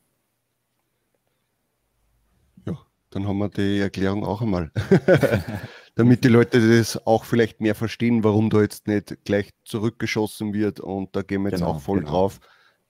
Ja, 2.64 2.78
dann 3.10 3.26
haben 3.26 3.38
wir 3.38 3.48
die 3.48 3.80
Erklärung 3.80 4.24
auch 4.24 4.40
einmal. 4.40 4.70
Damit 5.96 6.24
die 6.24 6.28
Leute 6.28 6.78
das 6.78 7.06
auch 7.06 7.24
vielleicht 7.24 7.60
mehr 7.60 7.74
verstehen, 7.74 8.22
warum 8.22 8.50
da 8.50 8.60
jetzt 8.62 8.86
nicht 8.86 9.24
gleich 9.24 9.50
zurückgeschossen 9.64 10.54
wird 10.54 10.78
und 10.78 11.14
da 11.16 11.22
gehen 11.22 11.42
wir 11.42 11.50
jetzt 11.50 11.58
genau, 11.58 11.72
auch 11.72 11.80
voll 11.80 11.98
genau. 11.98 12.10
drauf. 12.10 12.40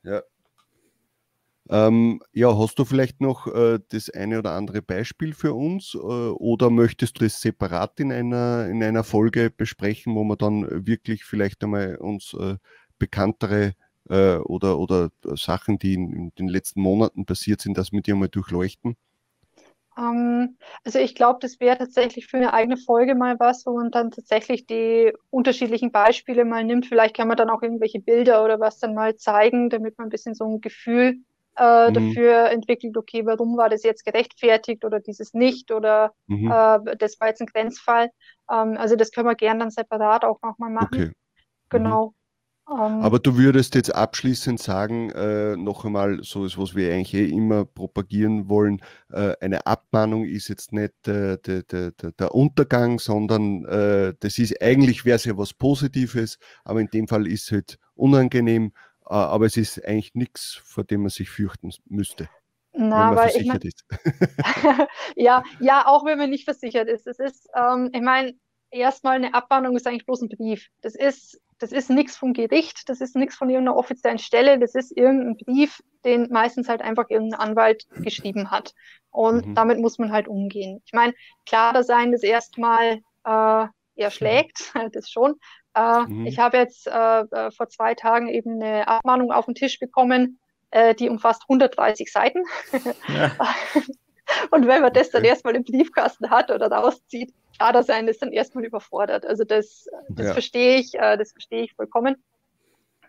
Ja, 0.04 0.22
ähm, 1.70 2.20
ja, 2.32 2.56
hast 2.58 2.78
du 2.78 2.84
vielleicht 2.84 3.20
noch 3.20 3.46
äh, 3.46 3.78
das 3.90 4.10
eine 4.10 4.38
oder 4.38 4.52
andere 4.52 4.82
Beispiel 4.82 5.32
für 5.32 5.54
uns 5.54 5.94
äh, 5.94 5.98
oder 5.98 6.70
möchtest 6.70 7.20
du 7.20 7.24
es 7.24 7.40
separat 7.40 8.00
in 8.00 8.12
einer, 8.12 8.66
in 8.66 8.82
einer 8.82 9.04
Folge 9.04 9.50
besprechen, 9.50 10.14
wo 10.16 10.24
wir 10.24 10.36
dann 10.36 10.86
wirklich 10.86 11.24
vielleicht 11.24 11.62
einmal 11.62 11.96
uns 11.96 12.34
äh, 12.34 12.56
bekanntere 12.98 13.74
äh, 14.08 14.36
oder, 14.38 14.78
oder 14.78 15.10
Sachen, 15.36 15.78
die 15.78 15.94
in, 15.94 16.12
in, 16.12 16.34
den 16.34 16.48
letzten 16.48 16.80
Monaten 16.80 17.26
passiert 17.26 17.60
sind, 17.60 17.78
das 17.78 17.92
mit 17.92 18.08
dir 18.08 18.16
mal 18.16 18.28
durchleuchten? 18.28 18.96
Ähm, 19.96 20.56
also 20.84 20.98
ich 20.98 21.14
glaube, 21.14 21.38
das 21.40 21.60
wäre 21.60 21.78
tatsächlich 21.78 22.26
für 22.26 22.38
eine 22.38 22.54
eigene 22.54 22.76
Folge 22.76 23.14
mal 23.14 23.38
was, 23.38 23.66
wo 23.66 23.76
man 23.76 23.92
dann 23.92 24.10
tatsächlich 24.10 24.66
die 24.66 25.12
unterschiedlichen 25.30 25.92
Beispiele 25.92 26.44
mal 26.44 26.64
nimmt. 26.64 26.86
Vielleicht 26.86 27.14
kann 27.14 27.28
man 27.28 27.36
dann 27.36 27.50
auch 27.50 27.62
irgendwelche 27.62 28.00
Bilder 28.00 28.44
oder 28.44 28.58
was 28.58 28.80
dann 28.80 28.94
mal 28.94 29.16
zeigen, 29.16 29.70
damit 29.70 29.96
man 29.96 30.08
ein 30.08 30.10
bisschen 30.10 30.34
so 30.34 30.44
ein 30.44 30.60
Gefühl 30.60 31.18
äh, 31.56 31.90
mhm. 31.90 31.94
dafür 31.94 32.50
entwickelt, 32.50 32.96
okay, 32.96 33.26
warum 33.26 33.56
war 33.56 33.68
das 33.68 33.82
jetzt 33.82 34.04
gerechtfertigt 34.04 34.84
oder 34.84 35.00
dieses 35.00 35.34
nicht 35.34 35.70
oder 35.70 36.12
mhm. 36.26 36.50
äh, 36.50 36.96
das 36.96 37.20
war 37.20 37.28
jetzt 37.28 37.40
ein 37.40 37.46
Grenzfall. 37.46 38.08
Ähm, 38.50 38.76
also 38.78 38.96
das 38.96 39.10
können 39.10 39.28
wir 39.28 39.34
gerne 39.34 39.60
dann 39.60 39.70
separat 39.70 40.24
auch 40.24 40.40
nochmal 40.42 40.70
machen. 40.70 40.88
Okay. 40.94 41.12
Genau. 41.68 42.14
Mhm. 42.68 43.02
Aber 43.02 43.18
du 43.18 43.36
würdest 43.36 43.74
jetzt 43.74 43.94
abschließend 43.94 44.60
sagen, 44.60 45.10
äh, 45.10 45.56
noch 45.56 45.84
einmal, 45.84 46.22
so 46.22 46.44
ist, 46.44 46.56
was 46.56 46.74
wir 46.74 46.94
eigentlich 46.94 47.12
eh 47.14 47.26
immer 47.26 47.64
propagieren 47.64 48.48
wollen, 48.48 48.80
äh, 49.10 49.34
eine 49.40 49.66
Abmahnung 49.66 50.24
ist 50.24 50.48
jetzt 50.48 50.72
nicht 50.72 51.06
äh, 51.08 51.38
der, 51.38 51.62
der, 51.64 51.90
der, 51.90 52.34
Untergang, 52.34 52.98
sondern 52.98 53.64
das 53.64 54.38
ist 54.38 54.62
eigentlich 54.62 55.04
wäre 55.04 55.16
es 55.16 55.24
ja 55.24 55.36
was 55.36 55.52
Positives, 55.52 56.38
aber 56.64 56.80
in 56.80 56.88
dem 56.88 57.08
Fall 57.08 57.26
ist 57.26 57.44
es 57.44 57.52
halt 57.52 57.78
unangenehm 57.94 58.72
aber 59.12 59.46
es 59.46 59.56
ist 59.56 59.84
eigentlich 59.84 60.14
nichts, 60.14 60.60
vor 60.64 60.84
dem 60.84 61.02
man 61.02 61.10
sich 61.10 61.30
fürchten 61.30 61.70
müsste. 61.86 62.28
Na, 62.72 63.10
wenn 63.10 63.14
man 63.14 63.16
versichert 63.16 63.64
ich 63.64 63.74
mein, 63.88 64.04
ist. 64.04 64.88
ja, 65.16 65.42
ja, 65.60 65.86
auch 65.86 66.04
wenn 66.04 66.18
man 66.18 66.30
nicht 66.30 66.44
versichert 66.44 66.88
ist. 66.88 67.06
Es 67.06 67.18
ist, 67.18 67.48
ähm, 67.54 67.90
ich 67.92 68.00
meine, 68.00 68.34
erstmal 68.70 69.16
eine 69.16 69.34
Abmahnung 69.34 69.76
ist 69.76 69.86
eigentlich 69.86 70.06
bloß 70.06 70.22
ein 70.22 70.28
Brief. 70.28 70.68
Das 70.80 70.94
ist, 70.94 71.40
das 71.58 71.72
ist 71.72 71.90
nichts 71.90 72.16
vom 72.16 72.32
Gericht, 72.32 72.88
das 72.88 73.00
ist 73.00 73.14
nichts 73.14 73.36
von 73.36 73.50
irgendeiner 73.50 73.76
offiziellen 73.76 74.18
Stelle, 74.18 74.58
das 74.58 74.74
ist 74.74 74.96
irgendein 74.96 75.36
Brief, 75.36 75.80
den 76.04 76.28
meistens 76.30 76.68
halt 76.68 76.82
einfach 76.82 77.08
irgendein 77.08 77.40
Anwalt 77.40 77.86
geschrieben 77.90 78.50
hat. 78.50 78.72
Und 79.10 79.46
mhm. 79.46 79.54
damit 79.54 79.78
muss 79.78 79.98
man 79.98 80.10
halt 80.10 80.26
umgehen. 80.26 80.82
Ich 80.86 80.92
meine, 80.92 81.14
klarer 81.46 81.84
sein 81.84 82.12
ist 82.12 82.24
erstmal 82.24 83.00
äh, 83.24 83.66
erschlägt, 83.94 84.72
das 84.92 85.10
schon. 85.10 85.34
Äh, 85.74 86.02
mhm. 86.06 86.26
Ich 86.26 86.38
habe 86.38 86.58
jetzt 86.58 86.86
äh, 86.86 87.20
äh, 87.20 87.50
vor 87.50 87.68
zwei 87.68 87.94
Tagen 87.94 88.28
eben 88.28 88.62
eine 88.62 88.88
Abmahnung 88.88 89.32
auf 89.32 89.46
den 89.46 89.54
Tisch 89.54 89.78
bekommen, 89.78 90.38
äh, 90.70 90.94
die 90.94 91.08
umfasst 91.08 91.42
130 91.48 92.10
Seiten. 92.12 92.44
Ja. 93.08 93.32
Und 94.50 94.66
wenn 94.66 94.82
man 94.82 94.92
das 94.92 95.10
dann 95.10 95.24
erstmal 95.24 95.56
im 95.56 95.64
Briefkasten 95.64 96.30
hat 96.30 96.50
oder 96.50 96.70
rauszieht, 96.70 97.32
klar, 97.56 97.72
da 97.72 97.82
sein 97.82 98.08
ist 98.08 98.22
dann 98.22 98.32
erstmal 98.32 98.64
überfordert. 98.64 99.26
Also 99.26 99.44
das, 99.44 99.86
das 100.08 100.26
ja. 100.26 100.32
verstehe 100.32 100.78
ich, 100.78 100.94
äh, 100.94 101.16
das 101.16 101.32
verstehe 101.32 101.62
ich 101.62 101.74
vollkommen. 101.74 102.16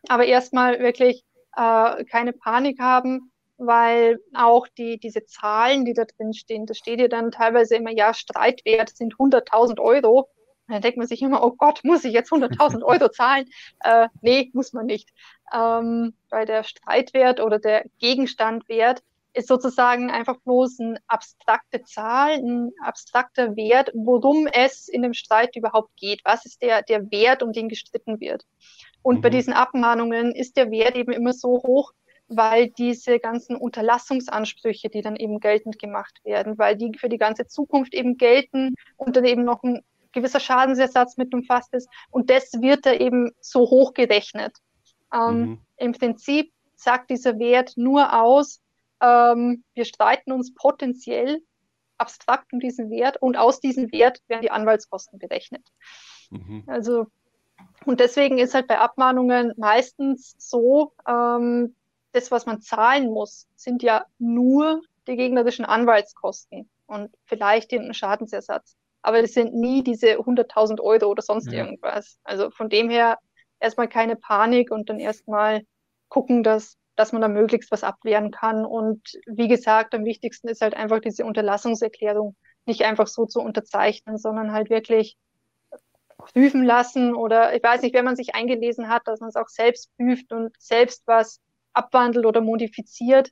Aber 0.09 0.25
erstmal 0.25 0.79
wirklich 0.79 1.23
äh, 1.55 2.03
keine 2.05 2.33
Panik 2.33 2.79
haben, 2.79 3.31
weil 3.57 4.19
auch 4.33 4.67
die, 4.67 4.99
diese 4.99 5.25
Zahlen, 5.25 5.85
die 5.85 5.93
da 5.93 6.05
drin 6.05 6.33
stehen, 6.33 6.65
da 6.65 6.73
steht 6.73 6.99
ja 6.99 7.07
dann 7.07 7.31
teilweise 7.31 7.75
immer, 7.75 7.91
ja, 7.91 8.13
Streitwert 8.13 8.89
sind 8.89 9.15
100.000 9.15 9.79
Euro. 9.79 10.29
Dann 10.67 10.81
denkt 10.81 10.97
man 10.97 11.07
sich 11.07 11.21
immer, 11.21 11.43
oh 11.43 11.51
Gott, 11.51 11.81
muss 11.83 12.05
ich 12.05 12.13
jetzt 12.13 12.31
100.000 12.31 12.83
Euro 12.83 13.09
zahlen? 13.09 13.49
Äh, 13.81 14.07
nee, 14.21 14.49
muss 14.53 14.73
man 14.73 14.85
nicht. 14.85 15.09
Ähm, 15.53 16.13
weil 16.29 16.45
der 16.45 16.63
Streitwert 16.63 17.39
oder 17.39 17.59
der 17.59 17.85
Gegenstandwert 17.99 19.03
ist 19.33 19.47
sozusagen 19.47 20.11
einfach 20.11 20.37
bloß 20.41 20.79
eine 20.79 20.97
abstrakte 21.07 21.81
Zahl, 21.83 22.33
ein 22.37 22.71
abstrakter 22.83 23.55
Wert, 23.55 23.91
worum 23.93 24.47
es 24.47 24.87
in 24.87 25.01
dem 25.01 25.13
Streit 25.13 25.55
überhaupt 25.55 25.89
geht. 25.97 26.21
Was 26.23 26.45
ist 26.45 26.61
der, 26.61 26.83
der 26.83 27.09
Wert, 27.11 27.41
um 27.41 27.51
den 27.51 27.67
gestritten 27.67 28.19
wird? 28.19 28.45
Und 29.01 29.17
mhm. 29.17 29.21
bei 29.21 29.29
diesen 29.29 29.53
Abmahnungen 29.53 30.33
ist 30.33 30.55
der 30.55 30.71
Wert 30.71 30.95
eben 30.95 31.11
immer 31.11 31.33
so 31.33 31.63
hoch, 31.63 31.93
weil 32.27 32.69
diese 32.69 33.19
ganzen 33.19 33.55
Unterlassungsansprüche, 33.55 34.89
die 34.89 35.01
dann 35.01 35.15
eben 35.15 35.39
geltend 35.39 35.79
gemacht 35.79 36.19
werden, 36.23 36.57
weil 36.57 36.75
die 36.75 36.91
für 36.97 37.09
die 37.09 37.17
ganze 37.17 37.47
Zukunft 37.47 37.93
eben 37.93 38.17
gelten 38.17 38.75
und 38.97 39.15
dann 39.15 39.25
eben 39.25 39.43
noch 39.43 39.63
ein 39.63 39.81
gewisser 40.13 40.39
Schadensersatz 40.39 41.17
mit 41.17 41.33
umfasst 41.33 41.73
ist. 41.73 41.89
Und 42.09 42.29
das 42.29 42.53
wird 42.61 42.85
da 42.85 42.93
eben 42.93 43.31
so 43.41 43.61
hoch 43.61 43.93
gerechnet. 43.93 44.55
Ähm, 45.13 45.39
mhm. 45.39 45.59
Im 45.77 45.91
Prinzip 45.93 46.51
sagt 46.75 47.09
dieser 47.09 47.39
Wert 47.39 47.73
nur 47.75 48.21
aus, 48.21 48.61
ähm, 49.01 49.63
wir 49.73 49.85
streiten 49.85 50.31
uns 50.31 50.53
potenziell 50.53 51.41
abstrakt 51.97 52.51
um 52.53 52.59
diesen 52.59 52.89
Wert 52.89 53.21
und 53.21 53.37
aus 53.37 53.59
diesem 53.59 53.91
Wert 53.91 54.19
werden 54.27 54.41
die 54.41 54.51
Anwaltskosten 54.51 55.19
berechnet. 55.19 55.65
Mhm. 56.29 56.63
Also 56.67 57.07
und 57.85 57.99
deswegen 57.99 58.37
ist 58.37 58.53
halt 58.53 58.67
bei 58.67 58.79
Abmahnungen 58.79 59.53
meistens 59.57 60.35
so, 60.37 60.93
ähm, 61.07 61.75
das, 62.11 62.31
was 62.31 62.45
man 62.45 62.61
zahlen 62.61 63.11
muss, 63.11 63.47
sind 63.55 63.83
ja 63.83 64.05
nur 64.19 64.81
die 65.07 65.15
gegnerischen 65.15 65.65
Anwaltskosten 65.65 66.69
und 66.85 67.15
vielleicht 67.25 67.71
den 67.71 67.93
Schadensersatz. 67.93 68.77
Aber 69.03 69.21
das 69.21 69.33
sind 69.33 69.53
nie 69.53 69.83
diese 69.83 70.17
100.000 70.17 70.81
Euro 70.81 71.07
oder 71.07 71.21
sonst 71.21 71.51
ja. 71.51 71.59
irgendwas. 71.59 72.17
Also 72.23 72.49
von 72.49 72.69
dem 72.69 72.89
her 72.89 73.19
erstmal 73.59 73.87
keine 73.87 74.15
Panik 74.15 74.71
und 74.71 74.89
dann 74.89 74.99
erstmal 74.99 75.61
gucken, 76.09 76.41
dass, 76.43 76.77
dass 76.95 77.11
man 77.11 77.21
da 77.21 77.27
möglichst 77.27 77.71
was 77.71 77.83
abwehren 77.83 78.31
kann. 78.31 78.65
Und 78.65 79.01
wie 79.27 79.47
gesagt, 79.47 79.93
am 79.93 80.05
wichtigsten 80.05 80.47
ist 80.47 80.61
halt 80.61 80.75
einfach 80.75 80.99
diese 80.99 81.25
Unterlassungserklärung 81.25 82.35
nicht 82.65 82.83
einfach 82.83 83.07
so 83.07 83.25
zu 83.25 83.41
unterzeichnen, 83.41 84.17
sondern 84.17 84.53
halt 84.53 84.69
wirklich 84.69 85.17
prüfen 86.17 86.63
lassen 86.63 87.13
oder 87.13 87.53
ich 87.55 87.61
weiß 87.61 87.81
nicht, 87.81 87.93
wenn 87.93 88.05
man 88.05 88.15
sich 88.15 88.35
eingelesen 88.35 88.87
hat, 88.87 89.01
dass 89.05 89.19
man 89.19 89.29
es 89.29 89.35
auch 89.35 89.49
selbst 89.49 89.89
prüft 89.97 90.31
und 90.31 90.53
selbst 90.57 91.03
was 91.05 91.41
abwandelt 91.73 92.25
oder 92.25 92.41
modifiziert. 92.41 93.31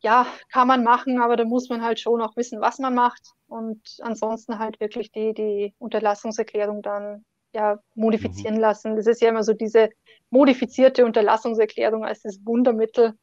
Ja, 0.00 0.26
kann 0.50 0.68
man 0.68 0.84
machen, 0.84 1.20
aber 1.20 1.36
da 1.36 1.44
muss 1.44 1.68
man 1.68 1.82
halt 1.82 2.00
schon 2.00 2.22
auch 2.22 2.36
wissen, 2.36 2.60
was 2.60 2.78
man 2.78 2.94
macht 2.94 3.32
und 3.48 3.80
ansonsten 4.00 4.58
halt 4.58 4.80
wirklich 4.80 5.10
die, 5.12 5.34
die 5.34 5.74
Unterlassungserklärung 5.78 6.82
dann 6.82 7.24
ja 7.52 7.78
modifizieren 7.94 8.56
mhm. 8.56 8.60
lassen. 8.60 8.96
Das 8.96 9.06
ist 9.06 9.20
ja 9.20 9.28
immer 9.28 9.42
so 9.42 9.52
diese 9.52 9.90
modifizierte 10.30 11.04
Unterlassungserklärung 11.04 12.04
als 12.04 12.22
das 12.22 12.38
Wundermittel, 12.44 13.14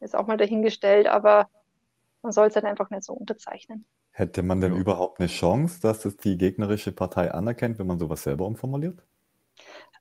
ist 0.00 0.16
auch 0.16 0.26
mal 0.26 0.36
dahingestellt, 0.36 1.06
aber 1.06 1.48
man 2.22 2.32
soll 2.32 2.48
es 2.48 2.54
halt 2.54 2.64
einfach 2.64 2.90
nicht 2.90 3.04
so 3.04 3.12
unterzeichnen. 3.12 3.84
Hätte 4.10 4.42
man 4.42 4.60
denn 4.60 4.74
ja. 4.74 4.78
überhaupt 4.78 5.20
eine 5.20 5.28
Chance, 5.28 5.80
dass 5.80 6.04
es 6.04 6.16
die 6.16 6.36
gegnerische 6.36 6.92
Partei 6.92 7.32
anerkennt, 7.32 7.78
wenn 7.78 7.86
man 7.86 7.98
sowas 7.98 8.22
selber 8.22 8.46
umformuliert? 8.46 9.02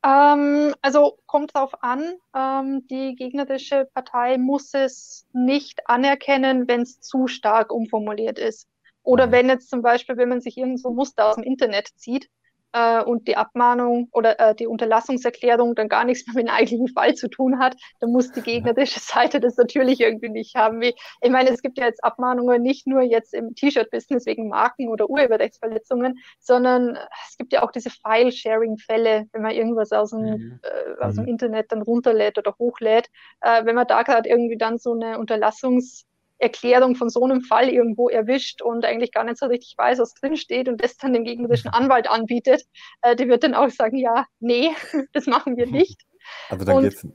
Ähm, 0.04 0.74
also 0.82 1.20
kommt 1.28 1.56
darauf 1.56 1.84
an, 1.84 2.16
ähm, 2.36 2.88
die 2.88 3.16
gegnerische 3.16 3.88
Partei 3.94 4.38
muss 4.38 4.74
es 4.74 5.28
nicht 5.32 5.88
anerkennen, 5.88 6.68
wenn 6.68 6.82
es 6.82 7.00
zu 7.02 7.28
stark 7.28 7.72
umformuliert 7.72 8.40
ist. 8.40 8.68
Oder 9.04 9.28
mhm. 9.28 9.32
wenn 9.32 9.50
jetzt 9.50 9.70
zum 9.70 9.82
Beispiel, 9.82 10.18
wenn 10.18 10.30
man 10.30 10.42
sich 10.42 10.58
irgendwo 10.58 10.92
Muster 10.92 11.28
aus 11.28 11.36
dem 11.36 11.44
Internet 11.44 11.90
zieht, 11.96 12.30
äh, 12.74 13.04
und 13.04 13.28
die 13.28 13.38
Abmahnung 13.38 14.08
oder 14.12 14.40
äh, 14.40 14.56
die 14.56 14.68
Unterlassungserklärung 14.68 15.76
dann 15.76 15.90
gar 15.90 16.06
nichts 16.06 16.28
mehr 16.28 16.36
mit 16.36 16.48
dem 16.48 16.54
eigentlichen 16.54 16.88
Fall 16.88 17.16
zu 17.16 17.30
tun 17.30 17.60
hat, 17.60 17.76
dann 18.00 18.12
muss 18.12 18.32
die 18.32 18.42
gegnerische 18.42 19.00
Seite 19.00 19.40
das 19.40 19.58
natürlich 19.58 20.00
irgendwie 20.00 20.30
nicht 20.30 20.56
haben. 20.56 20.82
Wie, 20.82 20.94
ich 21.22 21.30
meine, 21.30 21.50
es 21.50 21.62
gibt 21.62 21.78
ja 21.78 21.86
jetzt 21.86 22.04
Abmahnungen 22.04 22.62
nicht 22.62 22.88
nur 22.88 23.02
jetzt 23.02 23.34
im 23.34 23.56
T-Shirt-Business 23.56 24.26
wegen 24.26 24.50
Marken 24.50 24.90
oder 24.90 25.10
Urheberrechtsverletzungen, 25.10 26.20
sondern 26.40 26.98
es 27.28 27.38
gibt 27.38 27.54
ja 27.54 27.64
auch 27.64 27.72
diese 27.72 27.90
File-Sharing-Fälle, 27.90 29.28
wenn 29.32 29.42
man 29.42 29.52
irgendwas 29.52 29.92
aus 29.92 30.12
dem, 30.12 30.22
mhm. 30.22 30.60
äh, 30.64 31.04
aus 31.04 31.16
dem 31.16 31.24
mhm. 31.24 31.32
Internet 31.32 31.72
dann 31.72 31.82
runterlädt 31.82 32.38
oder 32.38 32.56
hochlädt. 32.58 33.10
Äh, 33.42 33.66
wenn 33.66 33.76
man 33.76 33.88
da 33.88 34.04
gerade 34.04 34.30
irgendwie 34.30 34.58
dann 34.58 34.78
so 34.78 34.94
eine 34.94 35.18
Unterlassungs- 35.18 36.06
Erklärung 36.42 36.96
von 36.96 37.10
so 37.10 37.24
einem 37.24 37.42
Fall 37.42 37.70
irgendwo 37.70 38.10
erwischt 38.10 38.62
und 38.62 38.86
eigentlich 38.86 39.12
gar 39.12 39.24
nicht 39.24 39.38
so 39.38 39.46
richtig 39.46 39.76
weiß, 39.78 40.00
was 40.00 40.14
drin 40.14 40.36
steht 40.36 40.68
und 40.68 40.84
das 40.84 40.98
dann 40.98 41.14
dem 41.14 41.24
gegnerischen 41.24 41.70
mhm. 41.70 41.84
Anwalt 41.84 42.10
anbietet, 42.10 42.64
äh, 43.02 43.16
die 43.16 43.28
wird 43.28 43.44
dann 43.44 43.54
auch 43.54 43.70
sagen, 43.70 43.98
ja, 43.98 44.26
nee, 44.40 44.70
das 45.14 45.28
machen 45.28 45.58
wir 45.58 45.68
nicht. 45.68 46.02
Also 46.50 46.66
dann 46.66 46.82
geht 46.82 46.94
es 46.94 47.08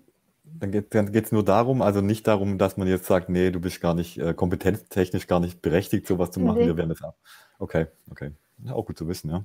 dann 0.59 0.71
geht 0.71 0.95
dann 0.95 1.13
geht's 1.13 1.33
nur 1.33 1.45
darum, 1.45 1.83
also 1.83 2.01
nicht 2.01 2.27
darum, 2.27 2.57
dass 2.57 2.77
man 2.77 2.87
jetzt 2.87 3.07
sagt, 3.07 3.29
nee, 3.29 3.51
du 3.51 3.61
bist 3.61 3.81
gar 3.81 3.95
nicht 3.95 4.17
äh, 4.19 4.33
kompetenztechnisch 4.33 5.27
gar 5.27 5.41
nicht 5.41 5.61
berechtigt, 5.61 6.07
sowas 6.07 6.31
zu 6.31 6.41
machen. 6.41 6.61
Nee. 6.61 6.67
Wir 6.67 6.77
werden 6.77 6.89
das 6.89 7.03
ab. 7.03 7.19
Okay, 7.59 7.87
okay. 8.11 8.31
Ja, 8.65 8.73
auch 8.73 8.87
gut 8.87 8.97
zu 8.97 9.09
wissen, 9.09 9.31
ja. 9.31 9.45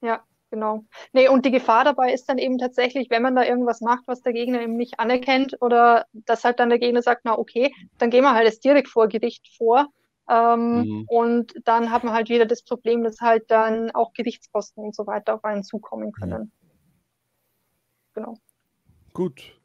Ja, 0.00 0.24
genau. 0.52 0.84
Nee, 1.12 1.28
und 1.28 1.44
die 1.44 1.50
Gefahr 1.50 1.82
dabei 1.82 2.12
ist 2.12 2.28
dann 2.28 2.38
eben 2.38 2.58
tatsächlich, 2.58 3.10
wenn 3.10 3.22
man 3.22 3.34
da 3.34 3.42
irgendwas 3.42 3.80
macht, 3.80 4.04
was 4.06 4.20
der 4.20 4.34
Gegner 4.34 4.60
eben 4.60 4.76
nicht 4.76 5.00
anerkennt 5.00 5.56
oder 5.60 6.06
dass 6.12 6.44
halt 6.44 6.60
dann 6.60 6.68
der 6.68 6.78
Gegner 6.78 7.02
sagt, 7.02 7.22
na 7.24 7.36
okay, 7.36 7.74
dann 7.98 8.10
gehen 8.10 8.22
wir 8.22 8.34
halt 8.34 8.44
jetzt 8.44 8.64
direkt 8.64 8.88
vor 8.88 9.08
Gericht 9.08 9.48
vor. 9.56 9.88
Ähm, 10.28 10.82
mhm. 10.82 11.04
Und 11.08 11.54
dann 11.64 11.90
hat 11.90 12.04
man 12.04 12.14
halt 12.14 12.28
wieder 12.28 12.46
das 12.46 12.62
Problem, 12.62 13.02
dass 13.02 13.20
halt 13.20 13.50
dann 13.50 13.90
auch 13.90 14.12
Gerichtskosten 14.12 14.84
und 14.84 14.94
so 14.94 15.06
weiter 15.06 15.34
auf 15.34 15.44
einen 15.44 15.64
zukommen 15.64 16.12
können. 16.12 16.42
Mhm. 16.42 16.50
Genau. 18.14 18.34
Gut. 19.14 19.58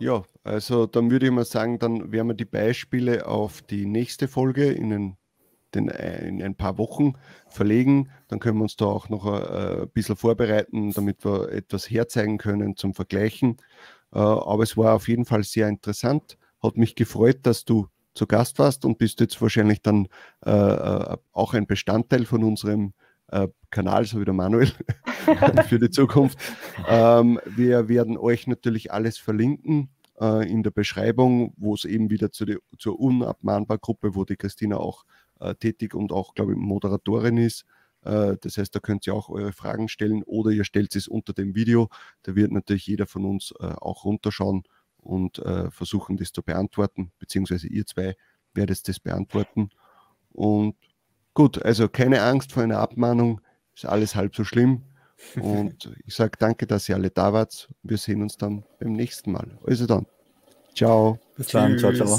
Ja, 0.00 0.22
also 0.42 0.86
dann 0.86 1.10
würde 1.10 1.26
ich 1.26 1.32
mal 1.32 1.44
sagen, 1.44 1.78
dann 1.78 2.10
werden 2.10 2.28
wir 2.28 2.34
die 2.34 2.46
Beispiele 2.46 3.26
auf 3.26 3.60
die 3.60 3.84
nächste 3.84 4.26
Folge 4.26 4.72
in 4.72 4.88
den 4.88 5.16
den, 5.74 5.88
äh, 5.88 6.26
in 6.26 6.42
ein 6.42 6.54
paar 6.54 6.78
Wochen 6.78 7.14
verlegen. 7.48 8.10
Dann 8.28 8.38
können 8.38 8.58
wir 8.58 8.62
uns 8.62 8.76
da 8.76 8.86
auch 8.86 9.08
noch 9.08 9.26
ein, 9.26 9.82
äh, 9.82 9.86
bisschen 9.86 10.16
vorbereiten, 10.16 10.92
damit 10.92 11.24
wir 11.24 11.50
etwas 11.50 11.90
herzeigen 11.90 12.38
können 12.38 12.76
zum 12.76 12.94
Vergleichen. 12.94 13.56
Äh, 14.12 14.18
aber 14.18 14.62
es 14.62 14.76
war 14.76 14.94
auf 14.94 15.08
jeden 15.08 15.24
Fall 15.24 15.44
sehr 15.44 15.68
interessant. 15.68 16.38
Hat 16.62 16.76
mich 16.76 16.94
gefreut, 16.94 17.40
dass 17.42 17.64
du 17.64 17.88
zu 18.14 18.26
Gast 18.26 18.58
warst 18.58 18.84
und 18.84 18.98
bist 18.98 19.20
jetzt 19.20 19.40
wahrscheinlich 19.40 19.80
dann 19.80 20.06
auch 20.44 21.54
ein 21.54 21.66
Bestandteil 21.66 22.26
von 22.26 22.44
unserem 22.44 22.92
Kanal, 23.70 24.04
so 24.04 24.20
wie 24.20 24.26
der 24.26 24.34
Manuel, 24.34 24.70
für 25.68 25.78
die 25.78 25.88
Zukunft. 25.88 26.38
Ähm, 26.86 27.40
wir 27.46 27.88
werden 27.88 28.18
euch 28.18 28.46
natürlich 28.46 28.92
alles 28.92 29.16
verlinken 29.16 29.88
in 30.20 30.62
der 30.62 30.70
Beschreibung, 30.70 31.54
wo 31.56 31.74
es 31.74 31.86
eben 31.86 32.10
wieder 32.10 32.30
zu 32.30 32.44
die, 32.44 32.58
zur 32.78 33.00
unabmahnbar 33.00 33.78
Gruppe, 33.78 34.14
wo 34.14 34.24
die 34.24 34.36
Christina 34.36 34.76
auch 34.76 35.04
tätig 35.58 35.94
und 35.94 36.12
auch, 36.12 36.34
glaube 36.34 36.52
ich, 36.52 36.58
Moderatorin 36.58 37.36
ist. 37.36 37.64
Äh, 38.04 38.36
das 38.40 38.58
heißt, 38.58 38.74
da 38.74 38.80
könnt 38.80 39.06
ihr 39.06 39.14
auch 39.14 39.28
eure 39.28 39.52
Fragen 39.52 39.88
stellen 39.88 40.22
oder 40.24 40.50
ihr 40.50 40.64
stellt 40.64 40.94
es 40.96 41.08
unter 41.08 41.32
dem 41.32 41.54
Video. 41.54 41.88
Da 42.22 42.34
wird 42.34 42.52
natürlich 42.52 42.86
jeder 42.86 43.06
von 43.06 43.24
uns 43.24 43.52
äh, 43.60 43.66
auch 43.66 44.04
runterschauen 44.04 44.64
und 44.98 45.38
äh, 45.40 45.70
versuchen, 45.70 46.16
das 46.16 46.32
zu 46.32 46.42
beantworten, 46.42 47.12
beziehungsweise 47.18 47.68
ihr 47.68 47.86
zwei 47.86 48.16
werdet 48.54 48.86
das 48.86 49.00
beantworten. 49.00 49.70
Und 50.32 50.76
gut, 51.34 51.62
also 51.62 51.88
keine 51.88 52.22
Angst 52.22 52.52
vor 52.52 52.62
einer 52.62 52.78
Abmahnung, 52.78 53.40
ist 53.74 53.86
alles 53.86 54.14
halb 54.14 54.34
so 54.36 54.44
schlimm. 54.44 54.82
Und 55.40 55.92
ich 56.04 56.16
sage 56.16 56.32
danke, 56.36 56.66
dass 56.66 56.88
ihr 56.88 56.96
alle 56.96 57.10
da 57.10 57.32
wart. 57.32 57.72
Wir 57.84 57.96
sehen 57.96 58.22
uns 58.22 58.36
dann 58.36 58.64
beim 58.80 58.92
nächsten 58.92 59.30
Mal. 59.30 59.56
Also 59.64 59.86
dann. 59.86 60.06
Ciao. 60.74 61.20
Bis 61.36 61.48
dann. 61.48 61.78
Ciao, 61.78 61.92
ciao. 61.92 62.18